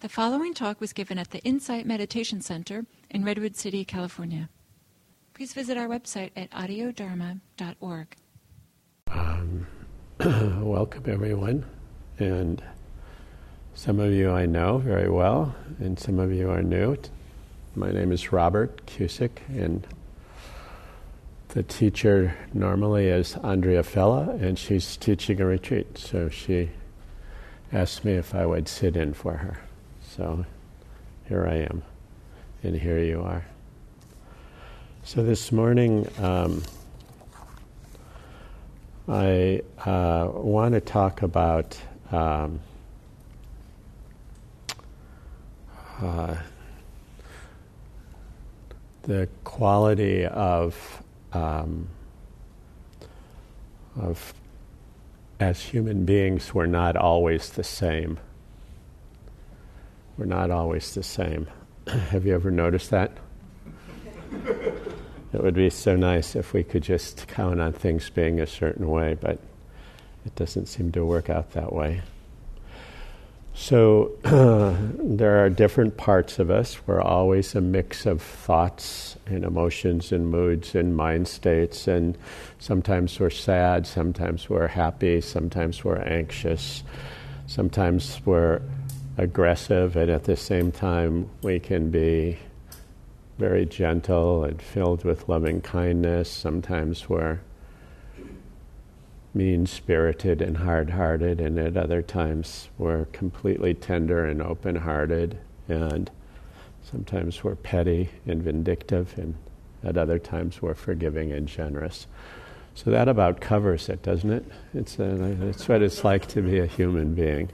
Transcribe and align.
The 0.00 0.08
following 0.08 0.54
talk 0.54 0.80
was 0.80 0.94
given 0.94 1.18
at 1.18 1.30
the 1.30 1.40
Insight 1.40 1.84
Meditation 1.84 2.40
Center 2.40 2.86
in 3.10 3.22
Redwood 3.22 3.54
City, 3.54 3.84
California. 3.84 4.48
Please 5.34 5.52
visit 5.52 5.76
our 5.76 5.88
website 5.88 6.30
at 6.34 6.50
audiodharma.org. 6.52 8.16
Um, 9.08 9.66
welcome, 10.64 11.04
everyone. 11.06 11.66
And 12.18 12.64
some 13.74 14.00
of 14.00 14.10
you 14.14 14.30
I 14.30 14.46
know 14.46 14.78
very 14.78 15.10
well, 15.10 15.54
and 15.78 15.98
some 15.98 16.18
of 16.18 16.32
you 16.32 16.48
are 16.48 16.62
new. 16.62 16.96
My 17.74 17.92
name 17.92 18.10
is 18.10 18.32
Robert 18.32 18.86
Cusick, 18.86 19.42
and 19.48 19.86
the 21.48 21.62
teacher 21.62 22.34
normally 22.54 23.08
is 23.08 23.36
Andrea 23.36 23.82
Fella, 23.82 24.30
and 24.40 24.58
she's 24.58 24.96
teaching 24.96 25.42
a 25.42 25.44
retreat. 25.44 25.98
So 25.98 26.30
she 26.30 26.70
asked 27.70 28.02
me 28.02 28.12
if 28.12 28.34
I 28.34 28.46
would 28.46 28.66
sit 28.66 28.96
in 28.96 29.12
for 29.12 29.34
her. 29.34 29.58
So 30.20 30.44
here 31.28 31.46
I 31.46 31.54
am, 31.54 31.82
and 32.62 32.76
here 32.76 32.98
you 32.98 33.22
are. 33.22 33.46
So 35.02 35.22
this 35.22 35.50
morning, 35.50 36.06
um, 36.18 36.62
I 39.08 39.62
uh, 39.78 40.28
want 40.34 40.74
to 40.74 40.82
talk 40.82 41.22
about 41.22 41.80
um, 42.12 42.60
uh, 46.02 46.36
the 49.04 49.26
quality 49.44 50.26
of 50.26 51.02
um, 51.32 51.88
of 53.98 54.34
as 55.38 55.62
human 55.62 56.04
beings, 56.04 56.52
we're 56.52 56.66
not 56.66 56.94
always 56.94 57.48
the 57.48 57.64
same. 57.64 58.18
We're 60.20 60.26
not 60.26 60.50
always 60.50 60.94
the 60.94 61.02
same. 61.02 61.46
Have 61.86 62.26
you 62.26 62.34
ever 62.34 62.50
noticed 62.50 62.90
that? 62.90 63.10
it 65.32 65.42
would 65.42 65.54
be 65.54 65.70
so 65.70 65.96
nice 65.96 66.36
if 66.36 66.52
we 66.52 66.62
could 66.62 66.82
just 66.82 67.26
count 67.26 67.58
on 67.58 67.72
things 67.72 68.10
being 68.10 68.38
a 68.38 68.46
certain 68.46 68.90
way, 68.90 69.16
but 69.18 69.38
it 70.26 70.34
doesn't 70.34 70.66
seem 70.66 70.92
to 70.92 71.06
work 71.06 71.30
out 71.30 71.52
that 71.52 71.72
way. 71.72 72.02
So 73.54 74.10
there 74.22 75.42
are 75.42 75.48
different 75.48 75.96
parts 75.96 76.38
of 76.38 76.50
us. 76.50 76.86
We're 76.86 77.00
always 77.00 77.54
a 77.54 77.62
mix 77.62 78.04
of 78.04 78.20
thoughts 78.20 79.16
and 79.24 79.42
emotions 79.42 80.12
and 80.12 80.30
moods 80.30 80.74
and 80.74 80.94
mind 80.94 81.28
states, 81.28 81.88
and 81.88 82.18
sometimes 82.58 83.18
we're 83.18 83.30
sad, 83.30 83.86
sometimes 83.86 84.50
we're 84.50 84.66
happy, 84.66 85.22
sometimes 85.22 85.82
we're 85.82 86.02
anxious, 86.02 86.82
sometimes 87.46 88.20
we're 88.26 88.60
aggressive, 89.20 89.96
and 89.96 90.10
at 90.10 90.24
the 90.24 90.36
same 90.36 90.72
time, 90.72 91.28
we 91.42 91.60
can 91.60 91.90
be 91.90 92.38
very 93.38 93.66
gentle 93.66 94.44
and 94.44 94.60
filled 94.60 95.04
with 95.04 95.28
loving 95.28 95.60
kindness. 95.60 96.30
Sometimes 96.30 97.08
we're 97.08 97.40
mean 99.32 99.66
spirited 99.66 100.40
and 100.42 100.56
hard 100.56 100.90
hearted, 100.90 101.40
and 101.40 101.58
at 101.58 101.76
other 101.76 102.02
times 102.02 102.68
we're 102.78 103.04
completely 103.06 103.74
tender 103.74 104.24
and 104.24 104.42
open 104.42 104.76
hearted, 104.76 105.38
and 105.68 106.10
sometimes 106.82 107.44
we're 107.44 107.54
petty 107.54 108.08
and 108.26 108.42
vindictive, 108.42 109.16
and 109.18 109.34
at 109.84 109.96
other 109.96 110.18
times 110.18 110.62
we're 110.62 110.74
forgiving 110.74 111.30
and 111.30 111.46
generous. 111.46 112.06
So 112.74 112.90
that 112.90 113.08
about 113.08 113.40
covers 113.40 113.88
it, 113.88 114.02
doesn't 114.02 114.32
it? 114.32 114.44
It's, 114.74 114.98
uh, 114.98 115.02
a, 115.04 115.48
it's 115.48 115.68
what 115.68 115.82
it's 115.82 116.04
like 116.04 116.26
to 116.28 116.40
be 116.40 116.58
a 116.58 116.66
human 116.66 117.14
being. 117.14 117.50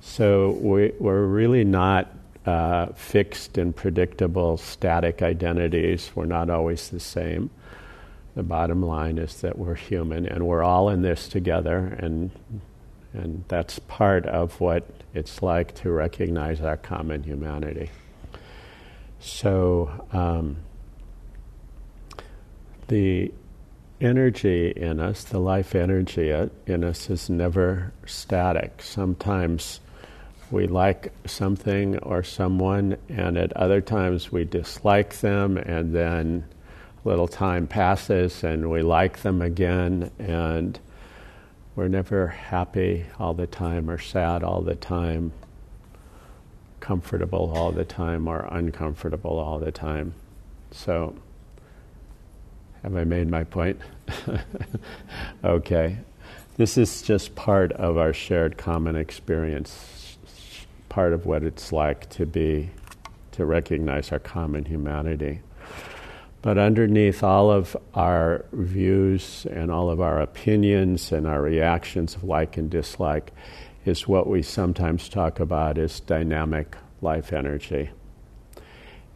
So 0.00 0.50
we, 0.50 0.92
we're 0.98 1.26
really 1.26 1.64
not 1.64 2.12
uh, 2.46 2.86
fixed 2.94 3.58
and 3.58 3.74
predictable 3.74 4.56
static 4.56 5.22
identities. 5.22 6.10
We're 6.14 6.26
not 6.26 6.50
always 6.50 6.88
the 6.88 7.00
same. 7.00 7.50
The 8.34 8.42
bottom 8.42 8.82
line 8.82 9.18
is 9.18 9.40
that 9.40 9.58
we're 9.58 9.74
human 9.74 10.26
and 10.26 10.46
we're 10.46 10.62
all 10.62 10.88
in 10.88 11.02
this 11.02 11.28
together, 11.28 11.96
and, 11.98 12.30
and 13.12 13.44
that's 13.48 13.80
part 13.80 14.26
of 14.26 14.60
what 14.60 14.88
it's 15.12 15.42
like 15.42 15.74
to 15.76 15.90
recognize 15.90 16.60
our 16.60 16.76
common 16.76 17.24
humanity. 17.24 17.90
So, 19.18 20.06
um, 20.12 20.58
the 22.86 23.32
energy 24.00 24.70
in 24.70 25.00
us, 25.00 25.24
the 25.24 25.40
life 25.40 25.74
energy 25.74 26.30
in 26.66 26.84
us, 26.84 27.10
is 27.10 27.28
never 27.28 27.92
static. 28.06 28.80
Sometimes 28.82 29.80
we 30.50 30.66
like 30.66 31.12
something 31.26 31.98
or 31.98 32.22
someone, 32.22 32.96
and 33.08 33.36
at 33.36 33.52
other 33.54 33.80
times 33.80 34.32
we 34.32 34.44
dislike 34.44 35.20
them, 35.20 35.56
and 35.56 35.94
then 35.94 36.44
a 37.04 37.08
little 37.08 37.28
time 37.28 37.66
passes 37.66 38.42
and 38.42 38.70
we 38.70 38.82
like 38.82 39.20
them 39.20 39.42
again, 39.42 40.10
and 40.18 40.78
we're 41.76 41.88
never 41.88 42.28
happy 42.28 43.04
all 43.18 43.34
the 43.34 43.46
time 43.46 43.90
or 43.90 43.98
sad 43.98 44.42
all 44.42 44.62
the 44.62 44.74
time, 44.74 45.32
comfortable 46.80 47.52
all 47.54 47.70
the 47.70 47.84
time 47.84 48.26
or 48.26 48.48
uncomfortable 48.50 49.38
all 49.38 49.58
the 49.58 49.72
time. 49.72 50.14
So, 50.70 51.14
have 52.82 52.96
I 52.96 53.04
made 53.04 53.28
my 53.28 53.44
point? 53.44 53.80
okay. 55.44 55.98
This 56.56 56.76
is 56.76 57.02
just 57.02 57.34
part 57.36 57.70
of 57.72 57.96
our 57.96 58.12
shared 58.12 58.56
common 58.56 58.96
experience 58.96 59.97
part 60.88 61.12
of 61.12 61.26
what 61.26 61.42
it's 61.42 61.72
like 61.72 62.08
to 62.10 62.26
be, 62.26 62.70
to 63.32 63.44
recognize 63.44 64.12
our 64.12 64.18
common 64.18 64.64
humanity. 64.64 65.40
But 66.40 66.56
underneath 66.56 67.22
all 67.22 67.50
of 67.50 67.76
our 67.94 68.44
views 68.52 69.46
and 69.50 69.70
all 69.70 69.90
of 69.90 70.00
our 70.00 70.20
opinions 70.20 71.10
and 71.10 71.26
our 71.26 71.42
reactions 71.42 72.14
of 72.14 72.24
like 72.24 72.56
and 72.56 72.70
dislike 72.70 73.32
is 73.84 74.06
what 74.06 74.28
we 74.28 74.42
sometimes 74.42 75.08
talk 75.08 75.40
about 75.40 75.78
as 75.78 76.00
dynamic 76.00 76.76
life 77.00 77.32
energy. 77.32 77.90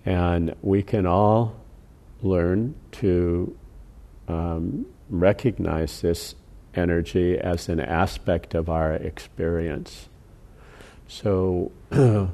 And 0.04 0.54
we 0.62 0.82
can 0.82 1.06
all 1.06 1.56
learn 2.22 2.74
to 2.92 3.56
um, 4.28 4.86
recognize 5.08 6.00
this 6.00 6.34
energy 6.74 7.38
as 7.38 7.68
an 7.68 7.80
aspect 7.80 8.54
of 8.54 8.68
our 8.68 8.94
experience. 8.94 10.08
So, 11.12 11.70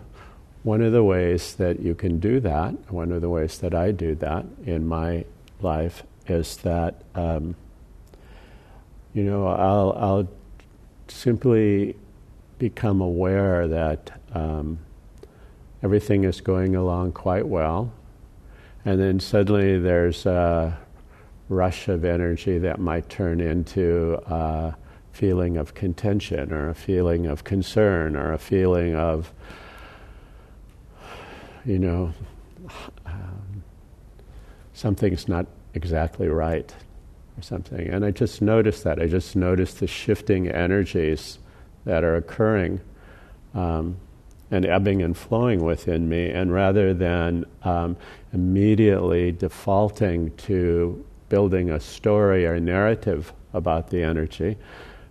one 0.62 0.82
of 0.82 0.92
the 0.92 1.02
ways 1.02 1.56
that 1.56 1.80
you 1.80 1.96
can 1.96 2.20
do 2.20 2.38
that, 2.38 2.92
one 2.92 3.10
of 3.10 3.20
the 3.20 3.28
ways 3.28 3.58
that 3.58 3.74
I 3.74 3.90
do 3.90 4.14
that 4.14 4.46
in 4.66 4.86
my 4.86 5.24
life, 5.60 6.04
is 6.28 6.58
that 6.58 7.02
um, 7.16 7.56
you 9.14 9.24
know 9.24 9.48
I'll, 9.48 9.92
I'll 9.98 10.28
simply 11.08 11.96
become 12.60 13.00
aware 13.00 13.66
that 13.66 14.20
um, 14.32 14.78
everything 15.82 16.22
is 16.22 16.40
going 16.40 16.76
along 16.76 17.12
quite 17.12 17.48
well, 17.48 17.92
and 18.84 19.00
then 19.00 19.18
suddenly 19.18 19.80
there's 19.80 20.24
a 20.24 20.78
rush 21.48 21.88
of 21.88 22.04
energy 22.04 22.58
that 22.58 22.78
might 22.78 23.08
turn 23.08 23.40
into. 23.40 24.22
Uh, 24.24 24.72
feeling 25.18 25.56
of 25.56 25.74
contention 25.74 26.52
or 26.52 26.68
a 26.68 26.74
feeling 26.76 27.26
of 27.26 27.42
concern 27.42 28.14
or 28.14 28.32
a 28.32 28.38
feeling 28.38 28.94
of, 28.94 29.32
you 31.64 31.76
know, 31.76 32.12
um, 33.04 33.64
something's 34.74 35.26
not 35.26 35.44
exactly 35.74 36.28
right 36.28 36.72
or 37.36 37.42
something. 37.42 37.88
And 37.88 38.04
I 38.04 38.12
just 38.12 38.40
noticed 38.40 38.84
that. 38.84 39.02
I 39.02 39.08
just 39.08 39.34
noticed 39.34 39.80
the 39.80 39.88
shifting 39.88 40.48
energies 40.48 41.40
that 41.84 42.04
are 42.04 42.14
occurring 42.14 42.80
um, 43.54 43.96
and 44.52 44.64
ebbing 44.64 45.02
and 45.02 45.16
flowing 45.16 45.64
within 45.64 46.08
me. 46.08 46.30
And 46.30 46.52
rather 46.52 46.94
than 46.94 47.44
um, 47.64 47.96
immediately 48.32 49.32
defaulting 49.32 50.30
to 50.46 51.04
building 51.28 51.70
a 51.70 51.80
story 51.80 52.46
or 52.46 52.60
narrative 52.60 53.32
about 53.52 53.90
the 53.90 54.04
energy, 54.04 54.56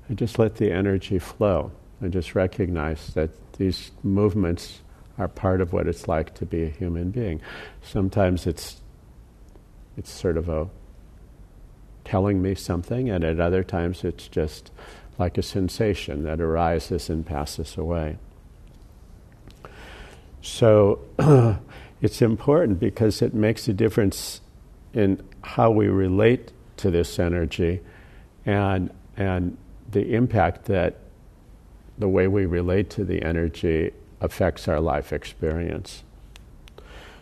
I 0.09 0.13
just 0.13 0.39
let 0.39 0.56
the 0.56 0.71
energy 0.71 1.19
flow. 1.19 1.71
I 2.01 2.07
just 2.07 2.36
recognize 2.36 3.07
that 3.13 3.31
these 3.54 3.92
movements 4.04 4.81
are 5.18 5.27
part 5.27 5.62
of 5.62 5.74
what 5.74 5.88
it's 5.88 6.07
like 6.07 6.36
to 6.36 6.45
be 6.45 6.63
a 6.63 6.69
human 6.69 7.12
being. 7.12 7.42
Sometimes 7.81 8.45
it's 8.45 8.81
it's 9.98 10.12
sort 10.12 10.38
of 10.38 10.48
a 10.48 10.69
telling 12.06 12.42
me 12.42 12.56
something, 12.56 13.09
and 13.09 13.24
at 13.24 13.39
other 13.39 13.63
times 13.63 14.04
it's 14.04 14.27
just 14.27 14.71
like 15.18 15.38
a 15.38 15.42
sensation 15.42 16.24
that 16.24 16.39
arises 16.39 17.09
and 17.09 17.25
passes 17.25 17.77
away. 17.77 18.18
So 20.42 21.00
it's 22.01 22.21
important 22.21 22.80
because 22.80 23.21
it 23.21 23.33
makes 23.33 23.68
a 23.68 23.74
difference 23.74 24.42
in 24.94 25.21
how 25.42 25.71
we 25.71 25.88
relate 25.88 26.51
to 26.77 26.92
this 26.92 27.19
energy 27.19 27.81
and 28.45 28.92
and 29.18 29.57
the 29.89 30.13
impact 30.13 30.66
that 30.66 30.98
the 31.98 32.07
way 32.07 32.28
we 32.28 32.45
relate 32.45 32.89
to 32.92 33.04
the 33.04 33.22
energy 33.24 33.92
affects 34.22 34.68
our 34.68 34.80
life 34.80 35.12
experience. 35.12 36.04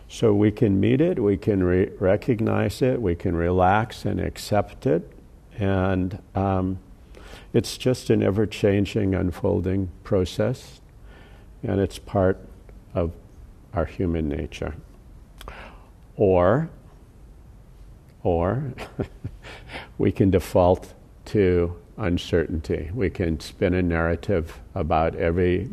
So 0.08 0.32
we 0.32 0.52
can 0.52 0.78
meet 0.78 1.00
it, 1.00 1.18
we 1.18 1.36
can 1.36 1.64
re- 1.64 1.90
recognize 1.98 2.80
it, 2.80 3.02
we 3.02 3.14
can 3.14 3.34
relax 3.34 4.04
and 4.04 4.20
accept 4.20 4.86
it, 4.86 5.10
and 5.58 6.22
um, 6.34 6.78
it's 7.52 7.76
just 7.76 8.10
an 8.10 8.22
ever 8.22 8.46
changing, 8.46 9.14
unfolding 9.14 9.90
process, 10.04 10.80
and 11.62 11.80
it's 11.80 11.98
part 11.98 12.38
of 12.94 13.12
our 13.74 13.84
human 13.84 14.28
nature. 14.28 14.74
Or, 16.16 16.70
or 18.22 18.74
we 19.98 20.12
can 20.12 20.30
default 20.30 20.94
to 21.26 21.76
uncertainty. 21.96 22.90
We 22.94 23.10
can 23.10 23.40
spin 23.40 23.74
a 23.74 23.82
narrative 23.82 24.60
about 24.74 25.14
every 25.16 25.70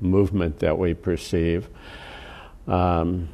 movement 0.00 0.58
that 0.60 0.78
we 0.78 0.94
perceive. 0.94 1.68
Um, 2.66 3.28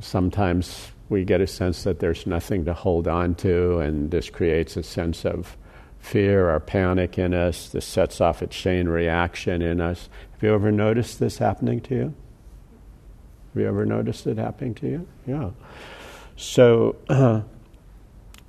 sometimes 0.00 0.92
we 1.08 1.24
get 1.24 1.40
a 1.40 1.46
sense 1.46 1.82
that 1.82 1.98
there's 1.98 2.26
nothing 2.26 2.64
to 2.66 2.74
hold 2.74 3.08
on 3.08 3.34
to, 3.36 3.80
and 3.80 4.10
this 4.10 4.30
creates 4.30 4.76
a 4.76 4.82
sense 4.82 5.24
of 5.24 5.56
fear 5.98 6.50
or 6.50 6.60
panic 6.60 7.18
in 7.18 7.34
us. 7.34 7.68
This 7.68 7.84
sets 7.84 8.20
off 8.20 8.42
a 8.42 8.46
chain 8.46 8.88
reaction 8.88 9.60
in 9.60 9.80
us. 9.80 10.08
Have 10.32 10.42
you 10.42 10.54
ever 10.54 10.70
noticed 10.70 11.18
this 11.18 11.38
happening 11.38 11.80
to 11.82 11.94
you? 11.94 12.14
Have 13.52 13.62
you 13.62 13.66
ever 13.68 13.84
noticed 13.84 14.26
it 14.26 14.38
happening 14.38 14.74
to 14.76 14.86
you? 14.86 15.08
Yeah. 15.26 15.50
So, 16.36 16.96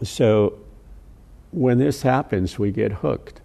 so 0.03 0.60
when 1.51 1.77
this 1.77 2.01
happens, 2.01 2.57
we 2.57 2.71
get 2.71 2.91
hooked. 2.93 3.41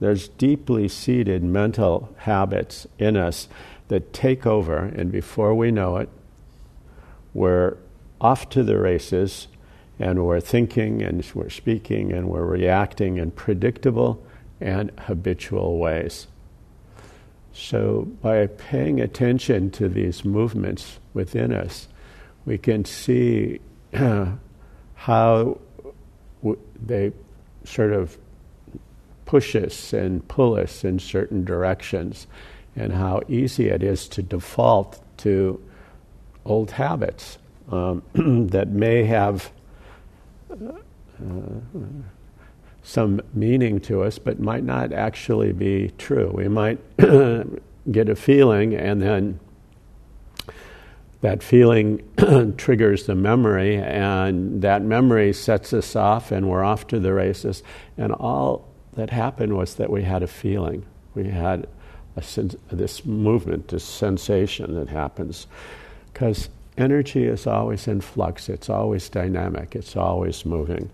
There's 0.00 0.28
deeply 0.28 0.88
seated 0.88 1.42
mental 1.42 2.14
habits 2.18 2.86
in 2.98 3.16
us 3.16 3.48
that 3.88 4.12
take 4.12 4.46
over, 4.46 4.78
and 4.78 5.12
before 5.12 5.54
we 5.54 5.70
know 5.70 5.96
it, 5.98 6.08
we're 7.32 7.76
off 8.20 8.48
to 8.48 8.62
the 8.62 8.78
races 8.78 9.48
and 9.98 10.24
we're 10.24 10.40
thinking 10.40 11.02
and 11.02 11.24
we're 11.34 11.50
speaking 11.50 12.12
and 12.12 12.28
we're 12.28 12.44
reacting 12.44 13.18
in 13.18 13.30
predictable 13.30 14.24
and 14.60 14.90
habitual 15.00 15.78
ways. 15.78 16.26
So, 17.52 18.08
by 18.20 18.46
paying 18.46 19.00
attention 19.00 19.70
to 19.72 19.88
these 19.88 20.24
movements 20.24 20.98
within 21.12 21.52
us, 21.52 21.86
we 22.44 22.58
can 22.58 22.84
see 22.84 23.60
how 24.94 25.58
they 26.84 27.12
sort 27.64 27.92
of 27.92 28.16
push 29.26 29.56
us 29.56 29.92
and 29.92 30.26
pull 30.28 30.54
us 30.56 30.84
in 30.84 30.98
certain 30.98 31.44
directions, 31.44 32.26
and 32.76 32.92
how 32.92 33.20
easy 33.28 33.68
it 33.68 33.82
is 33.82 34.08
to 34.08 34.22
default 34.22 35.00
to 35.18 35.60
old 36.44 36.72
habits 36.72 37.38
um, 37.70 38.02
that 38.50 38.68
may 38.68 39.04
have 39.04 39.50
uh, 40.50 40.72
some 42.82 43.20
meaning 43.32 43.80
to 43.80 44.02
us, 44.02 44.18
but 44.18 44.38
might 44.38 44.62
not 44.62 44.92
actually 44.92 45.52
be 45.52 45.90
true. 45.96 46.30
We 46.34 46.48
might 46.48 46.78
get 47.90 48.08
a 48.08 48.16
feeling, 48.16 48.74
and 48.74 49.00
then 49.00 49.40
that 51.24 51.42
feeling 51.42 52.06
triggers 52.58 53.06
the 53.06 53.14
memory, 53.14 53.76
and 53.76 54.60
that 54.60 54.82
memory 54.82 55.32
sets 55.32 55.72
us 55.72 55.96
off, 55.96 56.30
and 56.30 56.50
we're 56.50 56.62
off 56.62 56.86
to 56.86 57.00
the 57.00 57.14
races. 57.14 57.62
And 57.96 58.12
all 58.12 58.68
that 58.92 59.08
happened 59.08 59.56
was 59.56 59.76
that 59.76 59.88
we 59.88 60.02
had 60.02 60.22
a 60.22 60.26
feeling. 60.26 60.84
We 61.14 61.24
had 61.28 61.66
sen- 62.20 62.50
this 62.70 63.06
movement, 63.06 63.68
this 63.68 63.84
sensation 63.84 64.74
that 64.74 64.90
happens. 64.90 65.46
Because 66.12 66.50
energy 66.76 67.24
is 67.24 67.46
always 67.46 67.88
in 67.88 68.02
flux, 68.02 68.50
it's 68.50 68.68
always 68.68 69.08
dynamic, 69.08 69.74
it's 69.74 69.96
always 69.96 70.44
moving. 70.44 70.90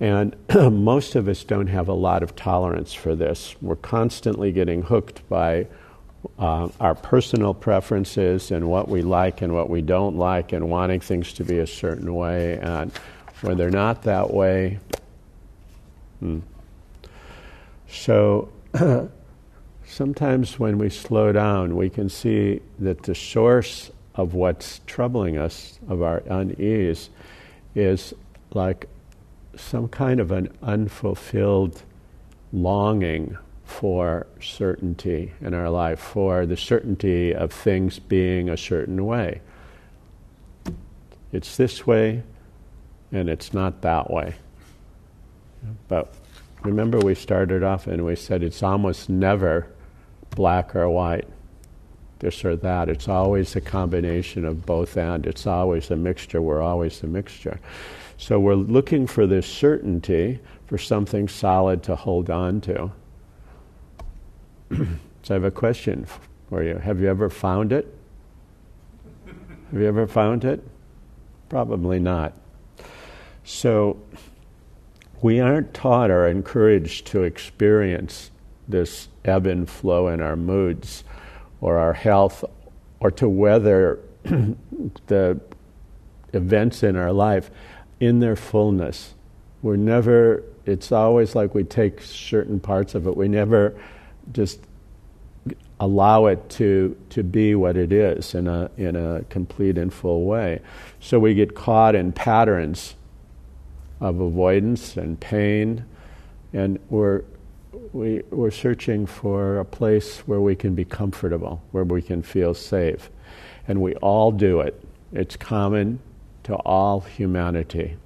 And 0.00 0.36
most 0.54 1.16
of 1.16 1.28
us 1.28 1.44
don't 1.44 1.68
have 1.68 1.88
a 1.88 1.94
lot 1.94 2.22
of 2.22 2.36
tolerance 2.36 2.92
for 2.92 3.14
this. 3.16 3.56
We're 3.62 3.76
constantly 3.76 4.52
getting 4.52 4.82
hooked 4.82 5.26
by 5.30 5.66
uh, 6.38 6.68
our 6.80 6.94
personal 6.94 7.54
preferences 7.54 8.50
and 8.50 8.68
what 8.68 8.88
we 8.88 9.02
like 9.02 9.42
and 9.42 9.52
what 9.52 9.70
we 9.70 9.82
don't 9.82 10.16
like, 10.16 10.52
and 10.52 10.68
wanting 10.68 11.00
things 11.00 11.32
to 11.34 11.44
be 11.44 11.58
a 11.58 11.66
certain 11.66 12.14
way. 12.14 12.58
And 12.58 12.92
when 13.40 13.56
they're 13.56 13.70
not 13.70 14.02
that 14.02 14.32
way, 14.32 14.78
hmm. 16.18 16.40
so 17.88 18.50
sometimes 19.86 20.58
when 20.58 20.78
we 20.78 20.90
slow 20.90 21.32
down, 21.32 21.76
we 21.76 21.88
can 21.88 22.08
see 22.08 22.60
that 22.78 23.02
the 23.02 23.14
source 23.14 23.90
of 24.14 24.34
what's 24.34 24.80
troubling 24.86 25.38
us, 25.38 25.78
of 25.88 26.02
our 26.02 26.18
unease, 26.28 27.08
is 27.74 28.12
like 28.52 28.88
some 29.56 29.88
kind 29.88 30.20
of 30.20 30.30
an 30.30 30.52
unfulfilled 30.62 31.82
longing 32.52 33.36
for 33.70 34.26
certainty 34.40 35.32
in 35.40 35.54
our 35.54 35.70
life, 35.70 36.00
for 36.00 36.44
the 36.46 36.56
certainty 36.56 37.34
of 37.34 37.52
things 37.52 37.98
being 37.98 38.48
a 38.48 38.56
certain 38.56 39.06
way. 39.06 39.40
It's 41.32 41.56
this 41.56 41.86
way, 41.86 42.22
and 43.12 43.28
it's 43.28 43.54
not 43.54 43.82
that 43.82 44.10
way. 44.10 44.34
But 45.88 46.12
remember, 46.62 46.98
we 46.98 47.14
started 47.14 47.62
off 47.62 47.86
and 47.86 48.04
we 48.04 48.16
said 48.16 48.42
it's 48.42 48.62
almost 48.62 49.08
never 49.08 49.66
black 50.30 50.74
or 50.74 50.88
white 50.88 51.28
this 52.20 52.44
or 52.44 52.56
that. 52.56 52.88
It's 52.88 53.08
always 53.08 53.56
a 53.56 53.60
combination 53.60 54.44
of 54.44 54.64
both 54.64 54.96
and. 54.96 55.26
It's 55.26 55.46
always 55.46 55.90
a 55.90 55.96
mixture. 55.96 56.40
We're 56.40 56.62
always 56.62 57.02
a 57.02 57.06
mixture. 57.06 57.58
So 58.16 58.38
we're 58.38 58.54
looking 58.54 59.06
for 59.06 59.26
this 59.26 59.46
certainty 59.46 60.38
for 60.66 60.78
something 60.78 61.28
solid 61.28 61.82
to 61.84 61.96
hold 61.96 62.30
on 62.30 62.60
to. 62.62 62.92
so 65.22 65.30
I 65.30 65.32
have 65.34 65.44
a 65.44 65.50
question 65.50 66.06
for 66.48 66.62
you. 66.62 66.76
Have 66.76 67.00
you 67.00 67.08
ever 67.08 67.28
found 67.28 67.72
it? 67.72 67.92
Have 69.70 69.80
you 69.80 69.86
ever 69.86 70.06
found 70.06 70.44
it? 70.44 70.62
Probably 71.48 71.98
not. 71.98 72.32
So 73.44 74.00
we 75.22 75.40
aren't 75.40 75.74
taught 75.74 76.10
or 76.10 76.26
encouraged 76.26 77.06
to 77.08 77.22
experience 77.22 78.30
this 78.68 79.08
ebb 79.24 79.46
and 79.46 79.68
flow 79.68 80.08
in 80.08 80.20
our 80.20 80.36
moods 80.36 81.04
or 81.60 81.78
our 81.78 81.92
health 81.92 82.44
or 83.00 83.10
to 83.10 83.28
weather 83.28 83.98
the 85.06 85.40
events 86.32 86.82
in 86.82 86.96
our 86.96 87.12
life 87.12 87.50
in 87.98 88.20
their 88.20 88.36
fullness. 88.36 89.14
We're 89.62 89.76
never, 89.76 90.42
it's 90.64 90.92
always 90.92 91.34
like 91.34 91.54
we 91.54 91.64
take 91.64 92.00
certain 92.00 92.60
parts 92.60 92.94
of 92.94 93.06
it, 93.06 93.16
we 93.16 93.28
never 93.28 93.74
just 94.32 94.60
allow 95.78 96.26
it 96.26 96.48
to, 96.50 96.96
to 97.10 97.22
be 97.22 97.54
what 97.54 97.76
it 97.76 97.92
is 97.92 98.34
in 98.34 98.46
a, 98.46 98.70
in 98.76 98.96
a 98.96 99.24
complete 99.30 99.78
and 99.78 99.92
full 99.92 100.24
way. 100.24 100.60
So 101.00 101.18
we 101.18 101.34
get 101.34 101.54
caught 101.54 101.94
in 101.94 102.12
patterns 102.12 102.94
of 104.00 104.20
avoidance 104.20 104.96
and 104.96 105.18
pain, 105.18 105.84
and 106.52 106.78
we're 106.88 107.22
we, 107.92 108.22
we're 108.30 108.50
searching 108.50 109.06
for 109.06 109.58
a 109.58 109.64
place 109.64 110.18
where 110.20 110.40
we 110.40 110.54
can 110.54 110.74
be 110.74 110.84
comfortable, 110.84 111.62
where 111.72 111.84
we 111.84 112.02
can 112.02 112.22
feel 112.22 112.54
safe. 112.54 113.10
And 113.66 113.80
we 113.80 113.94
all 113.96 114.32
do 114.32 114.60
it. 114.60 114.82
It's 115.12 115.36
common 115.36 116.00
to 116.44 116.54
all 116.56 117.00
humanity. 117.00 117.96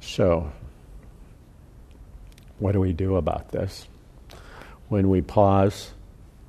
So, 0.00 0.52
what 2.62 2.72
do 2.72 2.80
we 2.80 2.92
do 2.92 3.16
about 3.16 3.50
this? 3.50 3.88
When 4.88 5.08
we 5.08 5.20
pause 5.20 5.90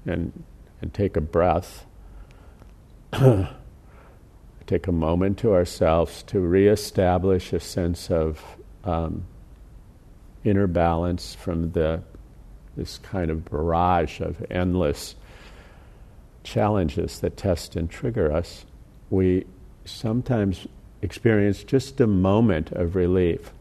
and, 0.05 0.43
and 0.79 0.93
take 0.93 1.17
a 1.17 1.21
breath, 1.21 1.87
take 4.67 4.87
a 4.87 4.91
moment 4.91 5.39
to 5.39 5.53
ourselves 5.53 6.21
to 6.23 6.39
reestablish 6.39 7.51
a 7.51 7.59
sense 7.59 8.11
of 8.11 8.43
um, 8.83 9.25
inner 10.43 10.67
balance 10.67 11.33
from 11.33 11.71
the 11.71 12.03
this 12.75 12.99
kind 12.99 13.29
of 13.29 13.45
barrage 13.45 14.19
of 14.19 14.43
endless 14.49 15.15
challenges 16.43 17.19
that 17.19 17.37
test 17.37 17.75
and 17.75 17.89
trigger 17.89 18.31
us, 18.31 18.65
we 19.09 19.45
sometimes 19.85 20.67
experience 21.01 21.63
just 21.63 21.99
a 22.01 22.07
moment 22.07 22.71
of 22.71 22.95
relief. 22.95 23.51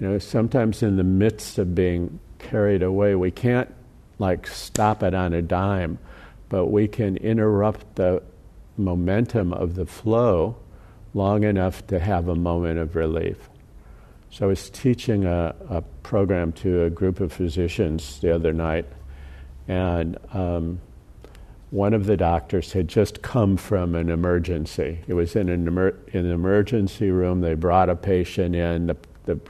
You 0.00 0.08
know, 0.08 0.18
sometimes 0.18 0.82
in 0.82 0.96
the 0.96 1.04
midst 1.04 1.58
of 1.58 1.74
being 1.74 2.20
carried 2.38 2.82
away, 2.82 3.14
we 3.14 3.30
can't 3.30 3.72
like 4.18 4.46
stop 4.46 5.02
it 5.02 5.14
on 5.14 5.32
a 5.32 5.42
dime, 5.42 5.98
but 6.48 6.66
we 6.66 6.88
can 6.88 7.16
interrupt 7.16 7.96
the 7.96 8.22
momentum 8.76 9.52
of 9.52 9.74
the 9.74 9.86
flow 9.86 10.56
long 11.14 11.42
enough 11.42 11.86
to 11.88 11.98
have 11.98 12.28
a 12.28 12.34
moment 12.34 12.78
of 12.78 12.94
relief. 12.94 13.48
So 14.30 14.46
I 14.46 14.48
was 14.48 14.70
teaching 14.70 15.24
a, 15.24 15.54
a, 15.68 15.82
program 16.02 16.52
to 16.52 16.84
a 16.84 16.90
group 16.90 17.20
of 17.20 17.32
physicians 17.32 18.20
the 18.20 18.34
other 18.34 18.52
night, 18.52 18.86
and 19.66 20.16
um, 20.32 20.80
one 21.70 21.92
of 21.92 22.06
the 22.06 22.16
doctors 22.16 22.72
had 22.72 22.88
just 22.88 23.22
come 23.22 23.56
from 23.56 23.94
an 23.94 24.10
emergency. 24.10 25.00
It 25.06 25.14
was 25.14 25.34
in 25.34 25.48
an, 25.48 25.66
emer- 25.66 25.98
in 26.12 26.24
an 26.24 26.32
emergency 26.32 27.10
room. 27.10 27.40
They 27.40 27.54
brought 27.54 27.88
a 27.88 27.96
patient 27.96 28.54
in. 28.54 28.86
The, 28.86 28.96
the 29.24 29.40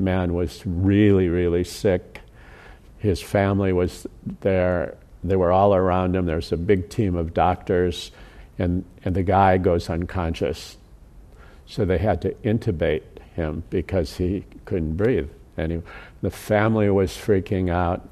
man 0.00 0.34
was 0.34 0.62
really, 0.66 1.28
really 1.28 1.64
sick. 1.64 2.20
His 2.98 3.22
family 3.22 3.72
was 3.72 4.06
there. 4.40 4.96
They 5.22 5.36
were 5.36 5.52
all 5.52 5.74
around 5.74 6.16
him. 6.16 6.26
There 6.26 6.36
was 6.36 6.52
a 6.52 6.56
big 6.56 6.88
team 6.88 7.14
of 7.14 7.34
doctors, 7.34 8.10
and, 8.58 8.84
and 9.04 9.14
the 9.14 9.22
guy 9.22 9.58
goes 9.58 9.88
unconscious. 9.88 10.76
So 11.66 11.84
they 11.84 11.98
had 11.98 12.22
to 12.22 12.32
intubate 12.44 13.02
him 13.36 13.62
because 13.70 14.16
he 14.16 14.44
couldn't 14.64 14.96
breathe. 14.96 15.30
And 15.56 15.72
he, 15.72 15.82
the 16.22 16.30
family 16.30 16.90
was 16.90 17.12
freaking 17.12 17.70
out 17.70 18.08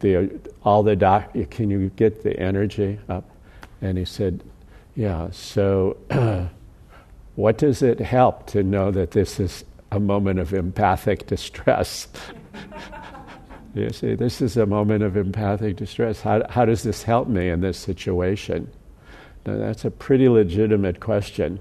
the 0.00 0.30
all 0.62 0.82
the 0.82 0.96
doc 0.96 1.32
can 1.50 1.70
you 1.70 1.90
get 1.96 2.22
the 2.22 2.38
energy 2.38 2.98
up 3.08 3.28
and 3.80 3.98
he 3.98 4.04
said 4.04 4.42
yeah 4.94 5.28
so 5.30 5.96
what 7.34 7.58
does 7.58 7.82
it 7.82 7.98
help 7.98 8.46
to 8.46 8.62
know 8.62 8.90
that 8.90 9.10
this 9.10 9.40
is 9.40 9.64
a 9.90 10.00
moment 10.00 10.38
of 10.38 10.52
empathic 10.52 11.26
distress 11.26 12.08
you 13.74 13.90
see 13.90 14.14
this 14.14 14.40
is 14.40 14.56
a 14.56 14.66
moment 14.66 15.02
of 15.02 15.16
empathic 15.16 15.76
distress 15.76 16.20
how, 16.20 16.42
how 16.50 16.64
does 16.64 16.82
this 16.82 17.02
help 17.02 17.28
me 17.28 17.48
in 17.48 17.60
this 17.60 17.78
situation 17.78 18.70
now 19.46 19.56
that's 19.56 19.84
a 19.84 19.90
pretty 19.90 20.28
legitimate 20.28 21.00
question 21.00 21.60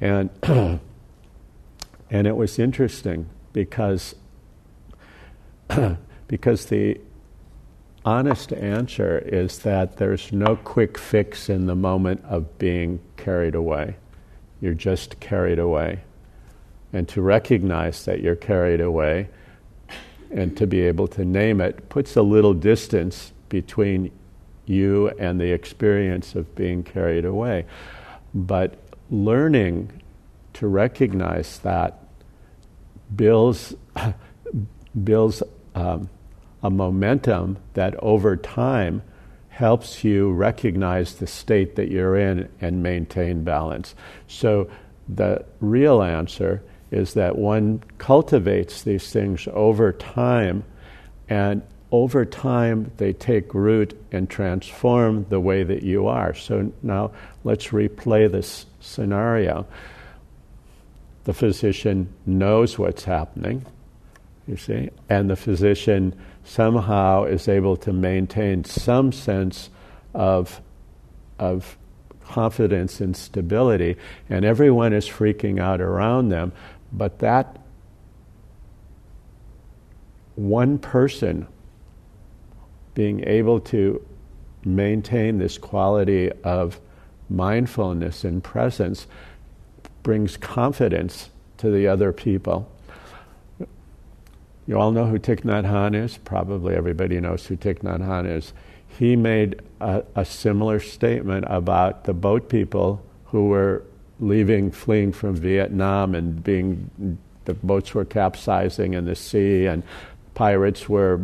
and 0.00 0.30
and 2.10 2.26
it 2.26 2.36
was 2.36 2.58
interesting 2.58 3.28
because 3.52 4.14
because 6.28 6.66
the 6.66 7.00
honest 8.04 8.52
answer 8.52 9.18
is 9.18 9.58
that 9.60 9.96
there's 9.96 10.32
no 10.32 10.56
quick 10.56 10.96
fix 10.96 11.48
in 11.50 11.66
the 11.66 11.74
moment 11.74 12.24
of 12.24 12.56
being 12.58 13.00
carried 13.16 13.54
away. 13.54 13.96
You're 14.60 14.74
just 14.74 15.18
carried 15.18 15.58
away. 15.58 16.02
And 16.96 17.06
to 17.08 17.20
recognize 17.20 18.06
that 18.06 18.22
you're 18.22 18.36
carried 18.36 18.80
away 18.80 19.28
and 20.30 20.56
to 20.56 20.66
be 20.66 20.80
able 20.80 21.06
to 21.08 21.26
name 21.26 21.60
it 21.60 21.90
puts 21.90 22.16
a 22.16 22.22
little 22.22 22.54
distance 22.54 23.32
between 23.50 24.10
you 24.64 25.10
and 25.18 25.38
the 25.38 25.52
experience 25.52 26.34
of 26.34 26.54
being 26.54 26.82
carried 26.82 27.26
away. 27.26 27.66
But 28.34 28.78
learning 29.10 30.02
to 30.54 30.68
recognize 30.68 31.58
that 31.58 31.98
builds, 33.14 33.74
builds 35.04 35.42
um, 35.74 36.08
a 36.62 36.70
momentum 36.70 37.58
that 37.74 37.94
over 37.96 38.38
time 38.38 39.02
helps 39.50 40.02
you 40.02 40.32
recognize 40.32 41.16
the 41.16 41.26
state 41.26 41.76
that 41.76 41.90
you're 41.90 42.16
in 42.16 42.48
and 42.62 42.82
maintain 42.82 43.44
balance. 43.44 43.94
So 44.28 44.70
the 45.06 45.44
real 45.60 46.02
answer 46.02 46.62
is 46.90 47.14
that 47.14 47.36
one 47.36 47.82
cultivates 47.98 48.82
these 48.82 49.10
things 49.10 49.48
over 49.52 49.92
time, 49.92 50.64
and 51.28 51.62
over 51.90 52.24
time 52.24 52.90
they 52.96 53.12
take 53.12 53.54
root 53.54 53.98
and 54.12 54.28
transform 54.28 55.26
the 55.28 55.40
way 55.40 55.62
that 55.62 55.82
you 55.82 56.06
are. 56.06 56.34
So 56.34 56.72
now 56.82 57.12
let's 57.44 57.68
replay 57.68 58.30
this 58.30 58.66
scenario. 58.80 59.66
The 61.24 61.34
physician 61.34 62.12
knows 62.24 62.78
what's 62.78 63.04
happening, 63.04 63.66
you 64.46 64.56
see, 64.56 64.90
and 65.08 65.28
the 65.28 65.36
physician 65.36 66.14
somehow 66.44 67.24
is 67.24 67.48
able 67.48 67.76
to 67.78 67.92
maintain 67.92 68.64
some 68.64 69.10
sense 69.10 69.70
of, 70.14 70.60
of 71.38 71.76
confidence 72.24 73.00
and 73.00 73.16
stability, 73.16 73.96
and 74.28 74.44
everyone 74.44 74.92
is 74.92 75.08
freaking 75.08 75.60
out 75.60 75.80
around 75.80 76.28
them, 76.28 76.52
but 76.96 77.18
that 77.18 77.58
one 80.34 80.78
person 80.78 81.46
being 82.94 83.22
able 83.28 83.60
to 83.60 84.04
maintain 84.64 85.38
this 85.38 85.58
quality 85.58 86.32
of 86.42 86.80
mindfulness 87.28 88.24
and 88.24 88.42
presence 88.42 89.06
brings 90.02 90.36
confidence 90.36 91.30
to 91.58 91.70
the 91.70 91.86
other 91.86 92.12
people. 92.12 92.70
You 94.66 94.78
all 94.78 94.90
know 94.90 95.06
who 95.06 95.18
Thich 95.18 95.42
Nhat 95.42 95.64
Hanh 95.64 95.94
is? 95.94 96.18
Probably 96.18 96.74
everybody 96.74 97.20
knows 97.20 97.46
who 97.46 97.56
Thich 97.56 97.80
Nhat 97.80 98.00
Hanh 98.00 98.28
is. 98.28 98.52
He 98.88 99.14
made 99.14 99.60
a, 99.80 100.02
a 100.14 100.24
similar 100.24 100.80
statement 100.80 101.44
about 101.48 102.04
the 102.04 102.14
boat 102.14 102.48
people 102.48 103.02
who 103.26 103.48
were 103.48 103.84
leaving, 104.20 104.70
fleeing 104.70 105.12
from 105.12 105.36
Vietnam, 105.36 106.14
and 106.14 106.42
being 106.42 107.18
the 107.44 107.54
boats 107.54 107.94
were 107.94 108.04
capsizing 108.04 108.94
in 108.94 109.04
the 109.04 109.14
sea, 109.14 109.66
and 109.66 109.82
pirates 110.34 110.88
were, 110.88 111.20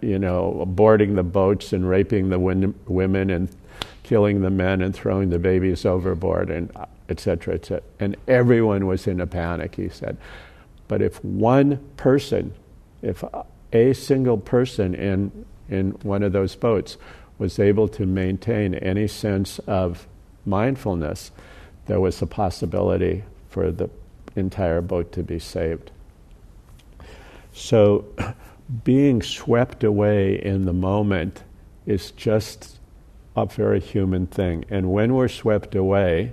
you 0.00 0.18
know, 0.18 0.64
boarding 0.66 1.14
the 1.14 1.22
boats 1.22 1.72
and 1.72 1.88
raping 1.88 2.28
the 2.28 2.38
women 2.38 3.30
and 3.30 3.48
killing 4.02 4.40
the 4.40 4.50
men 4.50 4.82
and 4.82 4.94
throwing 4.94 5.30
the 5.30 5.38
babies 5.38 5.84
overboard, 5.84 6.50
and 6.50 6.70
etc. 7.08 7.54
etc. 7.54 7.82
And 7.98 8.16
everyone 8.28 8.86
was 8.86 9.06
in 9.06 9.20
a 9.20 9.26
panic. 9.26 9.76
He 9.76 9.88
said. 9.88 10.16
But 10.88 11.02
if 11.02 11.24
one 11.24 11.78
person, 11.96 12.52
if 13.00 13.22
a 13.72 13.92
single 13.92 14.38
person 14.38 14.94
in, 14.94 15.46
in 15.68 15.92
one 16.02 16.24
of 16.24 16.32
those 16.32 16.56
boats 16.56 16.96
was 17.38 17.60
able 17.60 17.86
to 17.88 18.06
maintain 18.06 18.74
any 18.74 19.06
sense 19.06 19.60
of 19.60 20.08
mindfulness, 20.44 21.30
there 21.90 21.98
was 21.98 22.22
a 22.22 22.26
possibility 22.26 23.24
for 23.48 23.72
the 23.72 23.90
entire 24.36 24.80
boat 24.80 25.10
to 25.10 25.24
be 25.24 25.40
saved. 25.40 25.90
So, 27.52 28.04
being 28.84 29.22
swept 29.22 29.82
away 29.82 30.40
in 30.40 30.66
the 30.66 30.72
moment 30.72 31.42
is 31.86 32.12
just 32.12 32.78
a 33.34 33.44
very 33.44 33.80
human 33.80 34.28
thing. 34.28 34.64
And 34.70 34.92
when 34.92 35.14
we're 35.14 35.26
swept 35.26 35.74
away, 35.74 36.32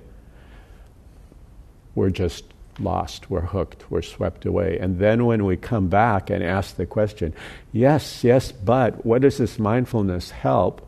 we're 1.95 2.11
just 2.11 2.43
lost, 2.77 3.31
we're 3.31 3.41
hooked, 3.41 3.89
we're 3.89 4.03
swept 4.03 4.45
away. 4.45 4.77
And 4.79 4.99
then 4.99 5.25
when 5.25 5.43
we 5.43 5.57
come 5.57 5.87
back 5.87 6.29
and 6.29 6.43
ask 6.43 6.75
the 6.75 6.85
question, 6.85 7.33
yes, 7.73 8.23
yes, 8.23 8.51
but 8.51 9.03
what 9.03 9.23
does 9.23 9.39
this 9.39 9.57
mindfulness 9.57 10.29
help? 10.29 10.87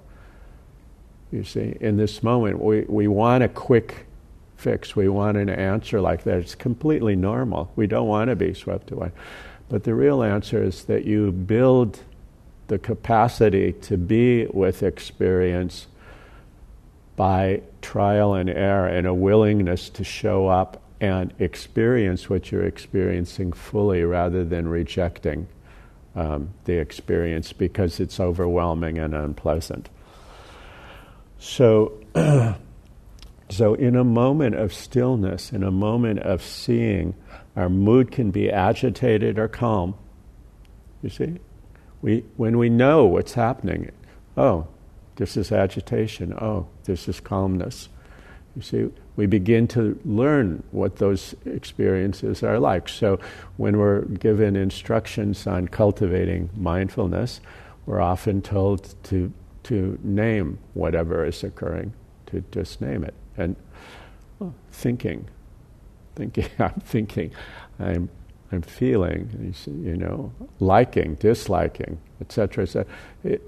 You 1.31 1.43
see, 1.43 1.75
in 1.81 1.97
this 1.97 2.21
moment, 2.21 2.61
we, 2.61 2.81
we 2.81 3.07
want 3.07 3.43
a 3.43 3.49
quick 3.49 4.05
fix. 4.59 4.95
We 4.95 5.09
want 5.09 5.37
an 5.37 5.49
answer 5.49 6.01
like 6.01 6.23
that. 6.23 6.39
It's 6.39 6.55
completely 6.55 7.15
normal. 7.15 7.71
We 7.75 7.87
don't 7.87 8.07
want 8.07 8.29
to 8.29 8.35
be 8.35 8.53
swept 8.53 8.91
away. 8.91 9.11
But 9.69 9.83
the 9.83 9.95
real 9.95 10.21
answer 10.21 10.61
is 10.61 10.83
that 10.85 11.05
you 11.05 11.31
build 11.31 11.99
the 12.67 12.77
capacity 12.77 13.73
to 13.73 13.97
be 13.97 14.45
with 14.47 14.83
experience 14.83 15.87
by 17.15 17.61
trial 17.81 18.33
and 18.33 18.49
error 18.49 18.87
and 18.87 19.07
a 19.07 19.13
willingness 19.13 19.89
to 19.89 20.03
show 20.03 20.47
up 20.47 20.81
and 21.01 21.33
experience 21.39 22.29
what 22.29 22.51
you're 22.51 22.65
experiencing 22.65 23.53
fully 23.53 24.03
rather 24.03 24.43
than 24.43 24.67
rejecting 24.67 25.47
um, 26.15 26.49
the 26.65 26.73
experience 26.73 27.53
because 27.53 27.99
it's 27.99 28.19
overwhelming 28.19 28.97
and 28.97 29.15
unpleasant. 29.15 29.89
So, 31.39 31.93
so 33.49 33.73
in 33.73 33.95
a 33.95 34.03
moment 34.03 34.55
of 34.55 34.73
stillness, 34.73 35.51
in 35.51 35.63
a 35.63 35.71
moment 35.71 36.19
of 36.19 36.43
seeing, 36.43 37.15
our 37.55 37.69
mood 37.69 38.11
can 38.11 38.31
be 38.31 38.51
agitated 38.51 39.39
or 39.39 39.47
calm. 39.47 39.95
You 41.01 41.09
see, 41.09 41.39
we 42.01 42.23
when 42.37 42.57
we 42.57 42.69
know 42.69 43.05
what's 43.05 43.33
happening, 43.33 43.91
oh, 44.37 44.67
this 45.15 45.35
is 45.35 45.51
agitation. 45.51 46.33
Oh, 46.33 46.67
this 46.85 47.07
is 47.07 47.19
calmness. 47.19 47.89
You 48.55 48.61
see, 48.61 48.89
we 49.15 49.25
begin 49.25 49.67
to 49.69 49.99
learn 50.05 50.63
what 50.71 50.95
those 50.95 51.35
experiences 51.45 52.41
are 52.43 52.59
like. 52.59 52.87
So, 52.87 53.19
when 53.57 53.77
we're 53.77 54.01
given 54.01 54.55
instructions 54.55 55.45
on 55.45 55.67
cultivating 55.67 56.49
mindfulness, 56.55 57.41
we're 57.85 57.99
often 57.99 58.41
told 58.41 58.95
to, 59.05 59.31
to 59.63 59.99
name 60.03 60.59
whatever 60.73 61.25
is 61.25 61.43
occurring, 61.43 61.93
to 62.27 62.43
just 62.51 62.81
name 62.81 63.03
it. 63.03 63.13
And 63.39 63.55
well, 64.39 64.53
thinking, 64.71 65.27
thinking, 66.15 66.47
I'm 66.59 66.79
thinking, 66.81 67.31
I'm, 67.79 68.09
I'm 68.51 68.61
feeling, 68.61 69.55
you 69.65 69.97
know, 69.97 70.31
liking, 70.59 71.15
disliking, 71.15 71.99
etc. 72.21 72.63
etc. 72.63 72.85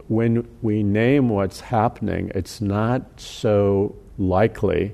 When 0.07 0.47
we 0.61 0.83
name 0.83 1.29
what's 1.29 1.59
happening, 1.59 2.31
it's 2.33 2.61
not 2.61 3.19
so 3.19 3.95
likely 4.17 4.93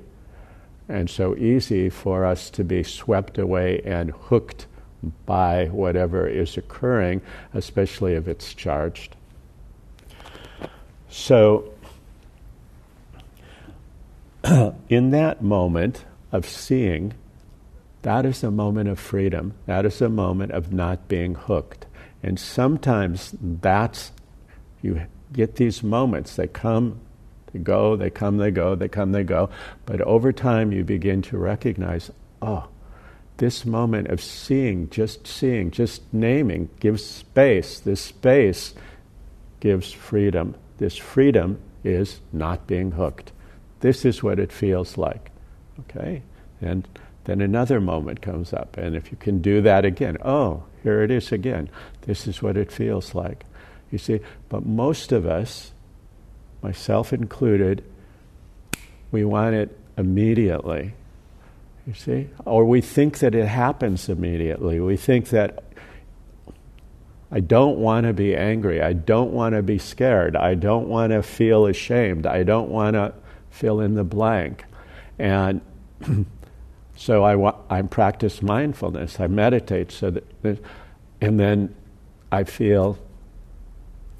and 0.89 1.09
so 1.09 1.35
easy 1.35 1.89
for 1.89 2.25
us 2.25 2.49
to 2.51 2.63
be 2.63 2.81
swept 2.81 3.37
away 3.37 3.81
and 3.85 4.11
hooked 4.11 4.65
by 5.25 5.65
whatever 5.65 6.27
is 6.27 6.57
occurring, 6.57 7.21
especially 7.53 8.13
if 8.13 8.27
it's 8.27 8.53
charged. 8.53 9.15
So, 11.09 11.71
in 14.89 15.11
that 15.11 15.41
moment 15.41 16.05
of 16.31 16.47
seeing, 16.47 17.13
that 18.03 18.25
is 18.25 18.43
a 18.43 18.51
moment 18.51 18.89
of 18.89 18.99
freedom. 18.99 19.53
That 19.65 19.85
is 19.85 20.01
a 20.01 20.09
moment 20.09 20.51
of 20.51 20.71
not 20.71 21.07
being 21.07 21.35
hooked. 21.35 21.85
And 22.23 22.39
sometimes 22.39 23.35
that's, 23.41 24.11
you 24.81 25.01
get 25.33 25.55
these 25.55 25.83
moments, 25.83 26.35
they 26.35 26.47
come, 26.47 26.99
they 27.51 27.59
go, 27.59 27.95
they 27.95 28.09
come, 28.09 28.37
they 28.37 28.51
go, 28.51 28.75
they 28.75 28.87
come, 28.87 29.11
they 29.11 29.23
go. 29.23 29.49
But 29.85 30.01
over 30.01 30.31
time, 30.31 30.71
you 30.71 30.83
begin 30.83 31.21
to 31.23 31.37
recognize, 31.37 32.11
oh, 32.41 32.67
this 33.37 33.65
moment 33.65 34.07
of 34.07 34.21
seeing, 34.21 34.89
just 34.89 35.27
seeing, 35.27 35.71
just 35.71 36.01
naming, 36.13 36.69
gives 36.79 37.05
space. 37.05 37.79
This 37.79 38.01
space 38.01 38.73
gives 39.59 39.91
freedom. 39.91 40.55
This 40.77 40.97
freedom 40.97 41.59
is 41.83 42.19
not 42.31 42.67
being 42.67 42.91
hooked. 42.91 43.31
This 43.79 44.05
is 44.05 44.23
what 44.23 44.39
it 44.39 44.51
feels 44.51 44.97
like. 44.97 45.31
Okay? 45.81 46.23
And 46.61 46.87
then 47.25 47.41
another 47.41 47.79
moment 47.79 48.21
comes 48.21 48.53
up. 48.53 48.77
And 48.77 48.95
if 48.95 49.11
you 49.11 49.17
can 49.17 49.41
do 49.41 49.61
that 49.61 49.85
again, 49.85 50.17
oh, 50.23 50.63
here 50.83 51.03
it 51.03 51.11
is 51.11 51.31
again. 51.31 51.69
This 52.03 52.27
is 52.27 52.41
what 52.41 52.57
it 52.57 52.71
feels 52.71 53.13
like. 53.13 53.45
You 53.91 53.97
see, 53.97 54.19
but 54.49 54.65
most 54.65 55.11
of 55.11 55.25
us, 55.25 55.71
myself 56.61 57.13
included, 57.13 57.83
we 59.11 59.23
want 59.23 59.55
it 59.55 59.77
immediately. 59.97 60.93
You 61.85 61.93
see? 61.93 62.29
Or 62.45 62.65
we 62.65 62.81
think 62.81 63.19
that 63.19 63.33
it 63.33 63.47
happens 63.47 64.09
immediately. 64.09 64.79
We 64.79 64.97
think 64.97 65.29
that 65.29 65.63
I 67.31 67.39
don't 67.41 67.77
want 67.77 68.05
to 68.05 68.13
be 68.13 68.35
angry. 68.35 68.81
I 68.81 68.93
don't 68.93 69.31
want 69.31 69.55
to 69.55 69.61
be 69.61 69.77
scared. 69.77 70.35
I 70.35 70.55
don't 70.55 70.87
want 70.87 71.11
to 71.11 71.21
feel 71.21 71.65
ashamed. 71.65 72.25
I 72.25 72.43
don't 72.43 72.69
want 72.69 72.95
to 72.95 73.13
fill 73.57 73.81
in 73.81 73.95
the 73.95 74.03
blank. 74.03 74.65
And 75.17 75.61
so 76.95 77.23
I, 77.23 77.35
wa- 77.35 77.57
I 77.69 77.81
practice 77.81 78.41
mindfulness. 78.41 79.19
I 79.19 79.27
meditate 79.27 79.91
so 79.91 80.11
that, 80.11 80.63
and 81.19 81.39
then 81.39 81.75
I 82.31 82.43
feel 82.43 82.99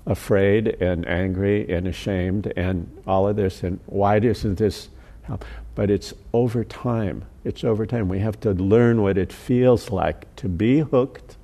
afraid 0.06 0.68
and 0.82 1.08
angry 1.08 1.70
and 1.72 1.88
ashamed 1.88 2.52
and 2.56 2.90
all 3.06 3.28
of 3.28 3.36
this. 3.36 3.62
And 3.64 3.80
why 3.86 4.20
doesn't 4.20 4.58
this 4.58 4.90
help? 5.24 5.46
But 5.76 5.92
it's 5.92 6.14
over 6.34 6.64
time. 6.64 7.26
It's 7.44 7.64
over 7.64 7.86
time. 7.86 8.10
We 8.10 8.20
have 8.20 8.40
to 8.42 8.52
learn 8.54 9.02
what 9.04 9.18
it 9.18 9.32
feels 9.32 9.92
like 9.92 10.34
to 10.38 10.50
be 10.50 10.80
hooked 10.80 11.38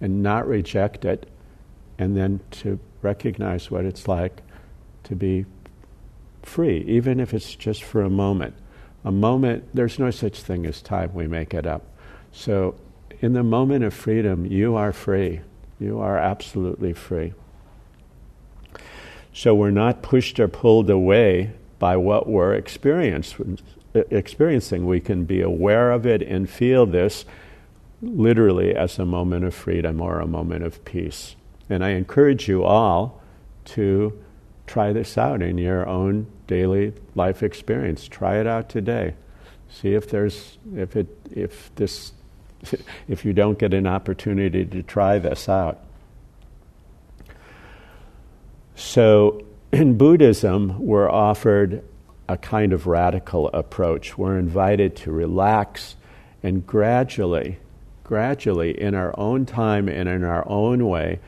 and 0.00 0.20
not 0.20 0.48
reject 0.48 1.04
it, 1.04 1.28
and 1.96 2.16
then 2.16 2.40
to 2.50 2.80
recognize 3.02 3.70
what 3.70 3.84
it's 3.84 4.08
like 4.08 4.42
to 5.04 5.14
be 5.14 5.46
free, 6.42 6.78
even 6.86 7.20
if 7.20 7.32
it's 7.34 7.54
just 7.54 7.82
for 7.82 8.02
a 8.02 8.10
moment. 8.10 8.54
A 9.04 9.12
moment, 9.12 9.68
there's 9.74 9.98
no 9.98 10.10
such 10.10 10.40
thing 10.40 10.66
as 10.66 10.80
time, 10.80 11.12
we 11.14 11.26
make 11.26 11.54
it 11.54 11.66
up. 11.66 11.84
So, 12.30 12.76
in 13.20 13.32
the 13.32 13.42
moment 13.42 13.84
of 13.84 13.94
freedom, 13.94 14.46
you 14.46 14.74
are 14.76 14.92
free. 14.92 15.40
You 15.78 16.00
are 16.00 16.18
absolutely 16.18 16.92
free. 16.92 17.34
So 19.32 19.54
we're 19.54 19.70
not 19.70 20.02
pushed 20.02 20.38
or 20.38 20.48
pulled 20.48 20.90
away 20.90 21.52
by 21.78 21.96
what 21.96 22.28
we're 22.28 22.54
experiencing. 22.54 23.58
We 24.86 25.00
can 25.00 25.24
be 25.24 25.40
aware 25.40 25.90
of 25.90 26.06
it 26.06 26.22
and 26.22 26.48
feel 26.48 26.86
this 26.86 27.24
literally 28.02 28.74
as 28.74 28.98
a 28.98 29.06
moment 29.06 29.44
of 29.44 29.54
freedom 29.54 30.00
or 30.00 30.20
a 30.20 30.26
moment 30.26 30.64
of 30.64 30.84
peace. 30.84 31.36
And 31.70 31.84
I 31.84 31.90
encourage 31.90 32.48
you 32.48 32.64
all 32.64 33.22
to 33.66 34.22
try 34.66 34.92
this 34.92 35.18
out 35.18 35.42
in 35.42 35.58
your 35.58 35.86
own 35.88 36.26
daily 36.46 36.92
life 37.14 37.42
experience. 37.42 38.08
Try 38.08 38.38
it 38.38 38.46
out 38.46 38.68
today. 38.68 39.14
See 39.70 39.94
if 39.94 40.08
there's 40.08 40.58
if 40.74 40.96
it 40.96 41.08
if 41.30 41.74
this 41.74 42.12
if 43.08 43.24
you 43.24 43.32
don't 43.32 43.58
get 43.58 43.74
an 43.74 43.86
opportunity 43.86 44.64
to 44.64 44.82
try 44.82 45.18
this 45.18 45.48
out. 45.48 45.80
So, 48.74 49.44
in 49.72 49.96
Buddhism, 49.96 50.78
we're 50.78 51.10
offered 51.10 51.84
a 52.28 52.36
kind 52.36 52.72
of 52.72 52.86
radical 52.86 53.48
approach. 53.48 54.16
We're 54.16 54.38
invited 54.38 54.96
to 54.96 55.12
relax 55.12 55.96
and 56.42 56.66
gradually, 56.66 57.58
gradually, 58.04 58.80
in 58.80 58.94
our 58.94 59.18
own 59.18 59.46
time 59.46 59.88
and 59.88 60.08
in 60.08 60.24
our 60.24 60.48
own 60.48 60.88
way, 60.88 61.20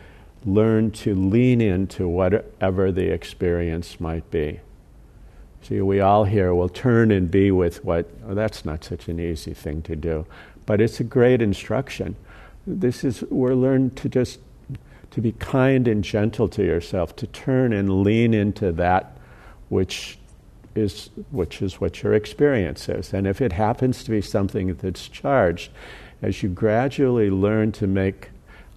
learn 0.44 0.90
to 0.90 1.14
lean 1.14 1.60
into 1.60 2.08
whatever 2.08 2.92
the 2.92 3.12
experience 3.12 4.00
might 4.00 4.30
be. 4.30 4.60
See, 5.62 5.80
we 5.80 6.00
all 6.00 6.24
here 6.24 6.54
will 6.54 6.68
turn 6.68 7.10
and 7.10 7.30
be 7.30 7.50
with 7.50 7.84
what, 7.84 8.10
oh, 8.28 8.34
that's 8.34 8.64
not 8.64 8.84
such 8.84 9.08
an 9.08 9.18
easy 9.18 9.54
thing 9.54 9.80
to 9.82 9.96
do. 9.96 10.26
But 10.66 10.80
it's 10.80 11.00
a 11.00 11.04
great 11.04 11.40
instruction. 11.40 12.16
This 12.66 13.02
is, 13.02 13.22
we're 13.30 13.54
learned 13.54 13.96
to 13.98 14.08
just 14.08 14.40
to 15.10 15.20
be 15.20 15.32
kind 15.32 15.86
and 15.86 16.02
gentle 16.02 16.48
to 16.48 16.64
yourself, 16.64 17.14
to 17.16 17.26
turn 17.28 17.72
and 17.72 18.02
lean 18.02 18.34
into 18.34 18.72
that 18.72 19.16
which 19.68 20.18
is 20.74 21.10
which 21.30 21.62
is 21.62 21.80
what 21.80 22.02
your 22.02 22.14
experience 22.14 22.88
is. 22.88 23.12
And 23.12 23.26
if 23.26 23.40
it 23.40 23.52
happens 23.52 24.02
to 24.04 24.10
be 24.10 24.20
something 24.20 24.74
that's 24.74 25.08
charged, 25.08 25.70
as 26.20 26.42
you 26.42 26.48
gradually 26.48 27.30
learn 27.30 27.70
to 27.72 27.86
make 27.86 28.30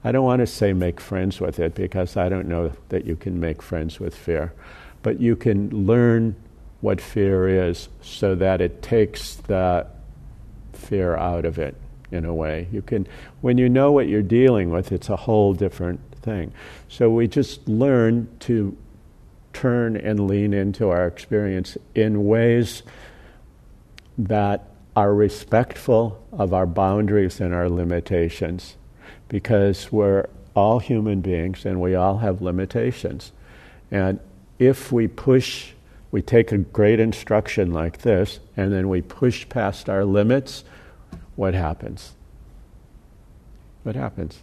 I 0.04 0.12
don't 0.12 0.26
want 0.26 0.40
to 0.40 0.48
say 0.48 0.74
make 0.74 1.02
friends 1.02 1.40
with 1.42 1.60
it 1.60 1.76
because 1.76 2.18
I 2.18 2.30
don't 2.30 2.48
know 2.48 2.72
that 2.90 3.06
you 3.06 3.16
can 3.16 3.40
make 3.40 3.62
friends 3.62 4.00
with 4.00 4.16
fear, 4.16 4.54
but 5.02 5.20
you 5.20 5.36
can 5.36 5.70
learn 5.86 6.36
what 6.82 7.02
fear 7.02 7.48
is 7.48 7.90
so 8.02 8.36
that 8.36 8.62
it 8.62 8.82
takes 8.82 9.36
the 9.36 9.88
fear 10.74 11.16
out 11.16 11.46
of 11.46 11.58
it 11.58 11.76
in 12.12 12.26
a 12.26 12.34
way. 12.34 12.68
You 12.72 12.82
can 12.82 13.08
when 13.42 13.58
you 13.58 13.68
know 13.70 13.92
what 13.92 14.08
you're 14.08 14.22
dealing 14.22 14.70
with, 14.70 14.92
it's 14.92 15.10
a 15.10 15.16
whole 15.16 15.54
different 15.54 16.00
thing. 16.22 16.54
So 16.88 17.10
we 17.10 17.28
just 17.28 17.68
learn 17.68 18.30
to 18.42 18.78
turn 19.54 19.98
and 19.98 20.28
lean 20.28 20.54
into 20.54 20.90
our 20.90 21.08
experience 21.08 21.78
in 21.96 22.26
ways 22.26 22.84
that 24.18 24.70
are 24.96 25.14
respectful 25.14 26.24
of 26.32 26.54
our 26.54 26.66
boundaries 26.66 27.40
and 27.40 27.54
our 27.54 27.70
limitations 27.70 28.76
because 29.30 29.92
we're 29.92 30.28
all 30.56 30.80
human 30.80 31.22
beings 31.22 31.66
and 31.66 31.80
we 31.80 31.96
all 31.96 32.18
have 32.18 32.42
limitations. 32.42 33.32
And 33.92 34.20
if 34.60 34.92
we 34.92 35.08
push, 35.08 35.72
we 36.12 36.22
take 36.22 36.52
a 36.52 36.58
great 36.58 37.00
instruction 37.00 37.72
like 37.72 38.00
this 38.00 38.40
and 38.56 38.74
then 38.74 38.90
we 38.90 39.02
push 39.02 39.48
past 39.50 39.90
our 39.90 40.04
limits, 40.04 40.64
what 41.36 41.54
happens? 41.54 42.16
What 43.84 43.96
happens? 43.96 44.40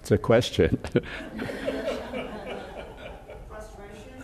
It's 0.00 0.10
a 0.10 0.18
question. 0.18 0.78
Frustration? 3.48 4.22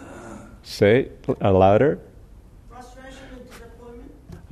Say 0.62 1.08
a 1.40 1.52
louder. 1.52 1.98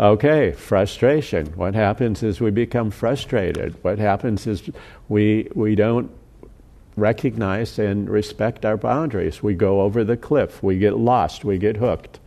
Okay, 0.01 0.53
frustration. 0.53 1.49
What 1.57 1.75
happens 1.75 2.23
is 2.23 2.41
we 2.41 2.51
become 2.51 2.91
frustrated. 2.91 3.77
What 3.85 3.99
happens 3.99 4.47
is 4.47 4.71
we 5.11 5.51
we 5.55 5.75
don't 5.75 6.11
recognize 6.97 7.79
and 7.79 8.09
respect 8.09 8.65
our 8.65 8.79
boundaries. 8.79 9.43
We 9.43 9.53
go 9.53 9.83
over 9.83 10.03
the 10.03 10.17
cliff. 10.17 10.63
We 10.63 10.79
get 10.79 10.97
lost. 10.97 11.45
We 11.45 11.59
get 11.59 11.77
hooked. 11.77 12.19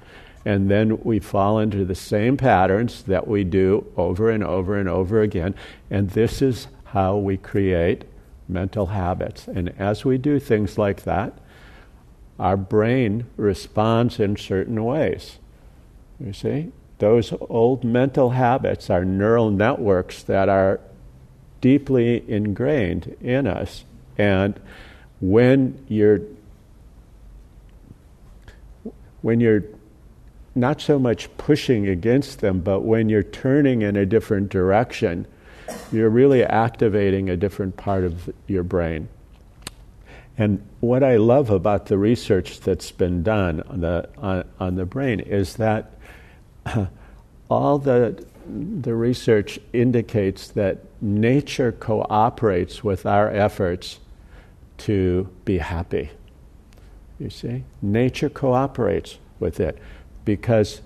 And 0.46 0.70
then 0.70 1.02
we 1.04 1.18
fall 1.18 1.58
into 1.58 1.84
the 1.84 1.96
same 1.96 2.38
patterns 2.38 3.02
that 3.04 3.28
we 3.28 3.44
do 3.44 3.92
over 3.98 4.30
and 4.30 4.44
over 4.44 4.78
and 4.78 4.88
over 4.88 5.22
again. 5.22 5.56
And 5.90 6.12
this 6.12 6.44
is 6.44 6.68
how 6.86 7.18
we 7.18 7.38
create 7.38 8.04
mental 8.48 8.88
habits. 8.88 9.48
And 9.48 9.74
as 9.80 10.06
we 10.06 10.20
do 10.20 10.40
things 10.40 10.78
like 10.78 11.04
that, 11.06 11.40
our 12.38 12.58
brain 12.58 13.26
responds 13.36 14.20
in 14.20 14.36
certain 14.36 14.84
ways. 14.84 15.40
You 16.20 16.34
see? 16.34 16.72
Those 17.04 17.34
old 17.50 17.84
mental 17.84 18.30
habits 18.30 18.90
are 18.90 19.04
neural 19.04 19.52
networks 19.52 20.24
that 20.24 20.48
are 20.48 20.80
deeply 21.60 22.24
ingrained 22.32 23.18
in 23.20 23.46
us. 23.46 23.84
And 24.18 24.58
when 25.20 25.84
you're 25.90 26.22
when 29.22 29.42
you're 29.42 29.66
not 30.56 30.80
so 30.80 30.98
much 30.98 31.28
pushing 31.36 31.90
against 31.90 32.40
them, 32.40 32.62
but 32.62 32.84
when 32.84 33.10
you're 33.10 33.22
turning 33.22 33.82
in 33.82 33.98
a 33.98 34.06
different 34.06 34.48
direction, 34.48 35.28
you're 35.92 36.10
really 36.10 36.46
activating 36.46 37.30
a 37.30 37.36
different 37.36 37.76
part 37.76 38.06
of 38.06 38.34
your 38.48 38.64
brain. 38.64 39.10
And 40.38 40.66
what 40.80 41.04
I 41.04 41.18
love 41.18 41.50
about 41.50 41.88
the 41.88 41.98
research 41.98 42.62
that's 42.62 42.94
been 42.94 43.24
done 43.24 43.62
on 43.68 43.82
the, 43.82 44.10
on, 44.18 44.46
on 44.58 44.76
the 44.76 44.86
brain 44.86 45.20
is 45.20 45.58
that 45.58 46.00
all 47.50 47.78
the, 47.78 48.26
the 48.48 48.94
research 48.94 49.60
indicates 49.72 50.48
that 50.50 50.80
nature 51.02 51.72
cooperates 51.72 52.84
with 52.84 53.06
our 53.06 53.30
efforts 53.30 54.00
to 54.78 55.30
be 55.46 55.60
happy, 55.60 56.10
You 57.20 57.30
see? 57.30 57.64
Nature 57.82 58.30
cooperates 58.30 59.18
with 59.40 59.60
it 59.60 59.78
because 60.26 60.82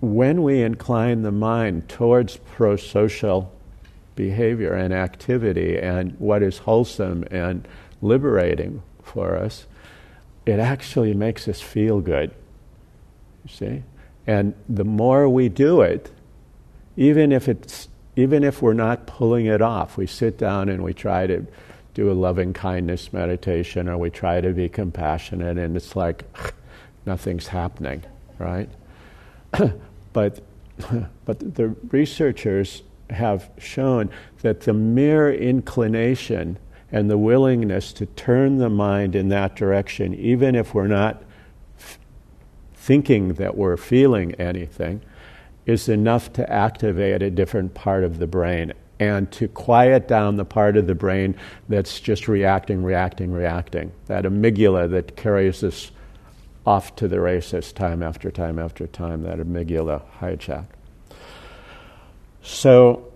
when 0.00 0.42
we 0.42 0.62
incline 0.62 1.22
the 1.22 1.32
mind 1.32 1.88
towards 1.88 2.36
pro 2.36 2.76
social 2.76 3.52
behavior 4.14 4.74
and 4.74 4.92
activity 4.92 5.78
and 5.78 6.18
what 6.18 6.42
is 6.42 6.58
wholesome 6.58 7.24
and 7.30 7.66
liberating 8.00 8.82
for 9.02 9.36
us, 9.36 9.66
it 10.44 10.58
actually 10.58 11.14
makes 11.14 11.46
us 11.48 11.60
feel 11.60 12.00
good. 12.00 12.34
You 13.44 13.54
see? 13.54 13.82
And 14.26 14.54
the 14.68 14.84
more 14.84 15.28
we 15.28 15.48
do 15.48 15.80
it, 15.80 16.10
even 16.96 17.32
if 17.32 17.48
it's 17.48 17.88
even 18.14 18.44
if 18.44 18.60
we're 18.60 18.74
not 18.74 19.06
pulling 19.06 19.46
it 19.46 19.62
off, 19.62 19.96
we 19.96 20.06
sit 20.06 20.36
down 20.36 20.68
and 20.68 20.84
we 20.84 20.92
try 20.92 21.26
to 21.26 21.46
do 21.94 22.10
a 22.10 22.12
loving 22.12 22.52
kindness 22.52 23.12
meditation 23.12 23.88
or 23.88 23.96
we 23.96 24.10
try 24.10 24.40
to 24.40 24.52
be 24.52 24.68
compassionate 24.68 25.56
and 25.56 25.76
it's 25.76 25.96
like 25.96 26.24
nothing's 27.06 27.48
happening, 27.48 28.02
right? 28.38 28.68
but 30.12 30.40
but 31.24 31.54
the 31.54 31.68
researchers 31.90 32.82
have 33.10 33.50
shown 33.58 34.10
that 34.42 34.62
the 34.62 34.72
mere 34.72 35.32
inclination 35.32 36.58
and 36.90 37.10
the 37.10 37.18
willingness 37.18 37.92
to 37.94 38.06
turn 38.06 38.58
the 38.58 38.68
mind 38.68 39.14
in 39.16 39.28
that 39.28 39.56
direction, 39.56 40.14
even 40.14 40.54
if 40.54 40.74
we're 40.74 40.86
not 40.86 41.22
thinking 42.82 43.34
that 43.34 43.56
we're 43.56 43.76
feeling 43.76 44.34
anything, 44.34 45.00
is 45.66 45.88
enough 45.88 46.32
to 46.32 46.52
activate 46.52 47.22
a 47.22 47.30
different 47.30 47.72
part 47.74 48.02
of 48.02 48.18
the 48.18 48.26
brain 48.26 48.72
and 48.98 49.30
to 49.30 49.46
quiet 49.46 50.08
down 50.08 50.34
the 50.34 50.44
part 50.44 50.76
of 50.76 50.88
the 50.88 50.94
brain 50.94 51.36
that's 51.68 52.00
just 52.00 52.26
reacting, 52.26 52.82
reacting, 52.82 53.30
reacting. 53.30 53.92
That 54.06 54.24
amygdala 54.24 54.90
that 54.90 55.16
carries 55.16 55.62
us 55.62 55.92
off 56.66 56.96
to 56.96 57.06
the 57.06 57.20
races 57.20 57.72
time 57.72 58.02
after 58.02 58.32
time 58.32 58.58
after 58.58 58.88
time, 58.88 59.22
that 59.22 59.38
amygdala 59.38 60.02
hijack. 60.18 60.66
So, 62.42 63.12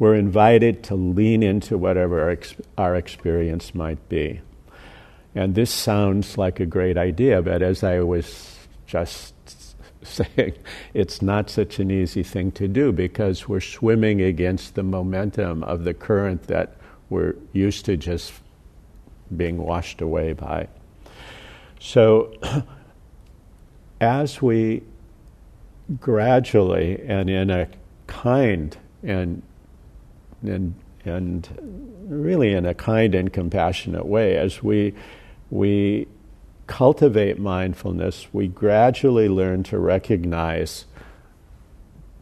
we're 0.00 0.16
invited 0.16 0.82
to 0.84 0.96
lean 0.96 1.44
into 1.44 1.78
whatever 1.78 2.20
our, 2.22 2.30
ex- 2.30 2.56
our 2.76 2.96
experience 2.96 3.76
might 3.76 4.08
be. 4.08 4.40
And 5.34 5.54
this 5.54 5.70
sounds 5.70 6.38
like 6.38 6.60
a 6.60 6.66
great 6.66 6.96
idea, 6.96 7.42
but 7.42 7.62
as 7.62 7.84
I 7.84 8.00
was 8.00 8.56
just 8.86 9.34
saying, 10.02 10.54
it's 10.94 11.22
not 11.22 11.50
such 11.50 11.78
an 11.78 11.90
easy 11.90 12.22
thing 12.22 12.50
to 12.52 12.66
do 12.68 12.92
because 12.92 13.48
we're 13.48 13.60
swimming 13.60 14.20
against 14.20 14.74
the 14.74 14.82
momentum 14.82 15.62
of 15.64 15.84
the 15.84 15.94
current 15.94 16.44
that 16.44 16.76
we're 17.10 17.34
used 17.52 17.84
to 17.86 17.96
just 17.96 18.32
being 19.36 19.58
washed 19.58 20.00
away 20.00 20.32
by. 20.32 20.68
So, 21.80 22.34
as 24.00 24.40
we 24.40 24.82
gradually 26.00 27.02
and 27.06 27.30
in 27.30 27.50
a 27.50 27.68
kind 28.06 28.76
and 29.02 29.42
and 30.42 30.74
and 31.04 31.48
really 32.08 32.52
in 32.52 32.66
a 32.66 32.74
kind 32.74 33.14
and 33.14 33.32
compassionate 33.32 34.06
way 34.06 34.36
as 34.36 34.62
we 34.62 34.94
we 35.50 36.06
cultivate 36.66 37.38
mindfulness 37.38 38.28
we 38.32 38.46
gradually 38.46 39.28
learn 39.28 39.62
to 39.62 39.78
recognize 39.78 40.84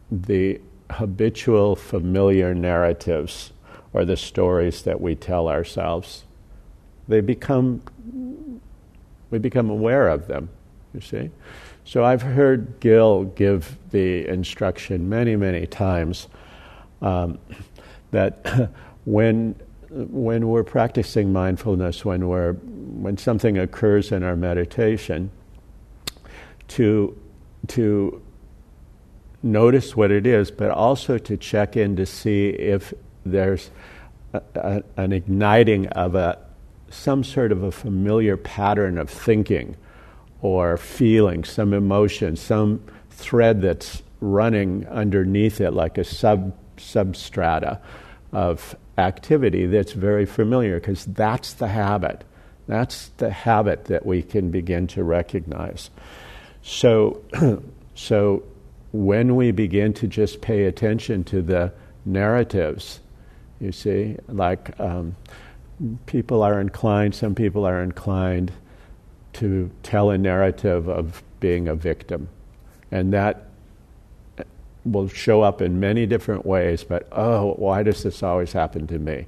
the 0.09 0.61
habitual 0.91 1.75
familiar 1.75 2.53
narratives 2.53 3.51
or 3.91 4.05
the 4.05 4.15
stories 4.15 4.83
that 4.83 5.01
we 5.01 5.15
tell 5.15 5.49
ourselves. 5.49 6.23
They 7.07 7.19
become 7.19 7.81
we 9.29 9.39
become 9.39 9.69
aware 9.69 10.07
of 10.07 10.27
them 10.27 10.49
you 10.97 11.01
see? 11.01 11.29
So 11.85 12.03
i've 12.03 12.21
heard 12.21 12.79
gil 12.79 13.25
give 13.25 13.77
the 13.91 14.27
instruction 14.27 15.07
many 15.07 15.35
many 15.35 15.65
times 15.67 16.27
um, 17.01 17.37
that 18.11 18.71
when 19.05 19.55
when 19.89 20.47
we're 20.47 20.63
practicing 20.63 21.31
mindfulness, 21.31 22.03
when 22.03 22.27
we're 22.27 22.53
when 22.53 23.17
something 23.17 23.57
occurs 23.57 24.11
in 24.11 24.23
our 24.23 24.35
meditation, 24.35 25.31
to 26.69 27.17
to 27.67 28.21
notice 29.43 29.95
what 29.95 30.11
it 30.11 30.27
is, 30.27 30.51
but 30.51 30.71
also 30.71 31.17
to 31.17 31.37
check 31.37 31.77
in 31.77 31.95
to 31.95 32.05
see 32.05 32.49
if 32.49 32.93
there's 33.25 33.69
a, 34.33 34.41
a, 34.55 34.83
an 34.97 35.13
igniting 35.13 35.87
of 35.87 36.15
a 36.15 36.37
some 36.89 37.23
sort 37.23 37.51
of 37.51 37.63
a 37.63 37.71
familiar 37.71 38.37
pattern 38.37 38.97
of 38.97 39.09
thinking 39.09 39.75
or 40.41 40.77
feeling, 40.77 41.43
some 41.43 41.73
emotion, 41.73 42.35
some 42.35 42.81
thread 43.09 43.61
that's 43.61 44.03
running 44.21 44.87
underneath 44.87 45.61
it 45.61 45.71
like 45.71 45.97
a 45.97 46.03
sub 46.03 46.53
substrata 46.77 47.79
of 48.31 48.75
activity 48.97 49.65
that's 49.65 49.93
very 49.93 50.25
familiar 50.25 50.79
because 50.79 51.05
that's 51.05 51.53
the 51.53 51.67
habit. 51.67 52.23
That's 52.67 53.09
the 53.17 53.29
habit 53.29 53.85
that 53.85 54.05
we 54.05 54.21
can 54.21 54.51
begin 54.51 54.87
to 54.87 55.03
recognize. 55.03 55.89
So, 56.61 57.21
so 57.95 58.43
when 58.91 59.35
we 59.35 59.51
begin 59.51 59.93
to 59.93 60.07
just 60.07 60.41
pay 60.41 60.65
attention 60.65 61.23
to 61.25 61.41
the 61.41 61.71
narratives, 62.05 62.99
you 63.59 63.71
see, 63.71 64.17
like 64.27 64.77
um, 64.79 65.15
people 66.05 66.43
are 66.43 66.59
inclined, 66.59 67.15
some 67.15 67.35
people 67.35 67.65
are 67.65 67.81
inclined 67.81 68.51
to 69.33 69.69
tell 69.83 70.09
a 70.09 70.17
narrative 70.17 70.89
of 70.89 71.21
being 71.39 71.67
a 71.67 71.75
victim. 71.75 72.27
And 72.91 73.13
that 73.13 73.46
will 74.91 75.07
show 75.07 75.41
up 75.41 75.61
in 75.61 75.79
many 75.79 76.05
different 76.05 76.45
ways, 76.45 76.83
but 76.83 77.07
oh, 77.11 77.53
why 77.53 77.83
does 77.83 78.03
this 78.03 78.23
always 78.23 78.53
happen 78.53 78.87
to 78.87 78.99
me? 78.99 79.27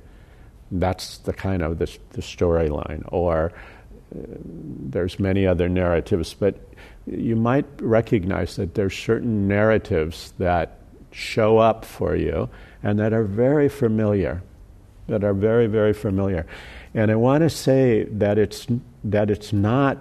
That's 0.71 1.17
the 1.19 1.33
kind 1.33 1.61
of 1.61 1.79
the, 1.79 1.97
the 2.11 2.21
storyline. 2.21 3.03
Or 3.07 3.51
uh, 4.15 4.21
there's 4.43 5.19
many 5.19 5.45
other 5.47 5.67
narratives, 5.67 6.33
but 6.33 6.55
you 7.05 7.35
might 7.35 7.65
recognize 7.79 8.55
that 8.57 8.75
there's 8.75 8.95
certain 8.95 9.47
narratives 9.47 10.33
that 10.37 10.79
show 11.11 11.57
up 11.57 11.85
for 11.85 12.15
you 12.15 12.49
and 12.83 12.99
that 12.99 13.13
are 13.13 13.23
very 13.23 13.69
familiar, 13.69 14.41
that 15.07 15.23
are 15.23 15.33
very, 15.33 15.67
very 15.67 15.93
familiar. 15.93 16.45
And 16.93 17.11
I 17.11 17.15
want 17.15 17.41
to 17.41 17.49
say 17.49 18.03
that 18.03 18.37
it's, 18.37 18.67
that 19.03 19.29
it's 19.29 19.51
not, 19.53 19.97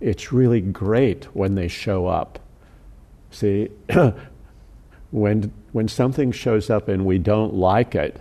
it's 0.00 0.32
really 0.32 0.60
great 0.60 1.24
when 1.34 1.54
they 1.54 1.68
show 1.68 2.06
up. 2.06 2.38
See, 3.30 3.70
when, 5.12 5.52
when 5.72 5.86
something 5.86 6.32
shows 6.32 6.70
up 6.70 6.88
and 6.88 7.04
we 7.04 7.18
don't 7.18 7.54
like 7.54 7.94
it, 7.94 8.20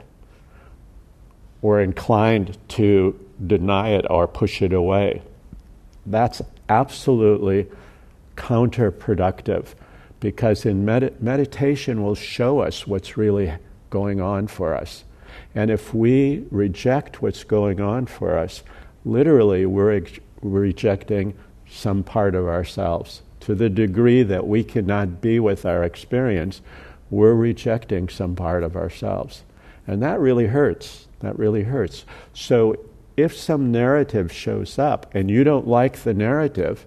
we're 1.62 1.82
inclined 1.82 2.58
to 2.68 3.18
deny 3.46 3.90
it 3.90 4.06
or 4.10 4.28
push 4.28 4.62
it 4.62 4.74
away. 4.74 5.22
That's 6.06 6.42
absolutely 6.70 7.68
counterproductive 8.36 9.74
because 10.20 10.66
in 10.66 10.86
med- 10.86 11.22
meditation 11.22 12.04
will 12.04 12.16
show 12.16 12.60
us 12.60 12.86
what's 12.86 13.18
really 13.18 13.54
going 13.90 14.22
on 14.22 14.48
for 14.48 14.76
us. 14.76 15.04
And 15.56 15.72
if 15.72 15.94
we 15.94 16.46
reject 16.52 17.22
what's 17.22 17.44
going 17.44 17.80
on 17.80 18.06
for 18.06 18.38
us, 18.38 18.64
literally 19.06 19.66
we're 19.66 19.98
ex- 19.98 20.20
rejecting 20.42 21.36
some 21.70 22.04
part 22.04 22.36
of 22.36 22.48
ourselves 22.48 23.22
to 23.42 23.56
the 23.56 23.70
degree 23.70 24.24
that 24.24 24.48
we 24.48 24.64
cannot 24.64 25.22
be 25.22 25.40
with 25.40 25.66
our 25.66 25.84
experience, 25.84 26.62
we're 27.10 27.34
rejecting 27.34 28.08
some 28.10 28.36
part 28.36 28.64
of 28.64 28.76
ourselves. 28.76 29.44
And 29.86 30.02
that 30.02 30.20
really 30.20 30.48
hurts. 30.48 31.08
That 31.20 31.38
really 31.38 31.64
hurts. 31.64 32.06
So 32.34 32.78
if 33.18 33.36
some 33.36 33.72
narrative 33.72 34.32
shows 34.32 34.80
up 34.80 35.14
and 35.14 35.30
you 35.30 35.44
don't 35.44 35.68
like 35.68 35.98
the 35.98 36.14
narrative, 36.14 36.86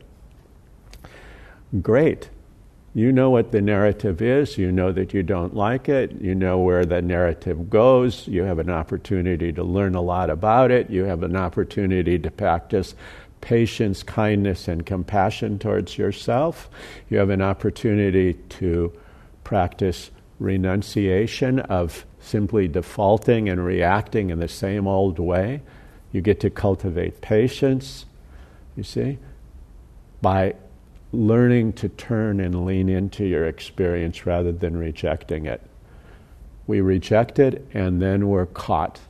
great. 1.83 2.31
You 2.97 3.11
know 3.11 3.29
what 3.29 3.51
the 3.51 3.61
narrative 3.61 4.23
is. 4.23 4.57
You 4.57 4.71
know 4.71 4.93
that 4.93 5.13
you 5.13 5.25
don't 5.25 5.55
like 5.55 5.89
it. 5.89 6.13
You 6.21 6.37
know 6.37 6.59
where 6.61 6.85
the 6.85 7.03
narrative 7.03 7.69
goes. 7.69 8.29
You 8.29 8.45
have 8.45 8.61
an 8.61 8.71
opportunity 8.71 9.53
to 9.53 9.65
learn 9.65 9.97
a 9.97 10.01
lot 10.01 10.31
about 10.31 10.71
it. 10.71 10.91
You 10.91 11.03
have 11.05 11.25
an 11.25 11.35
opportunity 11.35 12.21
to 12.21 12.31
practice 12.31 12.95
patience, 13.45 14.03
kindness, 14.03 14.69
and 14.69 14.87
compassion 14.87 15.59
towards 15.59 15.99
yourself. 15.99 16.71
You 17.11 17.19
have 17.19 17.29
an 17.29 17.43
opportunity 17.43 18.33
to 18.33 18.91
practice 19.45 20.11
renunciation 20.41 21.61
of 21.61 22.07
simply 22.21 22.69
defaulting 22.69 23.51
and 23.51 23.63
reacting 23.63 24.31
in 24.31 24.39
the 24.39 24.49
same 24.49 24.87
old 24.87 25.19
way. 25.19 25.61
You 26.11 26.23
get 26.23 26.41
to 26.41 26.49
cultivate 26.49 27.21
patience, 27.21 28.07
you 28.77 28.83
see, 28.83 29.19
by 30.23 30.55
learning 31.13 31.75
to 31.75 31.91
turn 31.91 32.41
and 32.41 32.65
lean 32.65 32.89
into 32.89 33.27
your 33.27 33.45
experience 33.45 34.25
rather 34.25 34.53
than 34.53 34.75
rejecting 34.75 35.45
it. 35.45 35.61
We 36.67 36.81
reject 36.81 37.39
it 37.39 37.67
and 37.75 38.01
then 38.01 38.29
we're 38.29 38.47
caught 38.47 39.01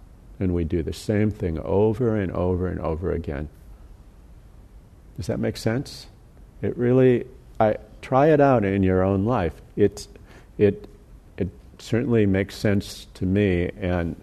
And 0.40 0.52
we 0.52 0.64
do 0.64 0.82
the 0.82 0.92
same 0.92 1.30
thing 1.30 1.60
over 1.60 2.16
and 2.16 2.32
over 2.32 2.66
and 2.66 2.80
over 2.80 3.12
again. 3.12 3.48
Does 5.16 5.26
that 5.26 5.38
make 5.38 5.56
sense? 5.56 6.06
It 6.62 6.76
really, 6.76 7.26
I 7.60 7.76
try 8.02 8.28
it 8.28 8.40
out 8.40 8.64
in 8.64 8.82
your 8.82 9.02
own 9.02 9.24
life. 9.24 9.54
It, 9.76 10.06
it, 10.58 10.88
it 11.36 11.48
certainly 11.78 12.26
makes 12.26 12.56
sense 12.56 13.06
to 13.14 13.26
me, 13.26 13.70
and 13.80 14.16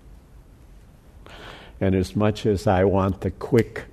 and 1.82 1.96
as 1.96 2.16
much 2.16 2.46
as 2.46 2.68
I 2.68 2.84
want 2.84 3.22
the 3.22 3.32
quick 3.32 3.86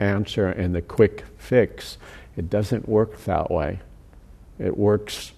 answer 0.00 0.48
and 0.48 0.74
the 0.74 0.82
quick 0.82 1.24
fix, 1.38 1.96
it 2.36 2.50
doesn't 2.50 2.88
work 2.88 3.24
that 3.24 3.48
way. 3.48 3.78
It 4.58 4.76
works 4.76 5.32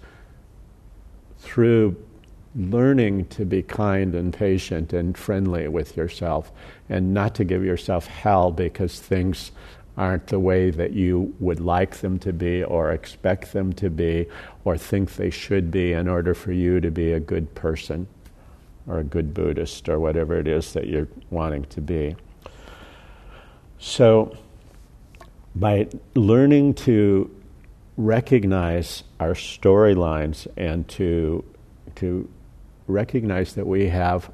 through 1.37 1.95
learning 2.55 3.25
to 3.27 3.45
be 3.45 3.61
kind 3.61 4.15
and 4.15 4.33
patient 4.33 4.93
and 4.93 5.17
friendly 5.17 5.67
with 5.67 5.95
yourself 5.95 6.51
and 6.89 7.13
not 7.13 7.35
to 7.35 7.43
give 7.43 7.63
yourself 7.63 8.07
hell 8.07 8.51
because 8.51 8.99
things 8.99 9.51
aren't 9.97 10.27
the 10.27 10.39
way 10.39 10.69
that 10.69 10.93
you 10.93 11.33
would 11.39 11.59
like 11.59 11.97
them 11.97 12.17
to 12.19 12.31
be 12.31 12.63
or 12.63 12.91
expect 12.91 13.53
them 13.53 13.73
to 13.73 13.89
be 13.89 14.25
or 14.63 14.77
think 14.77 15.15
they 15.15 15.29
should 15.29 15.69
be 15.69 15.93
in 15.93 16.07
order 16.07 16.33
for 16.33 16.51
you 16.51 16.79
to 16.79 16.89
be 16.89 17.11
a 17.11 17.19
good 17.19 17.53
person 17.55 18.07
or 18.87 18.99
a 18.99 19.03
good 19.03 19.33
Buddhist 19.33 19.89
or 19.89 19.99
whatever 19.99 20.37
it 20.39 20.47
is 20.47 20.73
that 20.73 20.87
you're 20.87 21.07
wanting 21.29 21.65
to 21.65 21.81
be. 21.81 22.15
So, 23.79 24.37
by 25.55 25.87
learning 26.15 26.75
to 26.75 27.29
recognize 27.97 29.03
our 29.19 29.33
storylines 29.33 30.47
and 30.55 30.87
to, 30.89 31.43
to 31.95 32.29
recognize 32.87 33.53
that 33.53 33.67
we 33.67 33.87
have 33.87 34.31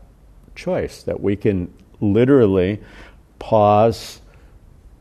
choice, 0.55 1.03
that 1.03 1.19
we 1.19 1.35
can 1.35 1.73
literally 1.99 2.79
pause, 3.39 4.21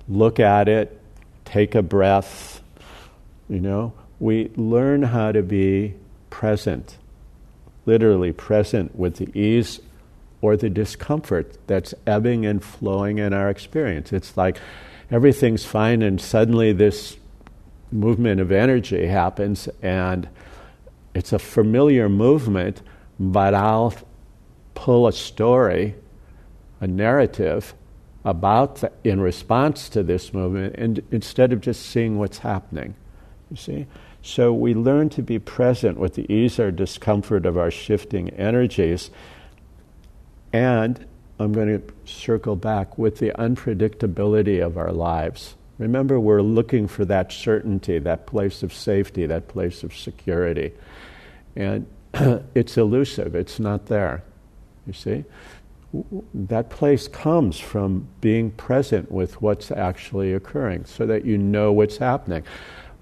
look 0.08 0.40
at 0.40 0.68
it, 0.68 1.00
take 1.44 1.74
a 1.74 1.82
breath, 1.82 2.62
you 3.48 3.60
know, 3.60 3.92
we 4.18 4.50
learn 4.56 5.02
how 5.02 5.32
to 5.32 5.42
be 5.42 5.94
present, 6.30 6.96
literally 7.84 8.32
present 8.32 8.96
with 8.96 9.16
the 9.16 9.38
ease 9.38 9.80
or 10.40 10.56
the 10.56 10.70
discomfort 10.70 11.56
that's 11.66 11.94
ebbing 12.06 12.44
and 12.46 12.62
flowing 12.62 13.18
in 13.18 13.32
our 13.32 13.48
experience. 13.48 14.12
It's 14.12 14.36
like 14.36 14.58
everything's 15.10 15.64
fine, 15.64 16.02
and 16.02 16.20
suddenly 16.20 16.72
this 16.72 17.16
movement 17.92 18.40
of 18.40 18.50
energy 18.52 19.06
happens, 19.06 19.68
and 19.82 20.28
it's 21.14 21.32
a 21.32 21.38
familiar 21.38 22.08
movement, 22.08 22.82
but 23.18 23.54
I'll 23.54 23.94
pull 24.74 25.06
a 25.06 25.12
story, 25.12 25.94
a 26.80 26.86
narrative 26.86 27.74
about 28.26 28.76
the, 28.76 28.92
in 29.04 29.20
response 29.20 29.88
to 29.88 30.02
this 30.02 30.34
movement, 30.34 30.74
and 30.76 31.00
instead 31.12 31.52
of 31.52 31.60
just 31.60 31.86
seeing 31.86 32.18
what's 32.18 32.38
happening, 32.38 32.96
you 33.50 33.56
see. 33.56 33.86
So 34.20 34.52
we 34.52 34.74
learn 34.74 35.10
to 35.10 35.22
be 35.22 35.38
present 35.38 35.96
with 35.96 36.14
the 36.14 36.30
ease 36.30 36.58
or 36.58 36.72
discomfort 36.72 37.46
of 37.46 37.56
our 37.56 37.70
shifting 37.70 38.30
energies, 38.30 39.12
and 40.52 41.06
I'm 41.38 41.52
going 41.52 41.80
to 41.80 41.94
circle 42.04 42.56
back 42.56 42.98
with 42.98 43.18
the 43.18 43.30
unpredictability 43.30 44.64
of 44.64 44.76
our 44.76 44.92
lives. 44.92 45.54
Remember, 45.78 46.18
we're 46.18 46.42
looking 46.42 46.88
for 46.88 47.04
that 47.04 47.30
certainty, 47.30 48.00
that 48.00 48.26
place 48.26 48.64
of 48.64 48.72
safety, 48.72 49.26
that 49.26 49.46
place 49.46 49.84
of 49.84 49.96
security. 49.96 50.72
And 51.54 51.86
it's 52.56 52.76
elusive, 52.76 53.36
it's 53.36 53.60
not 53.60 53.86
there. 53.86 54.24
You 54.84 54.94
see? 54.94 55.24
That 56.34 56.68
place 56.68 57.08
comes 57.08 57.58
from 57.58 58.08
being 58.20 58.50
present 58.52 59.10
with 59.10 59.40
what's 59.40 59.70
actually 59.70 60.32
occurring 60.34 60.84
so 60.84 61.06
that 61.06 61.24
you 61.24 61.38
know 61.38 61.72
what's 61.72 61.96
happening. 61.98 62.42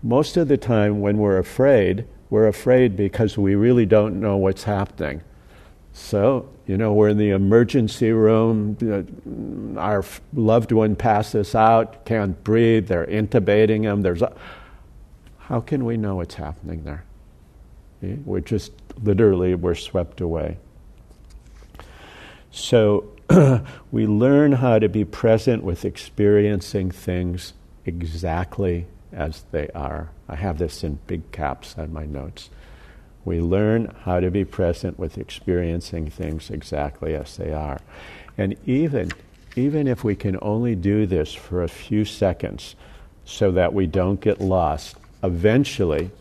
Most 0.02 0.36
of 0.36 0.48
the 0.48 0.56
time, 0.56 1.00
when 1.00 1.18
we're 1.18 1.38
afraid, 1.38 2.06
we're 2.30 2.46
afraid 2.46 2.96
because 2.96 3.38
we 3.38 3.54
really 3.54 3.86
don't 3.86 4.20
know 4.20 4.36
what's 4.36 4.64
happening. 4.64 5.22
So, 5.92 6.48
you 6.66 6.76
know, 6.76 6.92
we're 6.92 7.10
in 7.10 7.18
the 7.18 7.30
emergency 7.30 8.10
room, 8.10 8.76
our 9.78 10.04
loved 10.34 10.72
one 10.72 10.96
passes 10.96 11.54
out, 11.54 12.04
can't 12.04 12.42
breathe, 12.42 12.88
they're 12.88 13.06
intubating 13.06 13.84
him. 13.84 14.02
There's 14.02 14.22
a, 14.22 14.34
how 15.38 15.60
can 15.60 15.84
we 15.84 15.96
know 15.96 16.16
what's 16.16 16.34
happening 16.34 16.82
there? 16.84 17.04
Eh, 18.02 18.16
we're 18.24 18.40
just 18.40 18.72
literally, 19.02 19.54
we're 19.54 19.76
swept 19.76 20.20
away. 20.20 20.58
So, 22.56 23.10
we 23.90 24.06
learn 24.06 24.52
how 24.52 24.78
to 24.78 24.88
be 24.88 25.04
present 25.04 25.64
with 25.64 25.84
experiencing 25.84 26.92
things 26.92 27.52
exactly 27.84 28.86
as 29.12 29.42
they 29.50 29.68
are. 29.74 30.10
I 30.28 30.36
have 30.36 30.58
this 30.58 30.84
in 30.84 31.00
big 31.08 31.32
caps 31.32 31.74
on 31.76 31.92
my 31.92 32.06
notes. 32.06 32.50
We 33.24 33.40
learn 33.40 33.92
how 34.02 34.20
to 34.20 34.30
be 34.30 34.44
present 34.44 35.00
with 35.00 35.18
experiencing 35.18 36.10
things 36.10 36.48
exactly 36.48 37.16
as 37.16 37.36
they 37.36 37.52
are. 37.52 37.80
And 38.38 38.54
even, 38.66 39.10
even 39.56 39.88
if 39.88 40.04
we 40.04 40.14
can 40.14 40.38
only 40.40 40.76
do 40.76 41.06
this 41.06 41.34
for 41.34 41.64
a 41.64 41.68
few 41.68 42.04
seconds 42.04 42.76
so 43.24 43.50
that 43.50 43.74
we 43.74 43.88
don't 43.88 44.20
get 44.20 44.40
lost, 44.40 44.94
eventually 45.24 46.12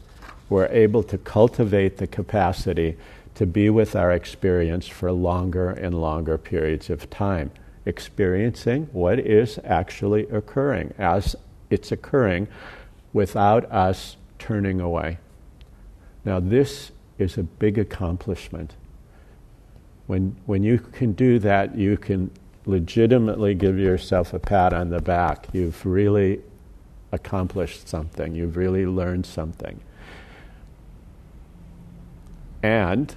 we're 0.50 0.66
able 0.66 1.04
to 1.04 1.18
cultivate 1.20 1.98
the 1.98 2.08
capacity 2.08 2.98
to 3.36 3.46
be 3.46 3.70
with 3.70 3.96
our 3.96 4.12
experience 4.12 4.88
for 4.88 5.12
longer 5.12 5.70
and 5.70 6.00
longer 6.00 6.38
periods 6.38 6.90
of 6.90 7.10
time, 7.10 7.52
experiencing 7.86 8.88
what 8.92 9.20
is 9.20 9.60
actually 9.64 10.28
occurring 10.28 10.94
as 10.98 11.36
it's 11.70 11.92
occurring 11.92 12.48
without 13.12 13.66
us 13.72 14.18
turning 14.38 14.80
away. 14.80 15.18
Now, 16.26 16.40
this 16.40 16.92
is 17.18 17.38
a 17.38 17.44
big 17.44 17.78
accomplishment. 17.78 18.76
When, 20.08 20.36
when 20.46 20.64
you 20.64 20.80
can 20.80 21.14
do 21.14 21.40
that, 21.40 21.76
you 21.76 21.98
can 21.98 22.32
legitimately 22.66 23.56
give 23.56 23.78
yourself 23.78 24.34
a 24.34 24.40
pat 24.40 24.74
on 24.74 24.90
the 24.90 25.02
back. 25.02 25.48
You've 25.54 25.86
really 25.86 26.42
accomplished 27.12 27.88
something, 27.88 28.34
you've 28.34 28.58
really 28.58 28.86
learned 28.86 29.26
something. 29.26 29.80
And 32.64 33.14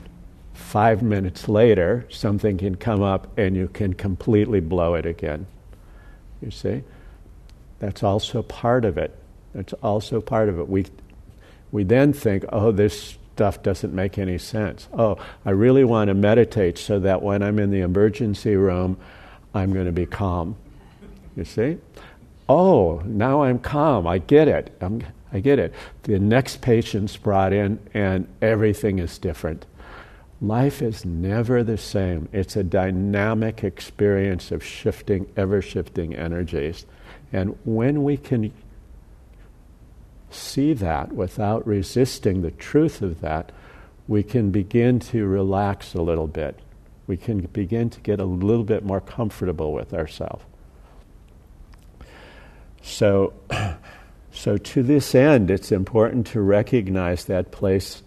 five 0.53 1.03
minutes 1.03 1.49
later, 1.49 2.05
something 2.11 2.59
can 2.59 2.75
come 2.75 3.03
up 3.03 3.39
and 3.39 3.57
you 3.57 3.69
can 3.69 3.95
completely 3.95 4.61
blow 4.61 4.95
it 4.95 5.07
again. 5.07 5.47
You 6.43 6.51
see? 6.51 6.83
That's 7.79 8.03
also 8.03 8.43
part 8.43 8.85
of 8.85 8.99
it. 8.99 9.17
That's 9.55 9.73
also 9.75 10.21
part 10.21 10.49
of 10.49 10.59
it. 10.59 10.69
We, 10.69 10.87
we 11.71 11.85
then 11.85 12.13
think, 12.13 12.45
oh, 12.51 12.73
this 12.73 13.17
stuff 13.35 13.63
doesn't 13.63 13.95
make 13.95 14.19
any 14.19 14.39
sense. 14.39 14.89
Oh, 14.93 15.19
I 15.45 15.51
really 15.51 15.85
want 15.85 16.09
to 16.09 16.15
meditate 16.15 16.79
so 16.79 16.99
that 17.01 17.23
when 17.23 17.43
I'm 17.43 17.59
in 17.59 17.71
the 17.71 17.81
emergency 17.81 18.57
room, 18.57 18.99
I'm 19.55 19.73
going 19.73 19.87
to 19.87 19.93
be 19.93 20.07
calm. 20.07 20.57
You 21.37 21.45
see? 21.45 21.79
Oh, 22.49 23.03
now 23.05 23.43
I'm 23.43 23.59
calm. 23.59 24.07
I 24.07 24.19
get 24.19 24.49
it. 24.49 24.77
I'm, 24.81 25.03
I 25.37 25.41
get 25.41 25.59
it. 25.59 25.75
The 26.05 26.19
next 26.19 26.63
patient's 26.63 27.19
brought 27.19 27.53
in, 27.53 27.79
and 27.93 28.27
everything 28.41 28.99
is 28.99 29.19
different. 29.19 29.67
Life 30.41 30.81
is 30.81 31.05
never 31.05 31.63
the 31.63 31.77
same. 31.77 32.31
It's 32.33 32.57
a 32.57 32.65
dynamic 32.65 33.63
experience 33.63 34.51
of 34.51 34.65
shifting, 34.65 35.31
ever 35.37 35.61
shifting 35.61 36.15
energies. 36.15 36.87
And 37.35 37.59
when 37.67 38.03
we 38.03 38.17
can 38.17 38.51
see 40.31 40.73
that 40.73 41.13
without 41.13 41.67
resisting 41.67 42.41
the 42.41 42.51
truth 42.51 43.03
of 43.03 43.21
that, 43.21 43.53
we 44.09 44.23
can 44.23 44.51
begin 44.51 45.01
to 45.01 45.27
relax 45.27 45.93
a 45.93 46.01
little 46.01 46.29
bit. 46.29 46.59
We 47.07 47.19
can 47.19 47.43
begin 47.43 47.91
to 47.91 48.01
get 48.01 48.21
a 48.21 48.25
little 48.25 48.65
bit 48.65 48.87
more 48.87 49.03
comfortable 49.03 49.75
with 49.75 49.93
ourselves. 49.93 50.47
So, 52.81 53.35
so 54.37 54.59
to 54.59 54.83
this 54.83 55.15
end, 55.15 55.51
it's 55.51 55.73
important 55.73 56.27
to 56.29 56.43
recognize 56.43 57.25
that 57.25 57.51
place 57.51 58.03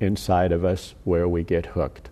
inside 0.00 0.52
of 0.52 0.66
us 0.66 0.94
where 1.04 1.26
we 1.26 1.42
get 1.42 1.64
hooked. 1.64 2.10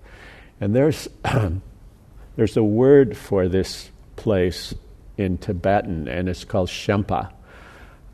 And 0.60 0.74
there's, 0.74 1.08
there's 2.36 2.56
a 2.56 2.64
word 2.64 3.18
for 3.18 3.48
this 3.48 3.90
place 4.16 4.74
in 5.18 5.36
Tibetan, 5.36 6.08
and 6.08 6.26
it's 6.26 6.44
called 6.44 6.70
Shenpa. 6.70 7.32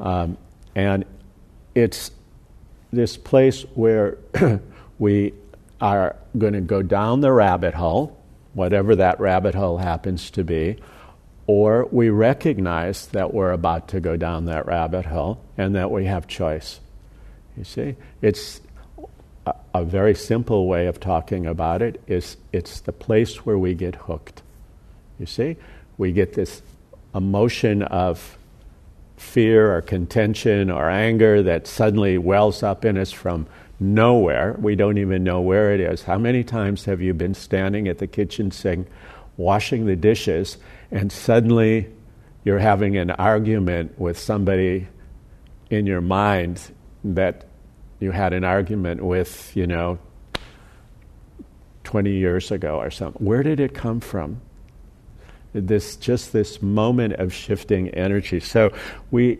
Um, 0.01 0.37
and 0.75 1.05
it's 1.77 2.11
this 2.93 3.17
place 3.17 3.63
where 3.75 4.19
we 4.99 5.33
are 5.81 6.17
going 6.37 6.55
to 6.55 6.61
go 6.61 6.83
down 6.83 7.21
the 7.21 7.31
rabbit 7.31 7.75
hole, 7.75 8.21
whatever 8.53 8.97
that 8.97 9.21
rabbit 9.21 9.55
hole 9.55 9.79
happens 9.79 10.29
to 10.33 10.43
be, 10.43 10.77
or 11.47 11.87
we 11.91 12.11
recognize 12.11 13.07
that 13.09 13.33
we're 13.33 13.53
about 13.53 13.89
to 13.89 14.01
go 14.01 14.17
down 14.17 14.47
that 14.47 14.67
rabbit 14.67 15.07
hole 15.07 15.41
and 15.57 15.75
that 15.77 15.91
we 15.91 16.07
have 16.07 16.27
choice. 16.27 16.81
You 17.57 17.65
see? 17.65 17.97
It's 18.21 18.61
a, 19.47 19.55
a 19.75 19.85
very 19.85 20.15
simple 20.15 20.67
way 20.67 20.87
of 20.87 20.99
talking 20.99 21.47
about 21.47 21.83
it 21.83 22.01
is 22.07 22.37
it's 22.53 22.81
the 22.81 22.93
place 22.93 23.47
where 23.47 23.59
we 23.59 23.75
get 23.75 23.95
hooked. 23.95 24.43
You 25.19 25.27
see? 25.27 25.57
We 25.99 26.13
get 26.13 26.35
this 26.35 26.63
emotion 27.15 27.83
of 27.83 28.37
fear 29.17 29.75
or 29.75 29.81
contention 29.81 30.71
or 30.71 30.91
anger 30.91 31.43
that 31.43 31.67
suddenly 31.67 32.19
wells 32.19 32.63
up 32.63 32.85
in 32.85 32.99
us 32.99 33.13
from 33.13 33.47
nowhere. 33.79 34.57
We 34.59 34.75
don't 34.75 34.99
even 34.99 35.25
know 35.25 35.41
where 35.41 35.73
it 35.73 35.81
is. 35.81 36.03
How 36.03 36.19
many 36.19 36.45
times 36.45 36.85
have 36.85 37.01
you 37.01 37.15
been 37.15 37.35
standing 37.35 37.89
at 37.89 37.99
the 37.99 38.07
kitchen 38.07 38.51
sink 38.51 38.89
washing 39.37 39.87
the 39.87 39.97
dishes 39.97 40.57
and 40.91 41.11
suddenly 41.11 41.91
you're 42.45 42.59
having 42.59 42.97
an 42.97 43.11
argument 43.11 43.99
with 43.99 44.19
somebody 44.19 44.89
in 45.71 45.87
your 45.87 46.01
mind 46.01 46.61
that 47.03 47.47
you 47.99 48.11
had 48.11 48.33
an 48.33 48.45
argument 48.45 49.03
with, 49.03 49.57
you 49.57 49.67
know, 49.67 49.99
20 51.85 52.11
years 52.11 52.51
ago 52.51 52.79
or 52.79 52.91
something. 52.91 53.25
Where 53.25 53.43
did 53.43 53.61
it 53.61 53.75
come 53.75 54.01
from? 54.01 54.41
This 55.53 55.97
just 55.97 56.33
this 56.33 56.61
moment 56.61 57.15
of 57.15 57.33
shifting 57.33 57.89
energy. 57.91 58.41
So 58.41 58.73
we 59.11 59.39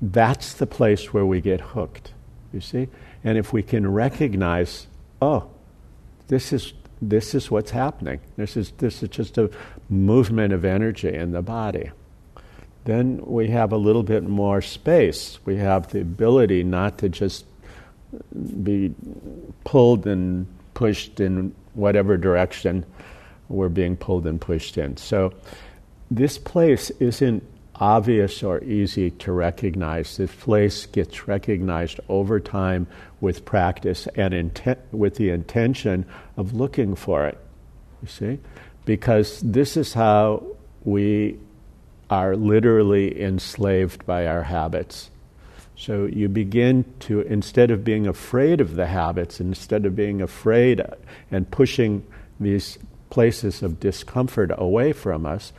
that's 0.00 0.54
the 0.54 0.66
place 0.66 1.12
where 1.14 1.24
we 1.24 1.40
get 1.40 1.60
hooked. 1.60 2.12
You 2.52 2.60
see? 2.60 2.88
And 3.22 3.38
if 3.38 3.52
we 3.52 3.62
can 3.62 3.90
recognize, 3.90 4.88
oh, 5.20 5.48
this 6.26 6.52
is 6.52 6.72
this 7.00 7.34
is 7.34 7.50
what's 7.50 7.70
happening. 7.70 8.20
This 8.36 8.56
is 8.56 8.72
this 8.78 9.02
is 9.02 9.08
just 9.10 9.38
a 9.38 9.50
movement 9.92 10.52
of 10.52 10.64
energy 10.64 11.12
in 11.12 11.32
the 11.32 11.42
body. 11.42 11.90
Then 12.84 13.20
we 13.24 13.48
have 13.48 13.72
a 13.72 13.76
little 13.76 14.02
bit 14.02 14.24
more 14.24 14.60
space. 14.60 15.38
We 15.44 15.56
have 15.56 15.92
the 15.92 16.00
ability 16.00 16.64
not 16.64 16.98
to 16.98 17.08
just 17.08 17.44
be 18.62 18.94
pulled 19.64 20.06
and 20.06 20.46
pushed 20.74 21.20
in 21.20 21.54
whatever 21.74 22.16
direction 22.16 22.84
we're 23.48 23.68
being 23.68 23.96
pulled 23.96 24.26
and 24.26 24.40
pushed 24.40 24.76
in. 24.78 24.96
So 24.96 25.32
this 26.10 26.38
place 26.38 26.90
isn't 26.90 27.44
obvious 27.76 28.42
or 28.42 28.62
easy 28.64 29.10
to 29.10 29.32
recognize. 29.32 30.16
This 30.16 30.34
place 30.34 30.86
gets 30.86 31.26
recognized 31.26 32.00
over 32.08 32.38
time 32.40 32.86
with 33.20 33.44
practice 33.44 34.06
and 34.14 34.34
inten- 34.34 34.78
with 34.92 35.16
the 35.16 35.30
intention 35.30 36.04
of 36.36 36.54
looking 36.54 36.94
for 36.94 37.26
it. 37.26 37.38
You 38.02 38.08
see? 38.08 38.38
Because 38.84 39.40
this 39.40 39.76
is 39.76 39.94
how 39.94 40.44
we 40.84 41.38
are 42.10 42.36
literally 42.36 43.22
enslaved 43.22 44.04
by 44.04 44.26
our 44.26 44.42
habits. 44.42 45.10
So 45.76 46.06
you 46.06 46.28
begin 46.28 46.84
to, 47.00 47.20
instead 47.22 47.70
of 47.70 47.84
being 47.84 48.06
afraid 48.06 48.60
of 48.60 48.76
the 48.76 48.86
habits, 48.86 49.40
instead 49.40 49.86
of 49.86 49.96
being 49.96 50.20
afraid 50.20 50.82
and 51.30 51.50
pushing 51.50 52.04
these 52.38 52.78
places 53.10 53.62
of 53.62 53.80
discomfort 53.80 54.50
away 54.56 54.92
from 54.92 55.26
us, 55.26 55.52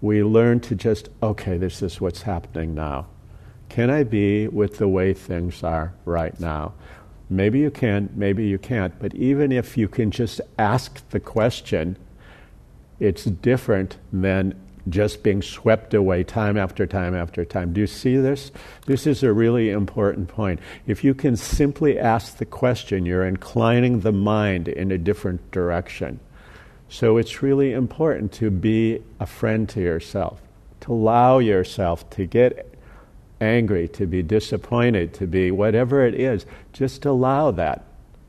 we 0.00 0.22
learn 0.22 0.60
to 0.60 0.74
just, 0.74 1.08
okay, 1.22 1.56
this 1.56 1.82
is 1.82 2.00
what's 2.00 2.22
happening 2.22 2.74
now. 2.74 3.06
Can 3.68 3.88
I 3.88 4.02
be 4.02 4.48
with 4.48 4.78
the 4.78 4.88
way 4.88 5.14
things 5.14 5.62
are 5.62 5.94
right 6.04 6.38
now? 6.40 6.74
Maybe 7.30 7.60
you 7.60 7.70
can, 7.70 8.10
maybe 8.14 8.46
you 8.46 8.58
can't, 8.58 8.98
but 8.98 9.14
even 9.14 9.52
if 9.52 9.78
you 9.78 9.88
can 9.88 10.10
just 10.10 10.40
ask 10.58 11.08
the 11.10 11.20
question, 11.20 11.96
it's 13.02 13.24
different 13.24 13.96
than 14.12 14.54
just 14.88 15.24
being 15.24 15.42
swept 15.42 15.92
away 15.92 16.22
time 16.22 16.56
after 16.56 16.86
time 16.86 17.16
after 17.16 17.44
time. 17.44 17.72
Do 17.72 17.80
you 17.80 17.88
see 17.88 18.16
this? 18.16 18.52
This 18.86 19.08
is 19.08 19.24
a 19.24 19.32
really 19.32 19.70
important 19.70 20.28
point. 20.28 20.60
If 20.86 21.02
you 21.02 21.12
can 21.12 21.36
simply 21.36 21.98
ask 21.98 22.36
the 22.36 22.44
question, 22.44 23.04
you're 23.04 23.26
inclining 23.26 24.00
the 24.00 24.12
mind 24.12 24.68
in 24.68 24.92
a 24.92 24.98
different 24.98 25.50
direction. 25.50 26.20
So 26.88 27.16
it's 27.16 27.42
really 27.42 27.72
important 27.72 28.30
to 28.34 28.52
be 28.52 29.02
a 29.18 29.26
friend 29.26 29.68
to 29.70 29.80
yourself, 29.80 30.40
to 30.82 30.92
allow 30.92 31.40
yourself 31.40 32.08
to 32.10 32.24
get 32.24 32.72
angry, 33.40 33.88
to 33.88 34.06
be 34.06 34.22
disappointed, 34.22 35.12
to 35.14 35.26
be 35.26 35.50
whatever 35.50 36.06
it 36.06 36.14
is. 36.14 36.46
Just 36.72 37.04
allow 37.04 37.50
that. 37.50 37.84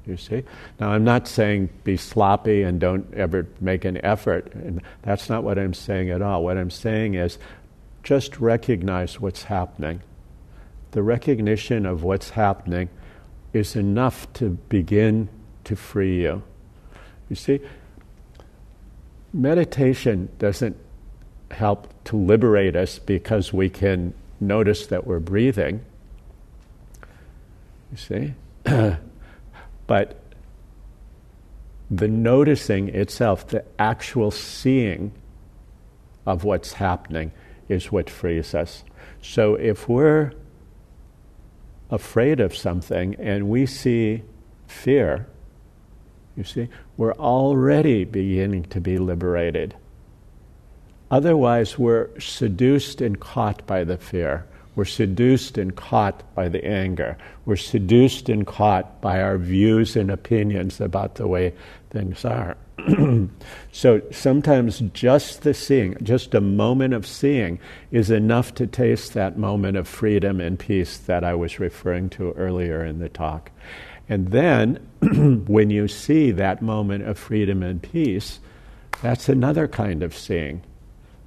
You 0.05 0.17
see? 0.17 0.43
Now, 0.79 0.91
I'm 0.91 1.03
not 1.03 1.27
saying 1.27 1.69
be 1.83 1.95
sloppy 1.95 2.63
and 2.63 2.79
don't 2.79 3.13
ever 3.13 3.47
make 3.61 3.85
an 3.85 4.03
effort. 4.03 4.53
And 4.53 4.81
that's 5.01 5.29
not 5.29 5.43
what 5.43 5.57
I'm 5.57 5.73
saying 5.73 6.09
at 6.09 6.21
all. 6.21 6.43
What 6.43 6.57
I'm 6.57 6.69
saying 6.69 7.15
is 7.15 7.37
just 8.03 8.39
recognize 8.39 9.19
what's 9.19 9.43
happening. 9.43 10.01
The 10.91 11.03
recognition 11.03 11.85
of 11.85 12.03
what's 12.03 12.31
happening 12.31 12.89
is 13.53 13.75
enough 13.75 14.31
to 14.33 14.49
begin 14.67 15.29
to 15.63 15.75
free 15.75 16.21
you. 16.21 16.43
You 17.29 17.35
see, 17.35 17.61
meditation 19.31 20.29
doesn't 20.37 20.75
help 21.51 21.87
to 22.05 22.17
liberate 22.17 22.75
us 22.75 22.99
because 22.99 23.53
we 23.53 23.69
can 23.69 24.13
notice 24.39 24.87
that 24.87 25.07
we're 25.07 25.19
breathing. 25.19 25.85
You 27.91 27.97
see? 27.97 28.33
but 29.87 30.19
the 31.91 32.07
noticing 32.07 32.89
itself, 32.89 33.47
the 33.47 33.63
actual 33.77 34.31
seeing 34.31 35.11
of 36.25 36.43
what's 36.43 36.73
happening, 36.73 37.31
is 37.69 37.91
what 37.91 38.09
frees 38.09 38.55
us. 38.55 38.83
So 39.21 39.55
if 39.55 39.87
we're 39.87 40.31
afraid 41.89 42.39
of 42.39 42.55
something 42.55 43.15
and 43.19 43.49
we 43.49 43.65
see 43.65 44.23
fear, 44.67 45.27
you 46.35 46.43
see, 46.43 46.69
we're 46.97 47.13
already 47.13 48.05
beginning 48.05 48.63
to 48.65 48.81
be 48.81 48.97
liberated. 48.97 49.75
Otherwise, 51.11 51.77
we're 51.77 52.09
seduced 52.19 53.01
and 53.01 53.19
caught 53.19 53.67
by 53.67 53.83
the 53.83 53.97
fear. 53.97 54.47
We're 54.75 54.85
seduced 54.85 55.57
and 55.57 55.75
caught 55.75 56.23
by 56.35 56.49
the 56.49 56.65
anger. 56.65 57.17
We're 57.45 57.55
seduced 57.55 58.29
and 58.29 58.45
caught 58.45 59.01
by 59.01 59.21
our 59.21 59.37
views 59.37 59.95
and 59.95 60.09
opinions 60.09 60.81
about 60.81 61.15
the 61.15 61.27
way 61.27 61.53
things 61.91 62.25
are. 62.25 62.57
so 63.71 64.01
sometimes 64.11 64.79
just 64.93 65.43
the 65.43 65.53
seeing, 65.53 65.95
just 66.03 66.33
a 66.33 66.41
moment 66.41 66.93
of 66.93 67.05
seeing, 67.05 67.59
is 67.91 68.09
enough 68.09 68.55
to 68.55 68.67
taste 68.67 69.13
that 69.13 69.37
moment 69.37 69.77
of 69.77 69.87
freedom 69.87 70.41
and 70.41 70.57
peace 70.57 70.97
that 70.97 71.23
I 71.23 71.35
was 71.35 71.59
referring 71.59 72.09
to 72.11 72.31
earlier 72.31 72.83
in 72.83 72.99
the 72.99 73.09
talk. 73.09 73.51
And 74.09 74.29
then, 74.29 74.75
when 75.47 75.69
you 75.69 75.87
see 75.87 76.31
that 76.31 76.61
moment 76.61 77.07
of 77.07 77.17
freedom 77.17 77.63
and 77.63 77.81
peace, 77.81 78.39
that's 79.01 79.29
another 79.29 79.67
kind 79.67 80.03
of 80.03 80.15
seeing. 80.15 80.61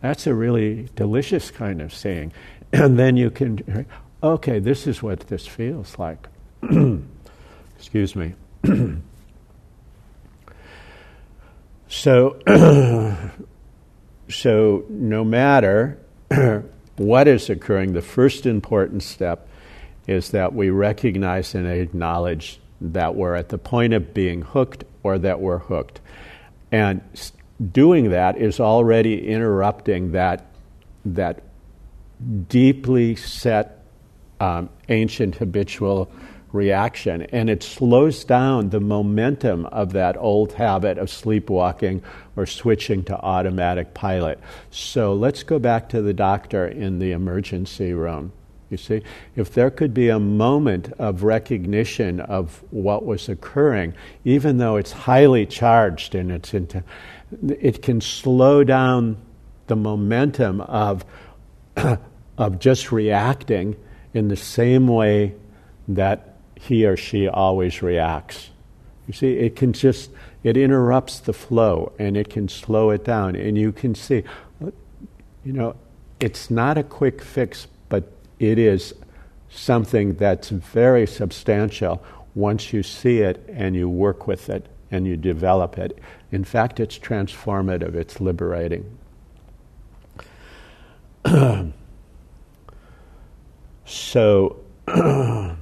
That's 0.02 0.26
a 0.26 0.35
really 0.35 0.88
delicious 0.94 1.50
kind 1.50 1.80
of 1.80 1.92
seeing. 1.92 2.32
And 2.72 2.98
then 2.98 3.16
you 3.16 3.31
can, 3.31 3.87
okay, 4.22 4.59
this 4.59 4.87
is 4.87 5.02
what 5.02 5.20
this 5.20 5.46
feels 5.46 5.98
like. 5.98 6.29
Excuse 7.79 8.16
me. 8.16 8.35
so, 11.88 12.37
so 14.29 14.85
no 14.88 15.24
matter 15.24 15.98
what 16.96 17.29
is 17.29 17.48
occurring, 17.48 17.92
the 17.92 18.02
first 18.02 18.46
important 18.46 19.02
step 19.02 19.48
is 20.07 20.31
that 20.31 20.55
we 20.55 20.70
recognize 20.70 21.55
and 21.55 21.66
acknowledge 21.66 22.61
that 22.81 23.14
we're 23.14 23.35
at 23.35 23.48
the 23.48 23.59
point 23.59 23.92
of 23.92 24.12
being 24.12 24.42
hooked 24.42 24.85
or 25.02 25.18
that 25.18 25.40
we're 25.40 25.59
hooked. 25.59 26.00
And 26.70 27.00
doing 27.72 28.11
that 28.11 28.37
is 28.37 28.61
already 28.61 29.29
interrupting 29.29 30.12
that, 30.12 30.46
that 31.05 31.42
deeply 32.48 33.16
set 33.16 33.85
um, 34.40 34.68
ancient 34.88 35.37
habitual 35.37 36.11
reaction. 36.52 37.22
And 37.22 37.50
it 37.50 37.62
slows 37.62 38.24
down 38.24 38.70
the 38.70 38.81
momentum 38.81 39.66
of 39.66 39.93
that 39.93 40.16
old 40.16 40.53
habit 40.55 40.99
of 40.99 41.11
sleepwalking 41.11 42.03
or 42.34 42.47
switching 42.47 43.05
to 43.05 43.16
automatic 43.18 43.95
pilot. 43.95 44.41
So 44.70 45.14
let's 45.14 45.43
go 45.43 45.59
back 45.59 45.88
to 45.91 46.03
the 46.03 46.14
doctor 46.14 46.66
in 46.66 46.99
the 46.99 47.12
emergency 47.12 47.93
room. 47.93 48.32
You 48.70 48.76
see, 48.76 49.03
if 49.36 49.55
there 49.55 49.70
could 49.70 49.95
be 49.95 50.09
a 50.09 50.18
moment 50.18 50.93
of 50.99 51.22
recognition 51.22 52.18
of 52.18 52.64
what 52.70 53.07
was 53.07 53.28
occurring, 53.28 53.95
even 54.24 54.59
though 54.59 54.76
it's 54.76 54.91
highly 54.91 55.47
charged 55.47 56.16
and 56.16 56.32
it's 56.32 56.53
into, 56.53 56.82
it 57.49 57.82
can 57.82 58.01
slow 58.01 58.64
down 58.64 59.18
the 59.68 59.76
momentum 59.76 60.61
of, 60.62 61.05
of 62.39 62.59
just 62.59 62.93
reacting 62.93 63.77
in 64.14 64.29
the 64.29 64.37
same 64.37 64.89
way 64.89 65.35
that 65.89 66.37
he 66.55 66.87
or 66.87 66.97
she 66.97 67.29
always 67.29 67.83
reacts. 67.83 68.51
You 69.07 69.12
see, 69.12 69.35
it 69.35 69.57
can 69.57 69.72
just, 69.72 70.11
it 70.43 70.57
interrupts 70.57 71.20
the 71.20 71.33
flow 71.33 71.93
and 71.99 72.16
it 72.16 72.29
can 72.29 72.49
slow 72.49 72.91
it 72.91 73.05
down. 73.05 73.37
And 73.37 73.57
you 73.57 73.72
can 73.72 73.95
see, 73.95 74.24
you 74.61 75.53
know, 75.53 75.77
it's 76.18 76.51
not 76.51 76.79
a 76.79 76.83
quick 76.83 77.22
fix, 77.22 77.68
but 77.89 78.11
it 78.39 78.59
is 78.59 78.95
something 79.49 80.14
that's 80.14 80.49
very 80.49 81.07
substantial 81.07 82.03
once 82.35 82.72
you 82.72 82.83
see 82.83 83.20
it 83.20 83.45
and 83.53 83.77
you 83.77 83.89
work 83.89 84.27
with 84.27 84.49
it 84.49 84.66
and 84.91 85.07
you 85.07 85.16
develop 85.16 85.79
it. 85.79 85.99
In 86.33 86.45
fact, 86.45 86.81
it's 86.81 86.99
transformative, 86.99 87.95
it's 87.95 88.20
liberating. 88.20 88.99
so, 93.85 94.57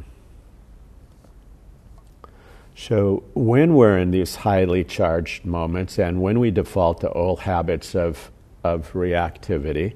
so 2.74 3.22
when 3.34 3.74
we're 3.74 3.98
in 3.98 4.10
these 4.10 4.36
highly 4.36 4.84
charged 4.84 5.44
moments 5.44 5.98
and 5.98 6.20
when 6.20 6.38
we 6.38 6.50
default 6.50 7.00
to 7.00 7.10
old 7.12 7.40
habits 7.40 7.94
of, 7.94 8.30
of 8.62 8.92
reactivity, 8.92 9.94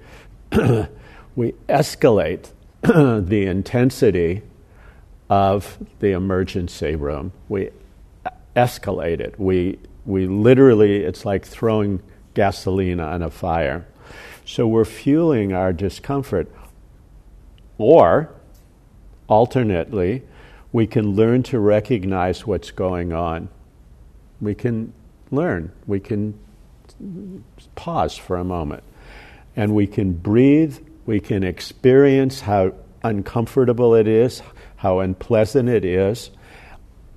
we 1.36 1.52
escalate 1.68 2.50
the 2.82 3.46
intensity 3.46 4.42
of 5.28 5.78
the 5.98 6.12
emergency 6.12 6.94
room. 6.94 7.32
We 7.48 7.70
escalate 8.56 9.20
it. 9.20 9.38
We, 9.38 9.78
we 10.06 10.26
literally, 10.26 11.04
it's 11.04 11.26
like 11.26 11.44
throwing 11.44 12.02
gasoline 12.32 13.00
on 13.00 13.22
a 13.22 13.30
fire. 13.30 13.86
So 14.48 14.66
we're 14.66 14.86
fueling 14.86 15.52
our 15.52 15.74
discomfort. 15.74 16.50
Or, 17.76 18.30
alternately, 19.28 20.22
we 20.72 20.86
can 20.86 21.14
learn 21.14 21.42
to 21.44 21.58
recognize 21.58 22.46
what's 22.46 22.70
going 22.70 23.12
on. 23.12 23.50
We 24.40 24.54
can 24.54 24.94
learn. 25.30 25.72
We 25.86 26.00
can 26.00 26.38
pause 27.74 28.16
for 28.16 28.38
a 28.38 28.42
moment. 28.42 28.84
And 29.54 29.74
we 29.74 29.86
can 29.86 30.14
breathe. 30.14 30.78
We 31.04 31.20
can 31.20 31.44
experience 31.44 32.40
how 32.40 32.72
uncomfortable 33.02 33.94
it 33.94 34.08
is, 34.08 34.40
how 34.76 35.00
unpleasant 35.00 35.68
it 35.68 35.84
is. 35.84 36.30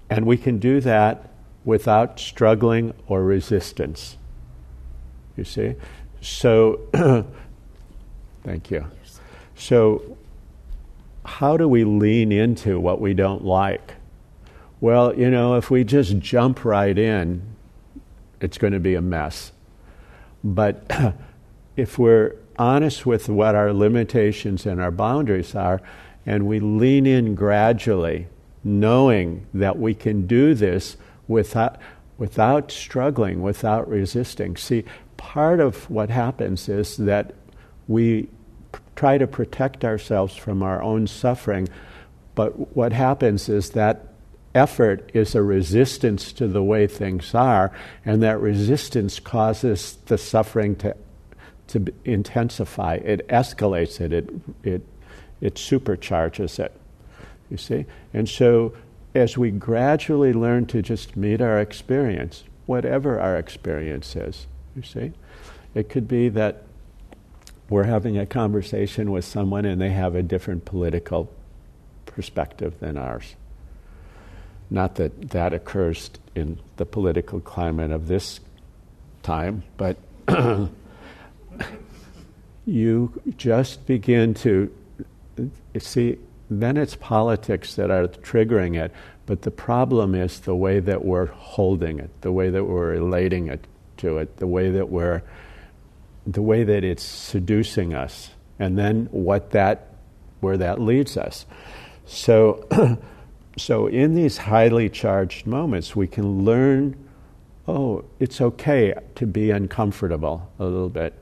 And 0.10 0.26
we 0.26 0.36
can 0.36 0.60
do 0.60 0.82
that 0.82 1.30
without 1.64 2.20
struggling 2.20 2.94
or 3.08 3.24
resistance. 3.24 4.18
You 5.38 5.46
see? 5.46 5.76
So, 6.22 6.80
thank 8.44 8.72
you. 8.72 8.86
So, 9.56 10.18
how 11.26 11.58
do 11.58 11.68
we 11.68 11.84
lean 11.84 12.32
into 12.32 12.80
what 12.80 13.02
we 13.02 13.14
don't 13.14 13.44
like? 13.44 13.96
Well, 14.80 15.16
you 15.16 15.30
know, 15.30 15.56
if 15.56 15.70
we 15.70 15.84
just 15.84 16.20
jump 16.20 16.66
right 16.66 16.98
in, 16.98 17.44
it's 18.40 18.58
going 18.58 18.74
to 18.74 18.80
be 18.80 18.96
a 18.96 19.02
mess. 19.02 19.52
But 20.44 20.90
if 21.76 22.00
we're 22.00 22.36
honest 22.58 23.06
with 23.06 23.30
what 23.30 23.56
our 23.56 23.74
limitations 23.74 24.66
and 24.66 24.82
our 24.82 24.92
boundaries 24.92 25.56
are, 25.56 25.82
and 26.26 26.48
we 26.48 26.60
lean 26.60 27.06
in 27.06 27.36
gradually, 27.36 28.28
knowing 28.64 29.48
that 29.54 29.80
we 29.80 29.94
can 29.94 30.28
do 30.28 30.54
this 30.54 30.98
without, 31.28 31.78
without 32.18 32.72
struggling, 32.72 33.42
without 33.42 33.88
resisting. 33.88 34.56
See, 34.56 34.84
part 35.22 35.60
of 35.60 35.88
what 35.88 36.10
happens 36.10 36.68
is 36.68 36.98
that 36.98 37.36
we 37.88 38.24
p- 38.72 38.80
try 38.96 39.20
to 39.20 39.28
protect 39.28 39.86
ourselves 39.86 40.36
from 40.36 40.64
our 40.64 40.82
own 40.82 41.06
suffering, 41.06 41.70
but 42.34 42.76
what 42.76 42.92
happens 42.92 43.48
is 43.48 43.70
that 43.70 44.08
effort 44.56 45.12
is 45.14 45.36
a 45.36 45.44
resistance 45.44 46.34
to 46.34 46.48
the 46.48 46.64
way 46.64 46.88
things 46.88 47.36
are, 47.36 47.72
and 48.04 48.24
that 48.24 48.42
resistance 48.42 49.20
causes 49.20 50.00
the 50.08 50.18
suffering 50.18 50.76
to, 50.76 50.96
to 51.68 51.86
intensify. 52.04 52.96
It 52.96 53.28
escalates 53.28 54.02
it, 54.02 54.12
it, 54.12 54.30
it 54.64 54.82
it 55.40 55.56
supercharges 55.56 56.60
it. 56.60 56.74
You 57.50 57.58
see? 57.58 57.86
And 58.14 58.28
so, 58.28 58.74
as 59.14 59.38
we 59.38 59.52
gradually 59.52 60.34
learn 60.34 60.66
to 60.68 60.82
just 60.82 61.16
meet 61.16 61.42
our 61.42 61.60
experience, 61.60 62.44
whatever 62.66 63.20
our 63.20 63.38
experience 63.38 64.16
is, 64.16 64.48
you 64.76 64.84
see, 64.84 65.14
it 65.74 65.90
could 65.90 66.08
be 66.08 66.30
that 66.30 66.64
we're 67.70 67.84
having 67.84 68.18
a 68.18 68.26
conversation 68.26 69.12
with 69.12 69.24
someone 69.24 69.66
and 69.66 69.82
they 69.82 69.92
have 69.92 70.16
a 70.16 70.22
different 70.22 70.66
political 70.66 71.32
perspective 72.06 72.80
than 72.80 72.98
ours. 72.98 73.36
Not 74.70 74.96
that 74.96 75.32
that 75.32 75.54
occurs 75.54 76.12
in 76.36 76.60
the 76.78 76.86
political 76.86 77.40
climate 77.40 77.92
of 77.92 78.08
this 78.08 78.40
time, 79.24 79.64
but 79.78 79.98
you 82.66 83.22
just 83.38 83.86
begin 83.86 84.34
to 84.34 84.74
see, 85.78 86.18
then 86.50 86.78
it's 86.78 86.96
politics 86.96 87.76
that 87.76 87.90
are 87.92 88.08
triggering 88.08 88.78
it. 88.78 88.92
But 89.26 89.44
the 89.44 89.52
problem 89.52 90.16
is 90.16 90.42
the 90.42 90.56
way 90.56 90.80
that 90.80 91.06
we're 91.06 91.28
holding 91.28 92.00
it, 92.00 92.10
the 92.22 92.32
way 92.32 92.50
that 92.50 92.66
we're 92.66 92.92
relating 92.92 93.48
it 93.48 93.66
to 94.02 94.18
it, 94.18 94.38
the 94.38 94.48
way 94.48 94.70
that 94.72 94.90
we're, 94.90 95.24
the 96.28 96.42
way 96.42 96.64
that 96.64 96.84
it's 96.84 97.04
seducing 97.04 97.94
us, 97.94 98.32
and 98.60 98.78
then 98.78 99.08
what 99.12 99.52
that, 99.52 99.96
where 100.40 100.58
that 100.58 100.80
leads 100.80 101.18
us. 101.18 101.46
So, 102.06 102.68
so 103.58 103.88
in 103.88 104.16
these 104.16 104.38
highly 104.38 104.90
charged 104.90 105.48
moments, 105.48 105.96
we 105.96 106.08
can 106.08 106.44
learn. 106.46 106.96
Oh, 107.68 108.04
it's 108.20 108.42
okay 108.42 108.94
to 109.16 109.26
be 109.26 109.52
uncomfortable 109.52 110.52
a 110.60 110.66
little 110.66 110.90
bit. 110.90 111.14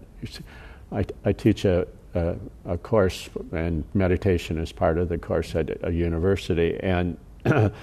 I, 0.92 1.06
I 1.24 1.34
teach 1.34 1.66
a, 1.66 1.86
a, 2.16 2.36
a, 2.66 2.78
course, 2.78 3.30
and 3.52 3.84
meditation 3.94 4.58
is 4.58 4.72
part 4.72 4.98
of 4.98 5.10
the 5.10 5.18
course 5.18 5.54
at 5.54 5.78
a 5.84 5.92
university, 5.92 6.80
and 6.82 7.18
the 7.44 7.74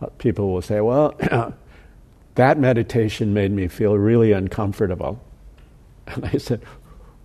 uh, 0.00 0.06
people 0.18 0.52
will 0.52 0.62
say, 0.62 0.80
"Well, 0.80 1.14
that 2.34 2.58
meditation 2.58 3.34
made 3.34 3.52
me 3.52 3.68
feel 3.68 3.96
really 3.96 4.32
uncomfortable," 4.32 5.20
and 6.06 6.24
I 6.24 6.38
said, 6.38 6.62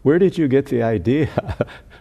"Where 0.03 0.19
did 0.19 0.37
you 0.37 0.47
get 0.47 0.67
the 0.67 0.83
idea 0.83 1.29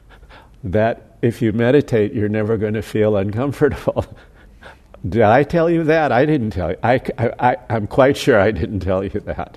that 0.65 1.17
if 1.23 1.43
you 1.43 1.53
meditate, 1.53 2.13
you're 2.13 2.29
never 2.29 2.57
going 2.57 2.75
to 2.75 2.83
feel 2.83 3.17
uncomfortable?" 3.17 4.05
Did 5.07 5.23
I 5.23 5.45
tell 5.45 5.71
you 5.71 5.85
that? 5.85 6.11
I 6.11 6.27
didn't 6.27 6.51
tell 6.51 6.71
you. 6.71 6.79
I, 6.83 7.01
I, 7.19 7.57
I'm 7.69 7.87
quite 7.87 8.17
sure 8.17 8.41
I 8.41 8.51
didn't 8.51 8.81
tell 8.81 9.05
you 9.05 9.21
that. 9.21 9.57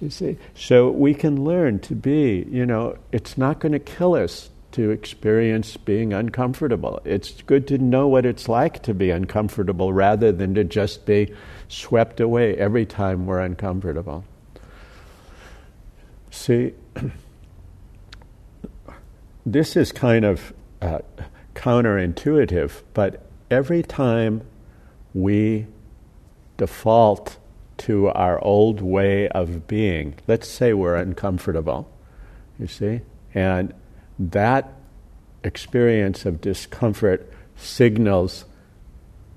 You 0.00 0.10
see? 0.10 0.38
So 0.54 0.90
we 0.90 1.14
can 1.14 1.44
learn 1.44 1.80
to 1.80 1.94
be, 1.94 2.46
you 2.50 2.64
know, 2.64 2.96
it's 3.12 3.36
not 3.36 3.58
going 3.58 3.72
to 3.72 3.78
kill 3.78 4.14
us 4.14 4.50
to 4.74 4.90
experience 4.90 5.76
being 5.76 6.12
uncomfortable. 6.12 7.00
It's 7.04 7.42
good 7.42 7.66
to 7.68 7.78
know 7.78 8.06
what 8.06 8.26
it's 8.26 8.48
like 8.48 8.82
to 8.84 8.94
be 8.94 9.10
uncomfortable 9.10 9.92
rather 9.92 10.32
than 10.32 10.54
to 10.54 10.64
just 10.64 11.06
be 11.06 11.32
swept 11.68 12.20
away 12.20 12.56
every 12.56 12.86
time 12.86 13.26
we're 13.26 13.40
uncomfortable. 13.40 14.24
See, 16.30 16.74
this 19.46 19.76
is 19.76 19.92
kind 19.92 20.24
of 20.24 20.52
uh, 20.82 20.98
counterintuitive, 21.54 22.82
but 22.92 23.26
every 23.50 23.82
time 23.82 24.42
we 25.14 25.66
default 26.56 27.38
to 27.76 28.08
our 28.08 28.42
old 28.44 28.80
way 28.80 29.28
of 29.28 29.66
being. 29.66 30.14
Let's 30.26 30.48
say 30.48 30.72
we're 30.72 30.96
uncomfortable, 30.96 31.90
you 32.58 32.66
see? 32.66 33.00
And 33.34 33.74
that 34.18 34.72
experience 35.42 36.24
of 36.24 36.40
discomfort 36.40 37.30
signals 37.56 38.44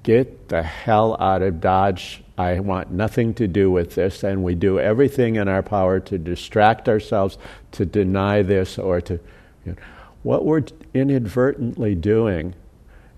get 0.04 0.48
the 0.50 0.64
hell 0.64 1.18
out 1.20 1.42
of 1.42 1.60
Dodge. 1.60 2.24
I 2.38 2.60
want 2.60 2.92
nothing 2.92 3.34
to 3.36 3.48
do 3.48 3.70
with 3.70 3.96
this. 3.96 4.24
And 4.24 4.44
we 4.44 4.56
do 4.56 4.80
everything 4.80 5.36
in 5.36 5.48
our 5.48 5.64
power 5.64 6.00
to 6.02 6.18
distract 6.18 6.88
ourselves, 6.88 7.38
to 7.74 7.86
deny 7.86 8.42
this, 8.42 8.78
or 8.78 9.02
to. 9.02 9.20
You 9.66 9.74
know, 9.74 9.78
what 10.24 10.46
we're 10.46 10.64
inadvertently 10.94 11.96
doing 11.96 12.56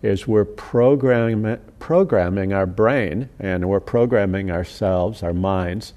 is 0.02 0.28
we're 0.28 0.46
programming, 0.46 1.60
programming 1.80 2.54
our 2.54 2.66
brain 2.66 3.30
and 3.40 3.68
we're 3.68 3.80
programming 3.80 4.50
ourselves, 4.50 5.22
our 5.22 5.34
minds, 5.34 5.94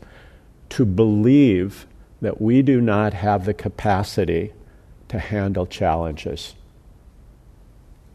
to 0.71 0.85
believe 0.85 1.87
that 2.21 2.41
we 2.41 2.63
do 2.63 2.81
not 2.81 3.15
have 3.15 3.45
the 3.45 3.55
capacity 3.55 4.53
to 5.13 5.19
handle 5.19 5.67
challenges. 5.67 6.55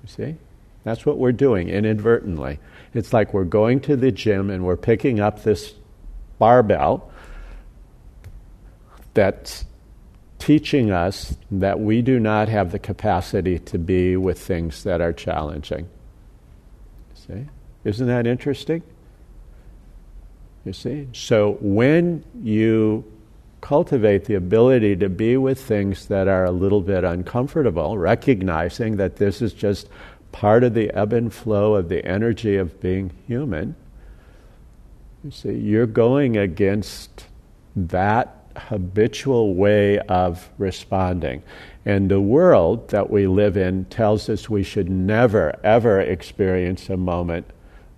You 0.01 0.09
see? 0.09 0.35
That's 0.83 1.05
what 1.05 1.19
we're 1.19 1.31
doing 1.31 1.69
inadvertently. 1.69 2.59
It's 2.93 3.13
like 3.13 3.35
we're 3.35 3.43
going 3.43 3.81
to 3.81 3.95
the 3.95 4.11
gym 4.11 4.49
and 4.49 4.65
we're 4.65 4.77
picking 4.77 5.19
up 5.19 5.43
this 5.43 5.75
barbell 6.39 7.11
that's 9.13 9.65
teaching 10.39 10.89
us 10.89 11.37
that 11.51 11.79
we 11.79 12.01
do 12.01 12.19
not 12.19 12.49
have 12.49 12.71
the 12.71 12.79
capacity 12.79 13.59
to 13.59 13.77
be 13.77 14.17
with 14.17 14.39
things 14.39 14.83
that 14.83 14.99
are 14.99 15.13
challenging. 15.13 15.87
See? 17.13 17.45
Isn't 17.83 18.07
that 18.07 18.25
interesting? 18.25 18.81
You 20.65 20.73
see? 20.73 21.09
So 21.13 21.59
when 21.61 22.23
you 22.41 23.05
cultivate 23.67 24.23
the 24.23 24.35
ability 24.35 24.95
to 24.95 25.09
be 25.09 25.35
with 25.35 25.59
things 25.61 26.05
that 26.05 26.25
are 26.25 26.45
a 26.45 26.51
little 26.51 26.79
bit 26.79 27.03
uncomfortable, 27.03 27.97
recognizing 27.97 28.95
that 28.95 29.17
this 29.17 29.41
is 29.41 29.51
just 29.51 29.89
part 30.31 30.63
of 30.63 30.73
the 30.73 30.89
ebb 30.91 31.11
and 31.11 31.33
flow 31.33 31.75
of 31.75 31.89
the 31.89 32.05
energy 32.05 32.55
of 32.55 32.79
being 32.79 33.11
human, 33.27 33.75
You 35.21 35.31
see, 35.31 35.51
you're 35.51 35.85
going 35.85 36.37
against 36.37 37.25
that 37.75 38.37
habitual 38.55 39.53
way 39.53 39.99
of 39.99 40.49
responding. 40.57 41.43
And 41.85 42.09
the 42.09 42.21
world 42.21 42.87
that 42.91 43.09
we 43.09 43.27
live 43.27 43.57
in 43.57 43.83
tells 43.85 44.29
us 44.29 44.49
we 44.49 44.63
should 44.63 44.89
never, 44.89 45.59
ever 45.61 45.99
experience 45.99 46.89
a 46.89 46.95
moment 46.95 47.47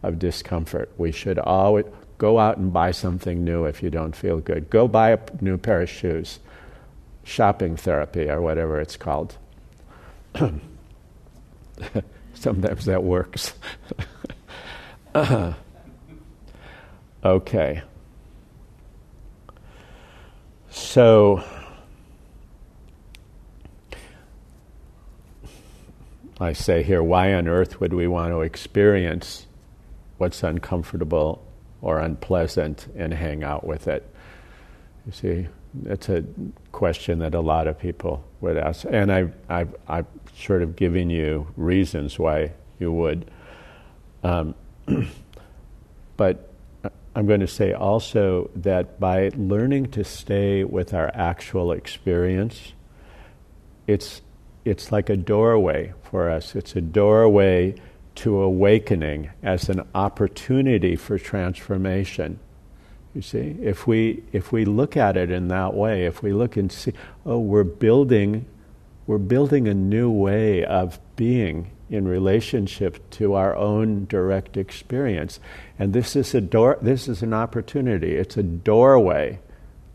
of 0.01 0.17
discomfort. 0.17 0.91
We 0.97 1.11
should 1.11 1.37
always 1.37 1.85
go 2.19 2.37
out 2.37 2.57
and 2.57 2.71
buy 2.71 2.91
something 2.91 3.43
new 3.43 3.65
if 3.65 3.81
you 3.81 3.89
don't 3.89 4.15
feel 4.15 4.39
good. 4.39 4.69
Go 4.69 4.87
buy 4.87 5.09
a 5.11 5.19
new 5.41 5.57
pair 5.57 5.81
of 5.81 5.89
shoes. 5.89 6.37
Shopping 7.23 7.75
therapy, 7.75 8.29
or 8.29 8.41
whatever 8.41 8.79
it's 8.79 8.95
called. 8.97 9.37
Sometimes 12.33 12.85
that 12.85 13.03
works. 13.03 13.53
okay. 17.23 17.81
So, 20.69 21.43
I 26.39 26.53
say 26.53 26.83
here, 26.83 27.01
why 27.01 27.33
on 27.33 27.47
earth 27.47 27.79
would 27.79 27.93
we 27.93 28.07
want 28.07 28.33
to 28.33 28.41
experience 28.41 29.45
what's 30.17 30.43
uncomfortable 30.43 31.45
or 31.81 31.99
unpleasant 31.99 32.87
and 32.95 33.13
hang 33.13 33.43
out 33.43 33.65
with 33.65 33.87
it? 33.87 34.07
You 35.05 35.11
see, 35.11 35.47
it's 35.85 36.09
a 36.09 36.23
question 36.71 37.19
that 37.19 37.33
a 37.33 37.41
lot 37.41 37.67
of 37.67 37.79
people 37.79 38.23
would 38.41 38.57
ask. 38.57 38.85
And 38.89 39.11
I, 39.11 39.29
I, 39.49 39.67
I've 39.87 40.07
sort 40.35 40.61
of 40.61 40.75
given 40.75 41.09
you 41.09 41.47
reasons 41.55 42.17
why 42.17 42.53
you 42.79 42.91
would. 42.91 43.29
Um, 44.23 44.55
but 46.17 46.53
I'm 47.15 47.25
going 47.25 47.39
to 47.41 47.47
say 47.47 47.73
also 47.73 48.49
that 48.55 48.99
by 48.99 49.31
learning 49.35 49.91
to 49.91 50.03
stay 50.03 50.63
with 50.63 50.93
our 50.93 51.11
actual 51.13 51.71
experience, 51.71 52.73
it's, 53.87 54.21
it's 54.65 54.91
like 54.91 55.09
a 55.09 55.17
doorway 55.17 55.93
for 56.03 56.29
us. 56.29 56.55
It's 56.55 56.75
a 56.75 56.81
doorway 56.81 57.75
to 58.19 58.41
awakening 58.41 59.29
as 59.41 59.69
an 59.69 59.81
opportunity 59.95 60.97
for 60.97 61.17
transformation. 61.17 62.37
You 63.15 63.21
see, 63.21 63.55
if 63.61 63.87
we, 63.87 64.23
if 64.33 64.51
we 64.51 64.65
look 64.65 64.97
at 64.97 65.15
it 65.15 65.31
in 65.31 65.47
that 65.47 65.73
way, 65.73 66.05
if 66.05 66.21
we 66.21 66.33
look 66.33 66.57
and 66.57 66.69
see, 66.69 66.91
oh, 67.25 67.39
we're 67.39 67.63
building, 67.63 68.45
we're 69.07 69.19
building 69.19 69.69
a 69.69 69.73
new 69.73 70.11
way 70.11 70.65
of 70.65 70.99
being 71.15 71.71
in 71.89 72.07
relationship 72.07 73.09
to 73.11 73.35
our 73.35 73.55
own 73.55 74.05
direct 74.05 74.57
experience. 74.57 75.39
And 75.79 75.93
this 75.93 76.15
is 76.17 76.35
a 76.35 76.41
door 76.41 76.77
this 76.81 77.07
is 77.07 77.23
an 77.23 77.33
opportunity. 77.33 78.15
It's 78.15 78.35
a 78.35 78.43
doorway. 78.43 79.39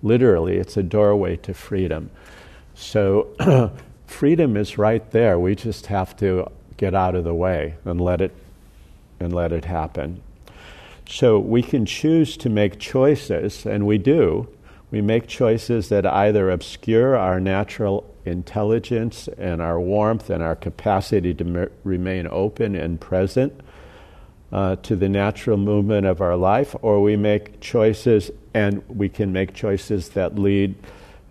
Literally, 0.02 0.56
it's 0.56 0.78
a 0.78 0.82
doorway 0.82 1.36
to 1.36 1.52
freedom. 1.52 2.10
So 2.74 3.72
freedom 4.06 4.56
is 4.56 4.78
right 4.78 5.08
there. 5.10 5.38
We 5.38 5.54
just 5.54 5.86
have 5.86 6.16
to 6.16 6.50
get 6.76 6.94
out 6.94 7.14
of 7.14 7.24
the 7.24 7.34
way 7.34 7.74
and 7.84 8.00
let 8.00 8.20
it 8.20 8.34
and 9.20 9.32
let 9.32 9.52
it 9.52 9.64
happen. 9.64 10.20
So 11.08 11.38
we 11.38 11.62
can 11.62 11.86
choose 11.86 12.36
to 12.38 12.48
make 12.48 12.78
choices, 12.78 13.66
and 13.66 13.86
we 13.86 13.98
do. 13.98 14.48
We 14.90 15.02
make 15.02 15.26
choices 15.26 15.88
that 15.88 16.06
either 16.06 16.50
obscure 16.50 17.16
our 17.16 17.40
natural 17.40 18.10
intelligence 18.24 19.28
and 19.38 19.60
our 19.60 19.78
warmth 19.78 20.30
and 20.30 20.42
our 20.42 20.56
capacity 20.56 21.34
to 21.34 21.44
m- 21.44 21.70
remain 21.84 22.26
open 22.30 22.74
and 22.74 23.00
present 23.00 23.52
uh, 24.52 24.76
to 24.76 24.96
the 24.96 25.08
natural 25.08 25.56
movement 25.56 26.06
of 26.06 26.20
our 26.20 26.36
life, 26.36 26.74
or 26.80 27.02
we 27.02 27.16
make 27.16 27.60
choices 27.60 28.30
and 28.54 28.82
we 28.88 29.08
can 29.08 29.32
make 29.32 29.52
choices 29.52 30.10
that 30.10 30.38
lead 30.38 30.74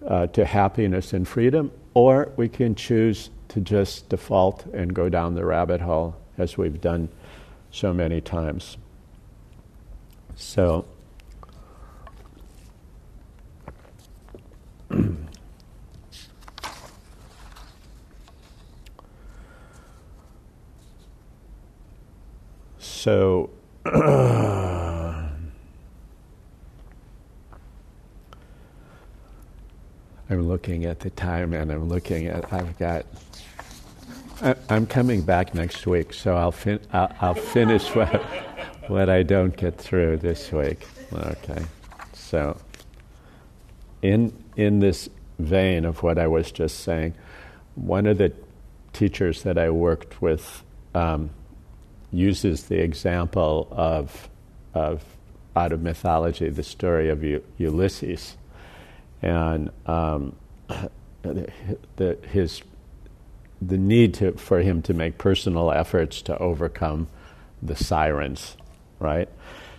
uh, 0.06 0.28
to 0.28 0.46
happiness 0.46 1.14
and 1.14 1.28
freedom, 1.28 1.72
or 1.94 2.32
we 2.36 2.50
can 2.50 2.76
choose 2.76 3.30
to 3.54 3.62
just 3.62 4.10
default 4.10 4.66
and 4.74 4.96
go 4.96 5.10
down 5.10 5.36
the 5.36 5.46
rabbit 5.46 5.82
hole 5.82 6.16
as 6.40 6.58
we've 6.58 6.82
done 6.82 7.08
so 7.70 7.94
many 7.94 8.20
times. 8.20 8.78
So, 10.36 10.86
So, 22.80 23.50
I'm 23.86 25.28
looking 30.30 30.86
at 30.86 31.02
the 31.02 31.10
time 31.10 31.54
and 31.54 31.70
I'm 31.70 31.90
looking 31.90 32.28
at, 32.28 32.54
I've 32.54 32.80
got, 32.80 33.06
I, 34.42 34.56
am 34.70 34.88
coming 34.88 35.22
back 35.22 35.54
next 35.54 35.86
week, 35.86 36.14
so 36.14 36.36
I'll, 36.36 36.52
fin- 36.52 36.80
I'll, 36.92 37.16
I'll 37.22 37.34
finish 37.34 37.94
what, 37.96 38.22
what 38.88 39.10
I 39.10 39.24
don't 39.24 39.56
get 39.56 39.78
through 39.78 40.18
this 40.18 40.52
week. 40.52 40.88
Okay. 41.14 41.64
So, 42.14 42.58
in, 44.02 44.34
in 44.56 44.80
this 44.80 45.10
vein 45.40 45.86
of 45.86 46.04
what 46.04 46.18
I 46.18 46.28
was 46.28 46.52
just 46.52 46.80
saying, 46.80 47.14
one 47.76 48.06
of 48.06 48.18
the 48.18 48.34
teachers 48.92 49.44
that 49.44 49.58
I 49.58 49.70
worked 49.70 50.22
with 50.22 50.64
um, 50.96 51.30
uses 52.12 52.64
the 52.64 52.80
example 52.80 53.68
of, 53.72 54.30
of 54.74 55.04
out 55.56 55.72
of 55.72 55.82
mythology, 55.82 56.50
the 56.50 56.64
story 56.64 57.10
of 57.10 57.24
U- 57.24 57.44
Ulysses, 57.58 58.36
and 59.22 59.72
um, 59.86 60.36
the, 61.22 61.52
the, 61.96 62.18
his 62.30 62.62
the 63.68 63.78
need 63.78 64.14
to, 64.16 64.34
for 64.34 64.62
him 64.62 64.82
to 64.84 64.94
make 64.94 65.18
personal 65.18 65.72
efforts 65.72 66.22
to 66.24 66.38
overcome 66.38 67.08
the 67.62 67.76
sirens, 67.76 68.58
right? 69.00 69.30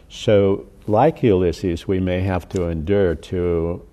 So, 0.09 0.67
like 0.87 1.23
Ulysses, 1.23 1.89
we 1.89 2.01
may 2.01 2.21
have 2.21 2.49
to 2.51 2.69
endure 2.69 3.15
to 3.15 3.87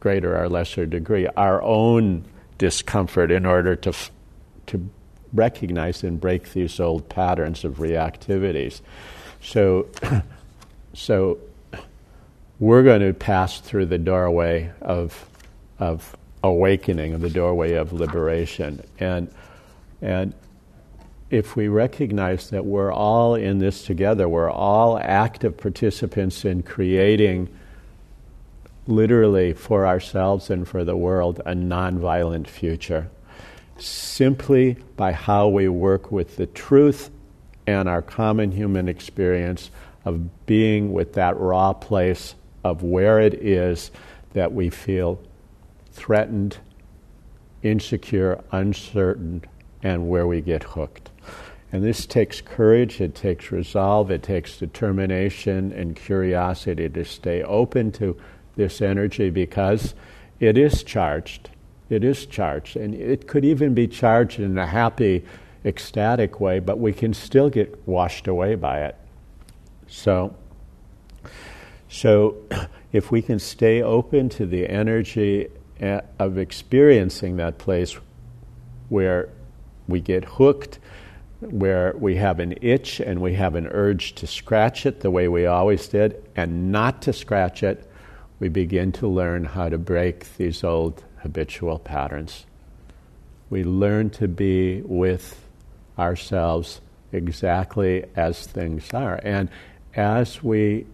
greater 0.00 0.36
or 0.40 0.48
lesser 0.48 0.86
degree 0.86 1.28
our 1.36 1.62
own 1.62 2.24
discomfort 2.58 3.30
in 3.30 3.46
order 3.46 3.76
to 3.76 3.92
to 4.66 4.88
recognize 5.32 6.02
and 6.02 6.20
break 6.20 6.52
these 6.52 6.78
old 6.78 7.08
patterns 7.08 7.64
of 7.64 7.76
reactivities. 7.76 8.80
So, 9.42 9.88
so 10.94 11.38
we're 12.58 12.82
going 12.82 13.00
to 13.00 13.12
pass 13.12 13.60
through 13.60 13.86
the 13.86 13.98
doorway 13.98 14.70
of, 14.80 15.28
of 15.78 16.16
awakening, 16.42 17.18
the 17.20 17.30
doorway 17.30 17.74
of 17.74 17.92
liberation. 17.92 18.82
And, 18.98 19.32
and 20.00 20.34
if 21.30 21.56
we 21.56 21.68
recognize 21.68 22.50
that 22.50 22.64
we're 22.64 22.92
all 22.92 23.34
in 23.34 23.58
this 23.58 23.84
together, 23.84 24.28
we're 24.28 24.50
all 24.50 24.98
active 24.98 25.56
participants 25.56 26.44
in 26.44 26.62
creating, 26.62 27.48
literally 28.86 29.52
for 29.52 29.86
ourselves 29.86 30.50
and 30.50 30.66
for 30.66 30.84
the 30.84 30.96
world, 30.96 31.40
a 31.46 31.52
nonviolent 31.52 32.48
future 32.48 33.08
simply 33.78 34.76
by 34.96 35.12
how 35.12 35.48
we 35.48 35.68
work 35.68 36.12
with 36.12 36.36
the 36.36 36.46
truth 36.46 37.10
and 37.66 37.88
our 37.88 38.02
common 38.02 38.52
human 38.52 38.88
experience 38.88 39.70
of 40.04 40.46
being 40.46 40.92
with 40.92 41.14
that 41.14 41.36
raw 41.38 41.72
place 41.72 42.34
of 42.64 42.82
where 42.82 43.20
it 43.20 43.34
is 43.34 43.90
that 44.32 44.52
we 44.52 44.70
feel 44.70 45.20
threatened, 45.92 46.58
insecure, 47.62 48.42
uncertain, 48.50 49.44
and 49.82 50.08
where 50.08 50.26
we 50.26 50.40
get 50.40 50.62
hooked. 50.62 51.10
And 51.72 51.82
this 51.82 52.04
takes 52.04 52.40
courage, 52.40 53.00
it 53.00 53.14
takes 53.14 53.50
resolve, 53.50 54.10
it 54.10 54.22
takes 54.22 54.58
determination 54.58 55.72
and 55.72 55.96
curiosity 55.96 56.88
to 56.90 57.04
stay 57.04 57.42
open 57.42 57.92
to 57.92 58.16
this 58.56 58.82
energy 58.82 59.30
because 59.30 59.94
it 60.38 60.58
is 60.58 60.82
charged. 60.82 61.50
It 61.88 62.04
is 62.04 62.26
charged, 62.26 62.76
and 62.76 62.94
it 62.94 63.26
could 63.26 63.44
even 63.44 63.74
be 63.74 63.86
charged 63.86 64.40
in 64.40 64.56
a 64.58 64.66
happy, 64.66 65.24
ecstatic 65.64 66.40
way, 66.40 66.58
but 66.58 66.78
we 66.78 66.92
can 66.92 67.14
still 67.14 67.48
get 67.48 67.86
washed 67.86 68.28
away 68.28 68.54
by 68.54 68.82
it. 68.82 68.96
So, 69.86 70.34
so 71.88 72.36
if 72.92 73.10
we 73.10 73.22
can 73.22 73.38
stay 73.38 73.82
open 73.82 74.28
to 74.30 74.46
the 74.46 74.68
energy 74.68 75.48
Uh, 75.82 76.00
of 76.20 76.38
experiencing 76.38 77.38
that 77.38 77.58
place 77.58 77.96
where 78.88 79.28
we 79.88 80.00
get 80.00 80.24
hooked, 80.24 80.78
where 81.40 81.92
we 81.98 82.14
have 82.14 82.38
an 82.38 82.54
itch 82.62 83.00
and 83.00 83.20
we 83.20 83.34
have 83.34 83.56
an 83.56 83.66
urge 83.66 84.14
to 84.14 84.24
scratch 84.24 84.86
it 84.86 85.00
the 85.00 85.10
way 85.10 85.26
we 85.26 85.44
always 85.44 85.88
did, 85.88 86.22
and 86.36 86.70
not 86.70 87.02
to 87.02 87.12
scratch 87.12 87.64
it, 87.64 87.90
we 88.38 88.48
begin 88.48 88.92
to 88.92 89.08
learn 89.08 89.44
how 89.44 89.68
to 89.68 89.76
break 89.76 90.36
these 90.36 90.62
old 90.62 91.02
habitual 91.16 91.80
patterns. 91.80 92.46
We 93.50 93.64
learn 93.64 94.10
to 94.10 94.28
be 94.28 94.82
with 94.82 95.44
ourselves 95.98 96.80
exactly 97.10 98.04
as 98.14 98.46
things 98.46 98.94
are. 98.94 99.18
And, 99.24 99.48
as 99.96 100.44
we 100.44 100.86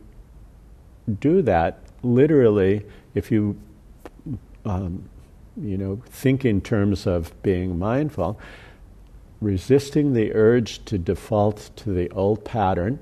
do 1.20 1.42
that, 1.42 1.78
literally, 2.02 2.86
if 3.14 3.30
you 3.30 3.58
um, 4.64 5.08
you 5.56 5.76
know 5.76 6.02
think 6.06 6.44
in 6.44 6.60
terms 6.60 7.06
of 7.06 7.40
being 7.42 7.78
mindful, 7.78 8.38
resisting 9.40 10.12
the 10.12 10.34
urge 10.34 10.84
to 10.86 10.98
default 10.98 11.70
to 11.76 11.90
the 11.90 12.10
old 12.10 12.44
pattern 12.44 12.98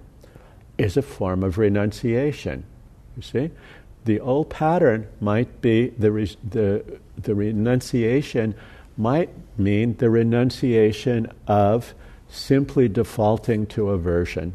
is 0.79 0.97
a 0.97 1.03
form 1.03 1.43
of 1.43 1.59
renunciation. 1.59 2.65
You 3.17 3.23
see, 3.23 3.51
the 4.05 4.21
old 4.21 4.51
pattern 4.51 5.09
might 5.21 5.61
be 5.61 5.89
the 5.89 6.13
re- 6.13 6.37
the 6.49 7.01
the 7.17 7.35
renunciation 7.35 8.55
might 8.97 9.31
mean 9.59 9.97
the 9.97 10.11
renunciation 10.11 11.31
of 11.47 11.95
simply 12.29 12.89
defaulting 12.89 13.67
to 13.67 13.91
aversion. 13.91 14.55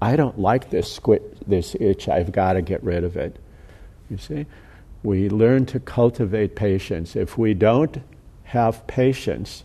I 0.00 0.16
don't 0.16 0.38
like 0.38 0.70
this 0.70 0.92
squit, 0.92 1.22
this 1.46 1.74
itch. 1.80 2.08
I've 2.08 2.32
got 2.32 2.54
to 2.54 2.62
get 2.62 2.82
rid 2.82 3.04
of 3.04 3.16
it. 3.16 3.36
You 4.10 4.18
see, 4.18 4.46
we 5.02 5.28
learn 5.28 5.66
to 5.66 5.80
cultivate 5.80 6.56
patience. 6.56 7.16
If 7.16 7.38
we 7.38 7.54
don't 7.54 7.98
have 8.44 8.86
patience 8.86 9.64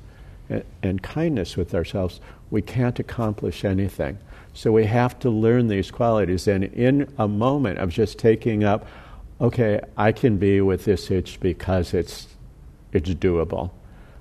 and, 0.81 1.01
kindness 1.01 1.55
with 1.55 1.73
ourselves, 1.73 2.19
we 2.49 2.61
can't 2.61 2.99
accomplish 2.99 3.63
anything. 3.63 4.17
So 4.53 4.71
we 4.71 4.85
have 4.85 5.17
to 5.19 5.29
learn 5.29 5.67
these 5.67 5.91
qualities. 5.91 6.47
And 6.47 6.65
in 6.65 7.11
a 7.17 7.27
moment 7.27 7.79
of 7.79 7.89
just 7.89 8.19
taking 8.19 8.63
up, 8.63 8.85
okay, 9.39 9.79
I 9.97 10.11
can 10.11 10.37
be 10.37 10.61
with 10.61 10.85
this 10.85 11.09
itch 11.09 11.39
because 11.39 11.93
it's 11.93 12.27
it's 12.91 13.09
doable. 13.09 13.71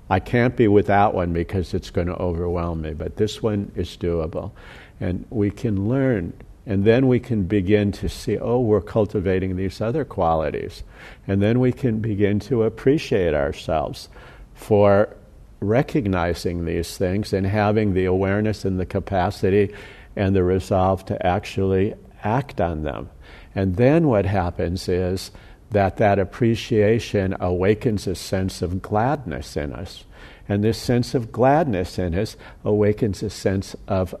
I 0.09 0.19
can't 0.19 0.55
be 0.55 0.67
without 0.67 1.13
one 1.13 1.31
because 1.31 1.73
it's 1.73 1.89
going 1.89 2.07
to 2.07 2.15
overwhelm 2.15 2.81
me, 2.81 2.93
but 2.93 3.15
this 3.15 3.41
one 3.41 3.71
is 3.75 3.95
doable. 3.97 4.51
And 4.99 5.25
we 5.29 5.51
can 5.51 5.87
learn, 5.87 6.33
and 6.65 6.85
then 6.85 7.07
we 7.07 7.19
can 7.19 7.43
begin 7.43 7.91
to 7.93 8.07
see, 8.07 8.37
oh, 8.37 8.59
we're 8.59 8.81
cultivating 8.81 9.55
these 9.55 9.81
other 9.81 10.05
qualities. 10.05 10.83
And 11.27 11.41
then 11.41 11.59
we 11.59 11.71
can 11.71 11.99
begin 11.99 12.39
to 12.41 12.63
appreciate 12.63 13.33
ourselves 13.33 14.09
for 14.53 15.15
recognizing 15.59 16.65
these 16.65 16.97
things 16.97 17.33
and 17.33 17.47
having 17.47 17.93
the 17.93 18.05
awareness 18.05 18.63
and 18.63 18.79
the 18.79 18.85
capacity 18.85 19.73
and 20.15 20.35
the 20.35 20.43
resolve 20.43 21.05
to 21.05 21.25
actually 21.25 21.95
act 22.23 22.61
on 22.61 22.83
them. 22.83 23.09
And 23.55 23.75
then 23.75 24.07
what 24.07 24.25
happens 24.25 24.87
is 24.87 25.31
that 25.71 25.97
that 25.97 26.19
appreciation 26.19 27.35
awakens 27.39 28.05
a 28.05 28.15
sense 28.15 28.61
of 28.61 28.81
gladness 28.81 29.57
in 29.57 29.73
us. 29.73 30.03
And 30.47 30.63
this 30.63 30.77
sense 30.77 31.15
of 31.15 31.31
gladness 31.31 31.97
in 31.97 32.13
us 32.13 32.35
awakens 32.63 33.23
a 33.23 33.29
sense 33.29 33.75
of 33.87 34.13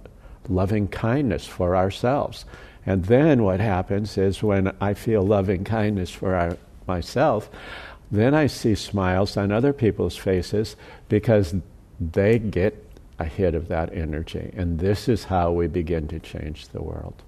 loving 0.49 0.87
kindness 0.87 1.45
for 1.45 1.75
ourselves. 1.75 2.45
And 2.85 3.05
then 3.05 3.43
what 3.43 3.59
happens 3.59 4.17
is 4.17 4.41
when 4.41 4.75
I 4.81 4.93
feel 4.93 5.21
loving 5.21 5.63
kindness 5.63 6.09
for 6.09 6.35
our, 6.35 6.57
myself, 6.87 7.49
then 8.11 8.33
I 8.33 8.47
see 8.47 8.75
smiles 8.75 9.37
on 9.37 9.51
other 9.51 9.71
people's 9.71 10.17
faces 10.17 10.75
because 11.07 11.55
they 11.99 12.39
get 12.39 12.85
a 13.19 13.25
hit 13.25 13.55
of 13.55 13.67
that 13.67 13.93
energy. 13.93 14.51
And 14.55 14.79
this 14.79 15.07
is 15.07 15.25
how 15.25 15.51
we 15.51 15.67
begin 15.67 16.07
to 16.09 16.19
change 16.19 16.69
the 16.69 16.81
world. 16.81 17.21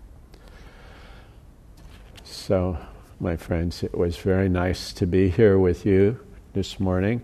So, 2.24 2.78
my 3.20 3.38
friends, 3.38 3.84
it 3.84 3.96
was 3.96 4.18
very 4.18 4.50
nice 4.50 4.92
to 4.94 5.06
be 5.06 5.30
here 5.30 5.58
with 5.58 5.86
you 5.86 6.20
this 6.54 6.80
morning. 6.80 7.22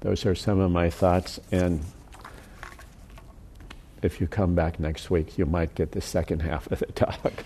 Those 0.00 0.24
are 0.24 0.34
some 0.34 0.60
of 0.60 0.70
my 0.70 0.90
thoughts, 0.90 1.38
and 1.52 1.84
if 4.06 4.20
you 4.20 4.26
come 4.26 4.54
back 4.54 4.80
next 4.80 5.10
week, 5.10 5.36
you 5.36 5.44
might 5.44 5.74
get 5.74 5.92
the 5.92 6.00
second 6.00 6.40
half 6.40 6.70
of 6.72 6.78
the 6.78 6.86
talk. 6.86 7.44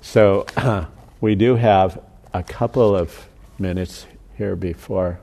so, 0.00 0.46
uh, 0.56 0.84
we 1.20 1.34
do 1.34 1.56
have 1.56 2.00
a 2.32 2.42
couple 2.42 2.94
of 2.94 3.26
minutes 3.58 4.06
here 4.36 4.54
before 4.54 5.18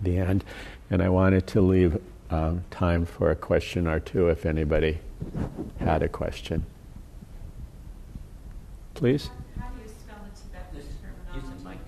the 0.00 0.18
end. 0.18 0.44
And 0.90 1.02
I 1.02 1.08
wanted 1.08 1.46
to 1.48 1.60
leave 1.60 2.00
um, 2.30 2.64
time 2.70 3.06
for 3.06 3.30
a 3.30 3.36
question 3.36 3.86
or 3.86 3.98
two 3.98 4.28
if 4.28 4.46
anybody 4.46 4.98
had 5.80 6.02
a 6.02 6.08
question. 6.08 6.64
Please? 8.94 9.30
How 9.58 9.68
do 9.68 9.82
you 9.82 9.88
spell 9.88 10.18
the 10.24 10.30
Tibetan 10.40 10.86
terminology? 11.00 11.80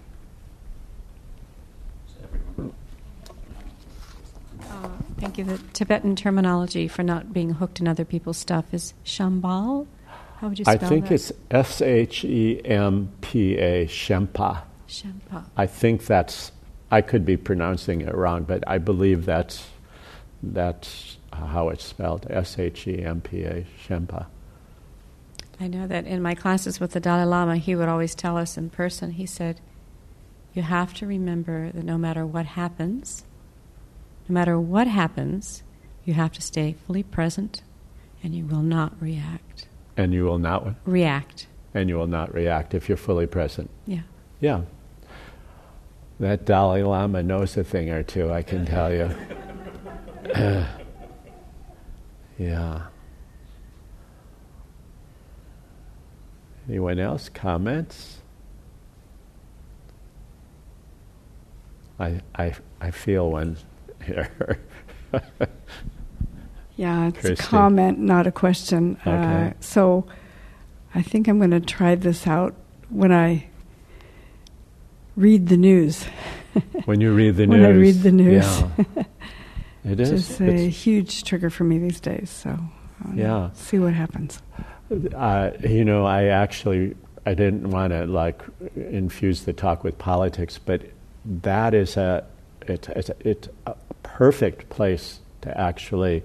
Uh, 4.70 5.07
thank 5.20 5.38
you. 5.38 5.44
The 5.44 5.58
Tibetan 5.72 6.16
terminology 6.16 6.88
for 6.88 7.02
not 7.02 7.32
being 7.32 7.50
hooked 7.50 7.80
in 7.80 7.88
other 7.88 8.04
people's 8.04 8.38
stuff 8.38 8.72
is 8.72 8.94
shenpa. 9.04 9.86
How 10.38 10.48
would 10.48 10.58
you 10.58 10.64
spell 10.64 10.74
I 10.74 10.78
think 10.78 11.08
that? 11.08 11.14
it's 11.14 11.32
S 11.50 11.82
H 11.82 12.24
E 12.24 12.60
M 12.64 13.12
P 13.20 13.56
A, 13.56 13.86
Shempa. 13.86 14.62
Shempa. 14.88 15.44
I 15.56 15.66
think 15.66 16.06
that's 16.06 16.52
I 16.90 17.00
could 17.00 17.24
be 17.24 17.36
pronouncing 17.36 18.00
it 18.02 18.14
wrong, 18.14 18.44
but 18.44 18.62
I 18.66 18.78
believe 18.78 19.24
that's 19.24 19.66
that's 20.42 21.18
how 21.32 21.70
it's 21.70 21.84
spelled. 21.84 22.26
S 22.30 22.58
H 22.58 22.86
E 22.86 23.02
M 23.02 23.20
P 23.20 23.42
A, 23.42 23.66
Shempa. 23.84 24.26
I 25.60 25.66
know 25.66 25.88
that 25.88 26.06
in 26.06 26.22
my 26.22 26.36
classes 26.36 26.78
with 26.78 26.92
the 26.92 27.00
Dalai 27.00 27.24
Lama, 27.24 27.56
he 27.56 27.74
would 27.74 27.88
always 27.88 28.14
tell 28.14 28.36
us 28.36 28.56
in 28.56 28.70
person, 28.70 29.10
he 29.12 29.26
said, 29.26 29.60
You 30.54 30.62
have 30.62 30.94
to 30.94 31.06
remember 31.06 31.72
that 31.72 31.84
no 31.84 31.98
matter 31.98 32.24
what 32.24 32.46
happens, 32.46 33.24
no 34.28 34.34
matter 34.34 34.60
what 34.60 34.86
happens, 34.86 35.62
you 36.04 36.14
have 36.14 36.32
to 36.32 36.42
stay 36.42 36.74
fully 36.86 37.02
present 37.02 37.62
and 38.22 38.34
you 38.34 38.44
will 38.44 38.62
not 38.62 39.00
react. 39.00 39.68
And 39.96 40.12
you 40.12 40.24
will 40.24 40.38
not 40.38 40.74
React. 40.84 41.46
and 41.74 41.88
you 41.88 41.96
will 41.96 42.06
not 42.06 42.34
react 42.34 42.74
if 42.74 42.88
you're 42.88 42.96
fully 42.98 43.26
present. 43.26 43.70
Yeah. 43.86 44.02
Yeah. 44.40 44.62
That 46.20 46.44
Dalai 46.44 46.82
Lama 46.82 47.22
knows 47.22 47.56
a 47.56 47.64
thing 47.64 47.90
or 47.90 48.02
two, 48.02 48.30
I 48.32 48.42
can 48.42 48.66
tell 48.66 48.92
you. 48.92 49.10
yeah. 52.38 52.82
Anyone 56.68 56.98
else? 56.98 57.28
Comments? 57.28 58.18
I, 61.98 62.20
I, 62.36 62.54
I 62.80 62.90
feel 62.90 63.30
one 63.30 63.56
here. 64.08 64.58
Yeah, 66.76 67.08
it's 67.08 67.20
Christy. 67.20 67.42
a 67.44 67.46
comment, 67.48 67.98
not 67.98 68.28
a 68.28 68.30
question. 68.30 68.98
Okay. 69.00 69.48
Uh, 69.48 69.52
so 69.58 70.06
I 70.94 71.02
think 71.02 71.26
I'm 71.26 71.38
going 71.38 71.50
to 71.50 71.58
try 71.58 71.96
this 71.96 72.24
out 72.24 72.54
when 72.88 73.10
I 73.10 73.48
read 75.16 75.48
the 75.48 75.56
news. 75.56 76.04
when 76.84 77.00
you 77.00 77.12
read 77.12 77.34
the 77.34 77.48
news. 77.48 77.60
When. 77.60 77.64
I 77.64 77.74
read 77.76 77.96
the 78.02 78.12
news. 78.12 78.62
Yeah. 78.96 79.02
It 79.84 80.00
is. 80.00 80.10
It's 80.12 80.40
a 80.40 80.44
It's- 80.44 80.84
huge 80.84 81.24
trigger 81.24 81.50
for 81.50 81.64
me 81.64 81.78
these 81.78 81.98
days. 82.00 82.30
So 82.30 82.50
I'll 83.04 83.14
Yeah. 83.14 83.50
see 83.54 83.78
what 83.78 83.94
happens. 83.94 84.40
Uh, 85.14 85.50
you 85.66 85.84
know, 85.84 86.04
I 86.04 86.24
actually 86.26 86.94
I 87.26 87.34
didn't 87.34 87.70
want 87.70 87.92
to 87.92 88.04
like 88.06 88.42
infuse 88.76 89.44
the 89.44 89.52
talk 89.52 89.84
with 89.84 89.96
politics, 89.98 90.58
but 90.64 90.82
that 91.42 91.74
is 91.74 91.96
a 91.96 92.24
a, 92.68 92.78
it's 93.24 93.48
a 93.66 93.74
perfect 94.18 94.68
place 94.68 95.20
to 95.40 95.56
actually 95.56 96.20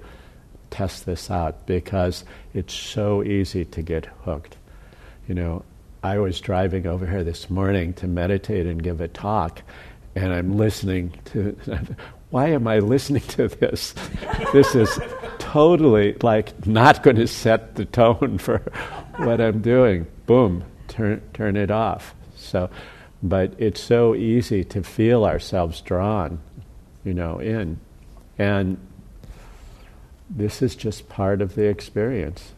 test 0.71 1.05
this 1.05 1.29
out 1.29 1.67
because 1.67 2.25
it's 2.51 2.73
so 2.73 3.21
easy 3.21 3.63
to 3.63 3.83
get 3.83 4.07
hooked. 4.25 4.57
You 5.27 5.35
know, 5.35 5.63
I 6.01 6.17
was 6.17 6.41
driving 6.41 6.87
over 6.87 7.05
here 7.05 7.23
this 7.23 7.51
morning 7.51 7.93
to 7.93 8.07
meditate 8.07 8.65
and 8.65 8.81
give 8.81 8.99
a 8.99 9.07
talk, 9.07 9.61
and 10.15 10.33
I'm 10.33 10.57
listening 10.57 11.13
to. 11.25 11.55
Why 12.31 12.47
am 12.47 12.65
I 12.65 12.79
listening 12.79 13.21
to 13.37 13.47
this? 13.47 13.93
This 14.51 14.73
is 14.73 14.99
totally 15.37 16.15
like 16.23 16.65
not 16.65 17.03
going 17.03 17.17
to 17.17 17.27
set 17.27 17.75
the 17.75 17.85
tone 17.85 18.39
for 18.39 18.57
what 19.17 19.39
I'm 19.39 19.61
doing. 19.61 20.07
Boom, 20.25 20.63
turn 20.87 21.21
turn 21.35 21.55
it 21.55 21.69
off. 21.69 22.15
So, 22.35 22.71
but 23.21 23.53
it's 23.59 23.81
so 23.81 24.15
easy 24.15 24.63
to 24.63 24.81
feel 24.81 25.25
ourselves 25.25 25.79
drawn, 25.81 26.39
you 27.03 27.13
know, 27.13 27.39
in, 27.39 27.79
and 28.37 28.77
this 30.29 30.61
is 30.61 30.75
just 30.75 31.09
part 31.09 31.41
of 31.41 31.55
the 31.55 31.65
experience. 31.65 32.53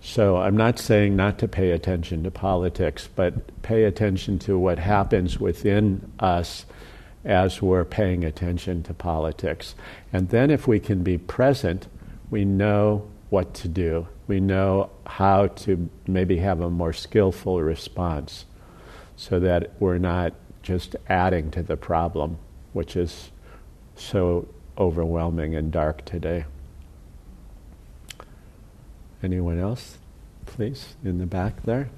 So 0.00 0.38
I'm 0.38 0.56
not 0.56 0.78
saying 0.78 1.14
not 1.14 1.38
to 1.40 1.48
pay 1.48 1.70
attention 1.70 2.22
to 2.24 2.30
politics, 2.30 3.08
but 3.14 3.62
pay 3.62 3.84
attention 3.84 4.38
to 4.40 4.58
what 4.58 4.78
happens 4.78 5.38
within 5.38 6.10
us 6.18 6.64
as 7.24 7.60
we're 7.60 7.84
paying 7.84 8.24
attention 8.24 8.82
to 8.84 8.94
politics. 8.94 9.74
And 10.12 10.30
then 10.30 10.50
if 10.50 10.66
we 10.66 10.80
can 10.80 11.02
be 11.02 11.18
present, 11.18 11.86
we 12.30 12.44
know 12.44 13.08
what 13.28 13.52
to 13.54 13.68
do. 13.68 14.08
We 14.26 14.40
know 14.40 14.90
how 15.06 15.48
to 15.48 15.90
maybe 16.06 16.38
have 16.38 16.60
a 16.60 16.70
more 16.70 16.92
skillful 16.92 17.60
response 17.60 18.46
so 19.16 19.38
that 19.40 19.72
we're 19.80 19.98
not 19.98 20.32
just 20.62 20.96
adding 21.08 21.50
to 21.50 21.62
the 21.62 21.76
problem, 21.76 22.38
which 22.72 22.96
is 22.96 23.30
so 23.94 24.48
overwhelming 24.78 25.54
and 25.54 25.70
dark 25.70 26.04
today. 26.04 26.44
Anyone 29.22 29.58
else, 29.58 29.98
please, 30.46 30.96
in 31.04 31.18
the 31.18 31.26
back 31.26 31.62
there? 31.64 31.90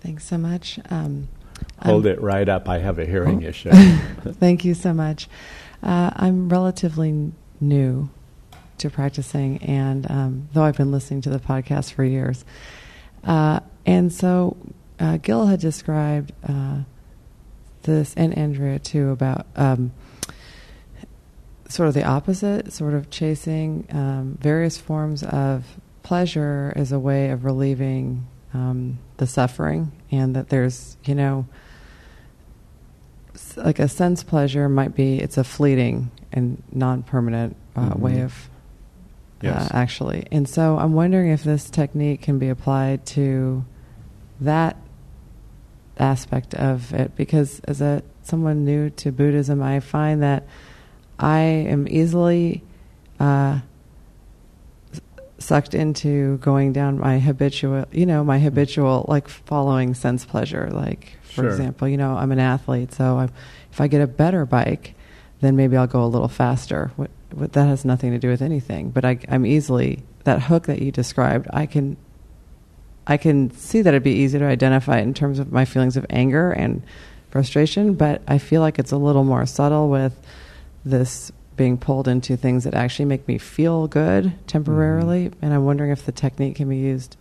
Thanks 0.00 0.24
so 0.24 0.38
much. 0.38 0.80
Um, 0.90 1.28
Hold 1.82 2.06
it 2.06 2.20
right 2.20 2.48
up. 2.48 2.68
I 2.68 2.78
have 2.78 2.98
a 2.98 3.06
hearing 3.06 3.44
oh. 3.44 3.48
issue. 3.48 3.70
Thank 3.72 4.64
you 4.64 4.74
so 4.74 4.92
much. 4.92 5.28
Uh, 5.82 6.10
I'm 6.16 6.48
relatively 6.48 7.32
new 7.60 8.10
to 8.78 8.90
practicing, 8.90 9.58
and 9.58 10.10
um, 10.10 10.48
though 10.52 10.62
I've 10.62 10.76
been 10.76 10.90
listening 10.90 11.20
to 11.22 11.30
the 11.30 11.38
podcast 11.38 11.92
for 11.92 12.02
years, 12.02 12.44
uh, 13.24 13.60
and 13.86 14.12
so 14.12 14.56
uh, 14.98 15.16
Gil 15.16 15.46
had 15.46 15.60
described 15.60 16.32
uh, 16.46 16.80
this, 17.82 18.14
and 18.14 18.36
Andrea 18.36 18.78
too, 18.78 19.10
about 19.10 19.46
um, 19.56 19.92
sort 21.68 21.88
of 21.88 21.94
the 21.94 22.04
opposite, 22.04 22.72
sort 22.72 22.94
of 22.94 23.10
chasing 23.10 23.86
um, 23.90 24.38
various 24.40 24.76
forms 24.76 25.22
of 25.22 25.64
pleasure 26.02 26.72
as 26.76 26.92
a 26.92 26.98
way 26.98 27.30
of 27.30 27.44
relieving 27.44 28.26
um, 28.52 28.98
the 29.18 29.26
suffering, 29.26 29.92
and 30.10 30.34
that 30.34 30.48
there's, 30.48 30.96
you 31.04 31.14
know, 31.14 31.46
like 33.56 33.78
a 33.78 33.88
sense 33.88 34.22
pleasure 34.22 34.68
might 34.68 34.94
be 34.94 35.18
it's 35.18 35.38
a 35.38 35.44
fleeting 35.44 36.10
and 36.32 36.62
non-permanent 36.72 37.56
uh, 37.76 37.80
mm-hmm. 37.80 38.00
way 38.00 38.20
of 38.20 38.49
uh, 39.44 39.68
actually. 39.70 40.26
And 40.30 40.48
so 40.48 40.78
I'm 40.78 40.92
wondering 40.92 41.30
if 41.30 41.44
this 41.44 41.70
technique 41.70 42.22
can 42.22 42.38
be 42.38 42.48
applied 42.48 43.06
to 43.06 43.64
that 44.40 44.76
aspect 45.98 46.54
of 46.54 46.92
it 46.94 47.14
because 47.14 47.60
as 47.60 47.80
a 47.80 48.02
someone 48.22 48.64
new 48.64 48.90
to 48.90 49.12
Buddhism, 49.12 49.62
I 49.62 49.80
find 49.80 50.22
that 50.22 50.46
I 51.18 51.40
am 51.40 51.86
easily 51.88 52.62
uh, 53.18 53.60
sucked 55.38 55.74
into 55.74 56.38
going 56.38 56.72
down 56.72 56.98
my 56.98 57.18
habitual, 57.18 57.84
you 57.92 58.06
know, 58.06 58.22
my 58.22 58.38
habitual 58.38 59.04
like 59.08 59.28
following 59.28 59.94
sense 59.94 60.24
pleasure. 60.24 60.70
Like, 60.70 61.18
for 61.22 61.42
sure. 61.42 61.48
example, 61.48 61.88
you 61.88 61.96
know, 61.96 62.16
I'm 62.16 62.32
an 62.32 62.38
athlete, 62.38 62.92
so 62.92 63.18
I'm, 63.18 63.30
if 63.70 63.80
I 63.80 63.88
get 63.88 64.00
a 64.00 64.06
better 64.06 64.46
bike, 64.46 64.94
then 65.40 65.56
maybe 65.56 65.76
I'll 65.76 65.86
go 65.86 66.04
a 66.04 66.06
little 66.06 66.28
faster. 66.28 66.92
That 67.32 67.66
has 67.66 67.84
nothing 67.84 68.12
to 68.12 68.18
do 68.18 68.28
with 68.28 68.42
anything. 68.42 68.90
But 68.90 69.04
I, 69.04 69.18
I'm 69.28 69.46
easily 69.46 70.02
that 70.24 70.42
hook 70.42 70.66
that 70.66 70.82
you 70.82 70.90
described. 70.92 71.48
I 71.52 71.66
can, 71.66 71.96
I 73.06 73.16
can 73.16 73.50
see 73.52 73.82
that 73.82 73.90
it'd 73.90 74.02
be 74.02 74.12
easy 74.12 74.38
to 74.38 74.44
identify 74.44 74.98
in 74.98 75.14
terms 75.14 75.38
of 75.38 75.52
my 75.52 75.64
feelings 75.64 75.96
of 75.96 76.06
anger 76.10 76.50
and 76.50 76.82
frustration. 77.30 77.94
But 77.94 78.22
I 78.28 78.38
feel 78.38 78.60
like 78.60 78.78
it's 78.78 78.92
a 78.92 78.96
little 78.96 79.24
more 79.24 79.46
subtle 79.46 79.88
with 79.88 80.18
this 80.84 81.32
being 81.56 81.76
pulled 81.76 82.08
into 82.08 82.36
things 82.36 82.64
that 82.64 82.74
actually 82.74 83.04
make 83.04 83.28
me 83.28 83.38
feel 83.38 83.86
good 83.86 84.32
temporarily. 84.46 85.26
Mm-hmm. 85.26 85.44
And 85.44 85.54
I'm 85.54 85.64
wondering 85.64 85.90
if 85.90 86.06
the 86.06 86.12
technique 86.12 86.56
can 86.56 86.68
be 86.68 86.78
used 86.78 87.16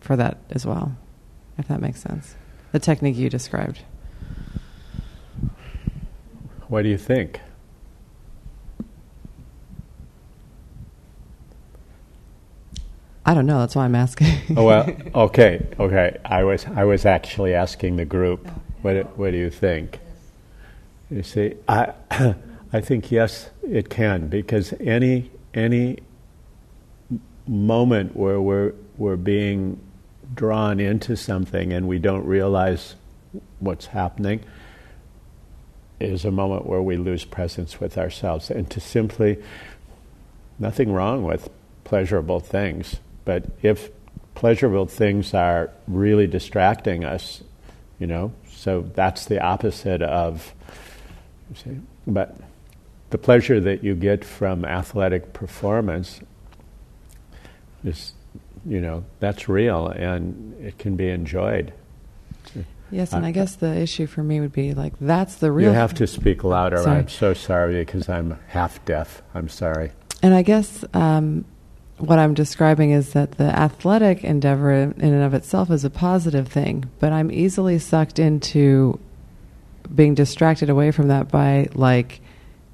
for 0.00 0.16
that 0.16 0.38
as 0.50 0.66
well, 0.66 0.96
if 1.58 1.68
that 1.68 1.80
makes 1.80 2.00
sense. 2.00 2.34
The 2.72 2.78
technique 2.78 3.16
you 3.16 3.30
described. 3.30 3.82
What 6.68 6.82
do 6.82 6.88
you 6.88 6.98
think? 6.98 7.40
I 13.30 13.34
don't 13.34 13.46
know. 13.46 13.60
That's 13.60 13.76
why 13.76 13.84
I'm 13.84 13.94
asking. 13.94 14.56
oh, 14.56 14.64
well, 14.64 14.92
okay, 15.14 15.64
okay. 15.78 16.18
I 16.24 16.42
was 16.42 16.66
I 16.66 16.82
was 16.82 17.06
actually 17.06 17.54
asking 17.54 17.94
the 17.94 18.04
group. 18.04 18.48
What 18.82 19.16
what 19.16 19.30
do 19.30 19.36
you 19.36 19.50
think? 19.50 20.00
You 21.12 21.22
see, 21.22 21.54
I 21.68 21.92
I 22.72 22.80
think 22.80 23.12
yes, 23.12 23.50
it 23.62 23.88
can 23.88 24.26
because 24.26 24.74
any 24.80 25.30
any 25.54 25.98
moment 27.46 28.16
where 28.16 28.40
we're 28.40 28.72
we're 28.98 29.14
being 29.14 29.78
drawn 30.34 30.80
into 30.80 31.16
something 31.16 31.72
and 31.72 31.86
we 31.86 32.00
don't 32.00 32.26
realize 32.26 32.96
what's 33.60 33.86
happening 33.86 34.42
is 36.00 36.24
a 36.24 36.32
moment 36.32 36.66
where 36.66 36.82
we 36.82 36.96
lose 36.96 37.24
presence 37.24 37.78
with 37.78 37.96
ourselves 37.96 38.50
and 38.50 38.68
to 38.70 38.80
simply 38.80 39.40
nothing 40.58 40.92
wrong 40.92 41.22
with 41.22 41.48
pleasurable 41.84 42.40
things 42.40 42.98
but 43.30 43.44
if 43.62 43.90
pleasurable 44.34 44.86
things 44.86 45.34
are 45.34 45.70
really 45.86 46.26
distracting 46.26 47.04
us 47.04 47.42
you 47.98 48.06
know 48.06 48.32
so 48.48 48.70
that's 48.94 49.26
the 49.26 49.40
opposite 49.40 50.02
of 50.02 50.54
but 52.06 52.36
the 53.10 53.18
pleasure 53.18 53.60
that 53.60 53.84
you 53.84 53.94
get 53.94 54.24
from 54.24 54.64
athletic 54.64 55.32
performance 55.32 56.20
is, 57.84 58.14
you 58.66 58.80
know, 58.80 59.04
that's 59.18 59.48
real 59.48 59.88
and 59.88 60.54
it 60.64 60.78
can 60.78 60.96
be 60.96 61.08
enjoyed. 61.08 61.72
Yes, 62.92 63.12
and 63.12 63.24
I, 63.24 63.28
I 63.28 63.32
guess 63.32 63.54
the 63.54 63.72
issue 63.76 64.06
for 64.06 64.22
me 64.22 64.40
would 64.40 64.52
be 64.52 64.74
like 64.74 64.94
that's 65.00 65.36
the 65.36 65.52
real. 65.52 65.68
You 65.68 65.74
have 65.74 65.94
to 65.94 66.08
speak 66.08 66.42
louder. 66.42 66.78
Sorry. 66.78 66.98
I'm 66.98 67.08
so 67.08 67.34
sorry 67.34 67.84
because 67.84 68.08
I'm 68.08 68.36
half 68.48 68.84
deaf. 68.84 69.22
I'm 69.32 69.48
sorry. 69.48 69.92
And 70.22 70.34
I 70.34 70.42
guess 70.42 70.84
um, 70.92 71.44
what 72.00 72.18
I'm 72.18 72.34
describing 72.34 72.90
is 72.90 73.12
that 73.12 73.32
the 73.32 73.44
athletic 73.44 74.24
endeavor 74.24 74.72
in 74.72 74.94
and 75.00 75.22
of 75.22 75.34
itself 75.34 75.70
is 75.70 75.84
a 75.84 75.90
positive 75.90 76.48
thing, 76.48 76.90
but 76.98 77.12
I'm 77.12 77.30
easily 77.30 77.78
sucked 77.78 78.18
into 78.18 78.98
being 79.94 80.14
distracted 80.14 80.70
away 80.70 80.90
from 80.90 81.08
that 81.08 81.30
by 81.30 81.68
like 81.74 82.20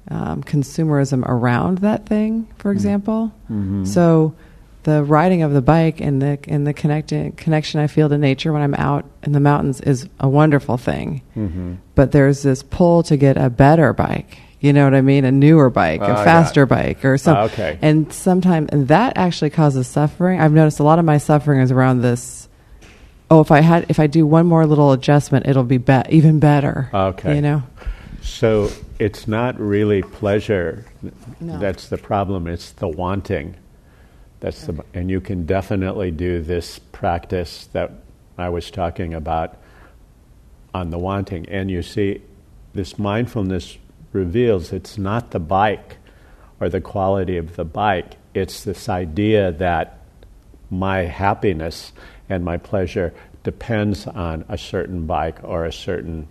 um, 0.09 0.43
consumerism 0.43 1.27
around 1.27 1.79
that 1.79 2.05
thing, 2.05 2.47
for 2.57 2.69
mm-hmm. 2.69 2.77
example. 2.77 3.33
Mm-hmm. 3.45 3.85
So 3.85 4.35
the 4.83 5.03
riding 5.03 5.43
of 5.43 5.51
the 5.51 5.61
bike 5.61 5.99
and 5.99 6.21
the 6.21 6.39
and 6.47 6.65
the 6.65 6.73
connecting 6.73 7.33
connection 7.33 7.81
I 7.81 7.87
feel 7.87 8.07
to 8.07 8.17
nature 8.17 8.53
when 8.53 8.61
I'm 8.61 8.75
out 8.75 9.05
in 9.23 9.33
the 9.33 9.39
mountains 9.41 9.81
is 9.81 10.07
a 10.19 10.29
wonderful 10.29 10.77
thing. 10.77 11.21
Mm-hmm. 11.35 11.75
But 11.95 12.13
there's 12.13 12.43
this 12.43 12.63
pull 12.63 13.03
to 13.03 13.17
get 13.17 13.37
a 13.37 13.49
better 13.49 13.91
bike. 13.91 14.39
You 14.59 14.73
know 14.73 14.85
what 14.85 14.95
I 14.95 15.01
mean? 15.01 15.23
A 15.23 15.31
newer 15.31 15.69
bike, 15.69 16.01
uh, 16.01 16.05
a 16.05 16.23
faster 16.23 16.65
bike, 16.65 17.05
or 17.05 17.17
something. 17.17 17.43
Uh, 17.43 17.53
okay. 17.53 17.79
And 17.81 18.11
sometimes, 18.11 18.69
and 18.71 18.87
that 18.87 19.13
actually 19.15 19.51
causes 19.51 19.87
suffering. 19.87 20.39
I've 20.39 20.51
noticed 20.51 20.79
a 20.79 20.83
lot 20.83 20.97
of 20.97 21.05
my 21.05 21.19
suffering 21.19 21.61
is 21.61 21.71
around 21.71 22.01
this. 22.01 22.49
Oh, 23.29 23.41
if 23.41 23.51
I 23.51 23.59
had, 23.61 23.85
if 23.89 23.99
I 23.99 24.07
do 24.07 24.25
one 24.25 24.47
more 24.47 24.65
little 24.65 24.93
adjustment, 24.93 25.47
it'll 25.47 25.63
be, 25.63 25.77
be- 25.77 26.01
even 26.09 26.39
better. 26.39 26.89
Okay. 26.93 27.35
You 27.35 27.41
know. 27.41 27.63
So 28.21 28.71
it's 28.99 29.27
not 29.27 29.59
really 29.59 30.01
pleasure. 30.01 30.85
No. 31.39 31.59
That's 31.59 31.89
the 31.89 31.97
problem. 31.97 32.47
It's 32.47 32.71
the 32.71 32.87
wanting. 32.87 33.55
That's 34.39 34.67
okay. 34.67 34.77
the, 34.77 34.99
and 34.99 35.09
you 35.09 35.21
can 35.21 35.45
definitely 35.45 36.09
do 36.11 36.41
this 36.41 36.79
practice 36.79 37.69
that 37.73 37.91
I 38.37 38.49
was 38.49 38.71
talking 38.71 39.13
about 39.13 39.57
on 40.73 40.89
the 40.89 40.97
wanting. 40.97 41.47
And 41.47 41.69
you 41.69 41.83
see, 41.83 42.21
this 42.73 42.97
mindfulness 42.97 43.77
reveals 44.13 44.73
it's 44.73 44.97
not 44.97 45.31
the 45.31 45.39
bike 45.39 45.97
or 46.59 46.69
the 46.69 46.81
quality 46.81 47.37
of 47.37 47.55
the 47.55 47.65
bike. 47.65 48.15
It's 48.33 48.63
this 48.63 48.89
idea 48.89 49.51
that 49.53 49.99
my 50.69 50.99
happiness 50.99 51.93
and 52.29 52.43
my 52.43 52.57
pleasure 52.57 53.13
depends 53.43 54.07
on 54.07 54.43
a 54.49 54.57
certain 54.57 55.05
bike 55.05 55.43
or 55.43 55.65
a 55.65 55.71
certain 55.71 56.27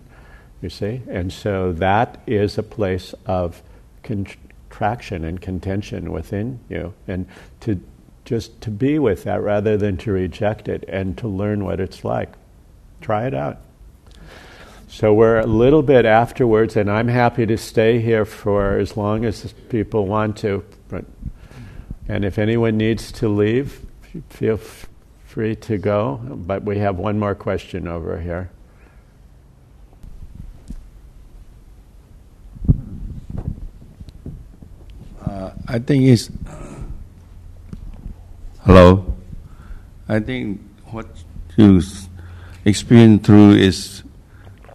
you 0.61 0.69
see? 0.69 1.01
And 1.07 1.31
so 1.31 1.71
that 1.73 2.21
is 2.25 2.57
a 2.57 2.63
place 2.63 3.13
of 3.25 3.61
contraction 4.03 5.23
and 5.23 5.41
contention 5.41 6.11
within 6.11 6.59
you. 6.69 6.93
And 7.07 7.27
to 7.61 7.79
just 8.25 8.59
to 8.61 8.71
be 8.71 8.99
with 8.99 9.23
that 9.23 9.41
rather 9.41 9.77
than 9.77 9.95
to 9.97 10.11
reject 10.11 10.67
it 10.67 10.83
and 10.89 11.17
to 11.17 11.27
learn 11.27 11.63
what 11.63 11.79
it's 11.79 12.03
like. 12.03 12.33
Try 12.99 13.25
it 13.25 13.33
out. 13.33 13.59
So 14.89 15.13
we're 15.13 15.39
a 15.39 15.45
little 15.45 15.83
bit 15.83 16.05
afterwards, 16.05 16.77
and 16.77 16.89
I'm 16.89 17.09
happy 17.09 17.45
to 17.45 17.57
stay 17.57 17.99
here 17.99 18.23
for 18.23 18.77
as 18.79 18.95
long 18.95 19.25
as 19.25 19.53
people 19.69 20.07
want 20.07 20.37
to. 20.37 20.63
But, 20.87 21.05
and 22.07 22.23
if 22.23 22.39
anyone 22.39 22.77
needs 22.77 23.11
to 23.13 23.27
leave, 23.27 23.85
feel 24.29 24.55
f- 24.55 24.87
free 25.25 25.55
to 25.57 25.77
go. 25.77 26.21
But 26.23 26.63
we 26.63 26.79
have 26.79 26.97
one 26.97 27.19
more 27.19 27.35
question 27.35 27.87
over 27.87 28.19
here. 28.19 28.49
Uh, 35.23 35.51
I 35.67 35.79
think 35.79 36.05
it's 36.05 36.31
hello. 38.61 39.15
I 40.07 40.21
think 40.21 40.61
what 40.85 41.07
you 41.57 41.81
experience 42.63 43.25
through 43.25 43.55
is 43.55 44.03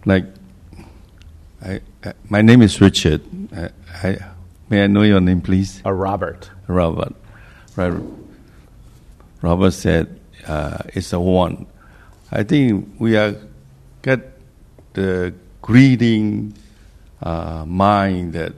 like 0.05 0.25
I, 1.61 1.81
I, 2.03 2.13
my 2.29 2.41
name 2.41 2.61
is 2.61 2.81
Richard. 2.81 3.21
I, 3.55 3.69
I, 4.03 4.17
may 4.69 4.83
I 4.83 4.87
know 4.87 5.03
your 5.03 5.21
name, 5.21 5.41
please? 5.41 5.81
Uh, 5.85 5.91
Robert. 5.91 6.49
Robert. 6.67 7.13
Right. 7.75 7.93
Robert 9.41 9.71
said 9.71 10.19
uh, 10.47 10.79
it's 10.93 11.13
a 11.13 11.19
one. 11.19 11.65
I 12.31 12.43
think 12.43 12.95
we 12.99 13.15
are 13.15 13.35
get 14.01 14.39
the 14.93 15.33
greeting 15.61 16.53
uh, 17.21 17.63
mind 17.65 18.33
that 18.33 18.53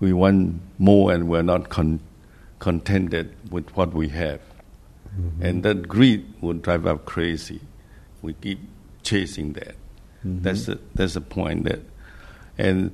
we 0.00 0.12
want 0.12 0.60
more 0.78 1.12
and 1.12 1.28
we're 1.28 1.42
not 1.42 1.70
con- 1.70 2.00
contented 2.58 3.34
with 3.50 3.74
what 3.76 3.94
we 3.94 4.08
have. 4.08 4.40
Mm-hmm. 5.18 5.42
And 5.42 5.62
that 5.62 5.88
greed 5.88 6.26
will 6.40 6.54
drive 6.54 6.86
us 6.86 6.98
crazy. 7.04 7.60
We 8.20 8.34
keep 8.34 8.60
chasing 9.02 9.52
that. 9.54 9.76
Mm-hmm. 10.26 10.42
That's 10.42 10.66
the, 10.66 10.80
that's 10.94 11.14
the 11.14 11.20
point 11.20 11.64
that, 11.64 11.80
and 12.56 12.90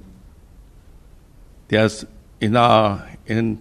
there's 1.69 2.05
in 2.41 2.57
our 2.57 3.09
in 3.27 3.61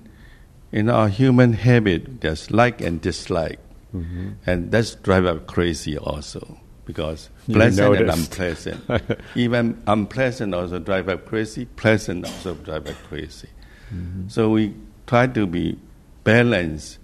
in 0.72 0.90
our 0.90 1.08
human 1.08 1.54
habit 1.54 2.22
there's 2.22 2.50
like 2.52 2.82
and 2.82 3.02
dislike, 3.02 3.60
mm-hmm. 3.94 4.32
and 4.46 4.72
that's 4.72 4.96
drive 4.96 5.26
us 5.26 5.42
crazy 5.46 5.98
also 5.98 6.60
because 6.86 7.30
pleasant 7.52 7.98
and 7.98 8.10
unpleasant. 8.10 8.84
Even 9.36 9.82
unpleasant 9.86 10.56
also 10.56 10.80
drive 10.80 11.08
us 11.08 11.20
crazy. 11.26 11.66
Pleasant 11.66 12.26
also 12.26 12.56
drive 12.56 12.88
us 12.88 12.96
crazy. 13.08 13.50
Mm-hmm. 13.94 14.28
So 14.30 14.50
we 14.50 14.74
try 15.06 15.28
to 15.28 15.46
be 15.46 15.78
balanced, 16.24 16.98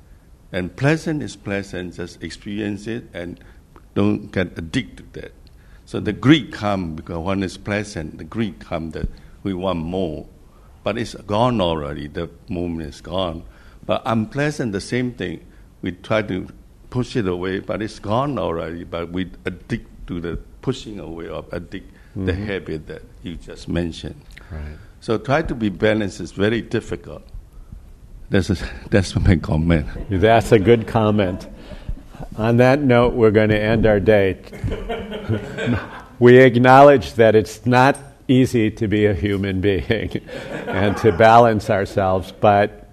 and 0.51 0.75
pleasant 0.75 1.21
is 1.21 1.35
pleasant. 1.35 1.93
Just 1.93 2.23
experience 2.23 2.87
it 2.87 3.03
and 3.13 3.39
don't 3.93 4.31
get 4.31 4.57
addicted 4.57 5.13
to 5.13 5.21
that. 5.21 5.33
So 5.85 5.99
the 5.99 6.13
greed 6.13 6.51
come 6.51 6.95
because 6.95 7.17
one 7.17 7.43
is 7.43 7.57
pleasant. 7.57 8.17
The 8.17 8.23
greed 8.23 8.59
come 8.59 8.91
that 8.91 9.07
we 9.43 9.53
want 9.53 9.79
more, 9.79 10.27
but 10.83 10.97
it's 10.97 11.13
gone 11.13 11.61
already. 11.61 12.07
The 12.07 12.29
moment 12.49 12.89
is 12.89 13.01
gone. 13.01 13.43
But 13.85 14.01
unpleasant, 14.05 14.71
the 14.71 14.81
same 14.81 15.13
thing. 15.13 15.45
We 15.81 15.91
try 15.91 16.23
to 16.23 16.47
push 16.89 17.15
it 17.15 17.27
away, 17.27 17.59
but 17.59 17.81
it's 17.81 17.99
gone 17.99 18.39
already. 18.39 18.83
But 18.83 19.11
we 19.11 19.29
addict 19.45 20.07
to 20.07 20.19
the 20.19 20.37
pushing 20.61 20.99
away 20.99 21.27
of 21.27 21.53
addict 21.53 21.91
mm-hmm. 21.91 22.25
the 22.25 22.33
habit 22.33 22.87
that 22.87 23.03
you 23.21 23.35
just 23.35 23.67
mentioned. 23.69 24.19
Right. 24.51 24.77
So 25.01 25.19
try 25.19 25.43
to 25.43 25.53
be 25.53 25.69
balanced 25.69 26.19
is 26.19 26.31
very 26.31 26.61
difficult. 26.61 27.21
That's 28.31 28.49
a, 28.49 28.57
that's 28.89 29.15
my 29.15 29.35
comment. 29.35 29.87
That's 30.09 30.51
a 30.51 30.57
good 30.57 30.87
comment. 30.87 31.47
On 32.37 32.57
that 32.57 32.81
note, 32.81 33.13
we're 33.13 33.31
going 33.31 33.49
to 33.49 33.59
end 33.59 33.85
our 33.85 33.99
day. 33.99 34.37
we 36.19 36.37
acknowledge 36.37 37.13
that 37.13 37.35
it's 37.35 37.65
not 37.65 37.97
easy 38.27 38.71
to 38.71 38.87
be 38.87 39.05
a 39.05 39.13
human 39.13 39.61
being 39.61 40.21
and 40.67 40.97
to 40.97 41.11
balance 41.11 41.69
ourselves, 41.69 42.31
but 42.31 42.89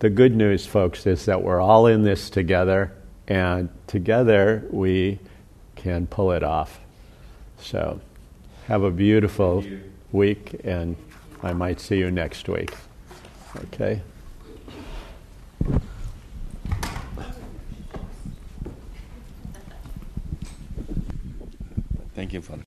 the 0.00 0.10
good 0.10 0.36
news, 0.36 0.66
folks, 0.66 1.06
is 1.06 1.24
that 1.26 1.42
we're 1.42 1.60
all 1.60 1.86
in 1.86 2.02
this 2.02 2.28
together, 2.28 2.92
and 3.26 3.68
together 3.86 4.66
we 4.70 5.18
can 5.76 6.06
pull 6.06 6.32
it 6.32 6.42
off. 6.42 6.78
So, 7.58 8.00
have 8.66 8.82
a 8.82 8.90
beautiful 8.90 9.64
week, 10.12 10.60
and 10.64 10.96
I 11.42 11.52
might 11.52 11.80
see 11.80 11.98
you 11.98 12.10
next 12.10 12.48
week. 12.48 12.74
Okay? 13.56 14.02
Thank 22.14 22.32
you, 22.32 22.40
Father. 22.40 22.62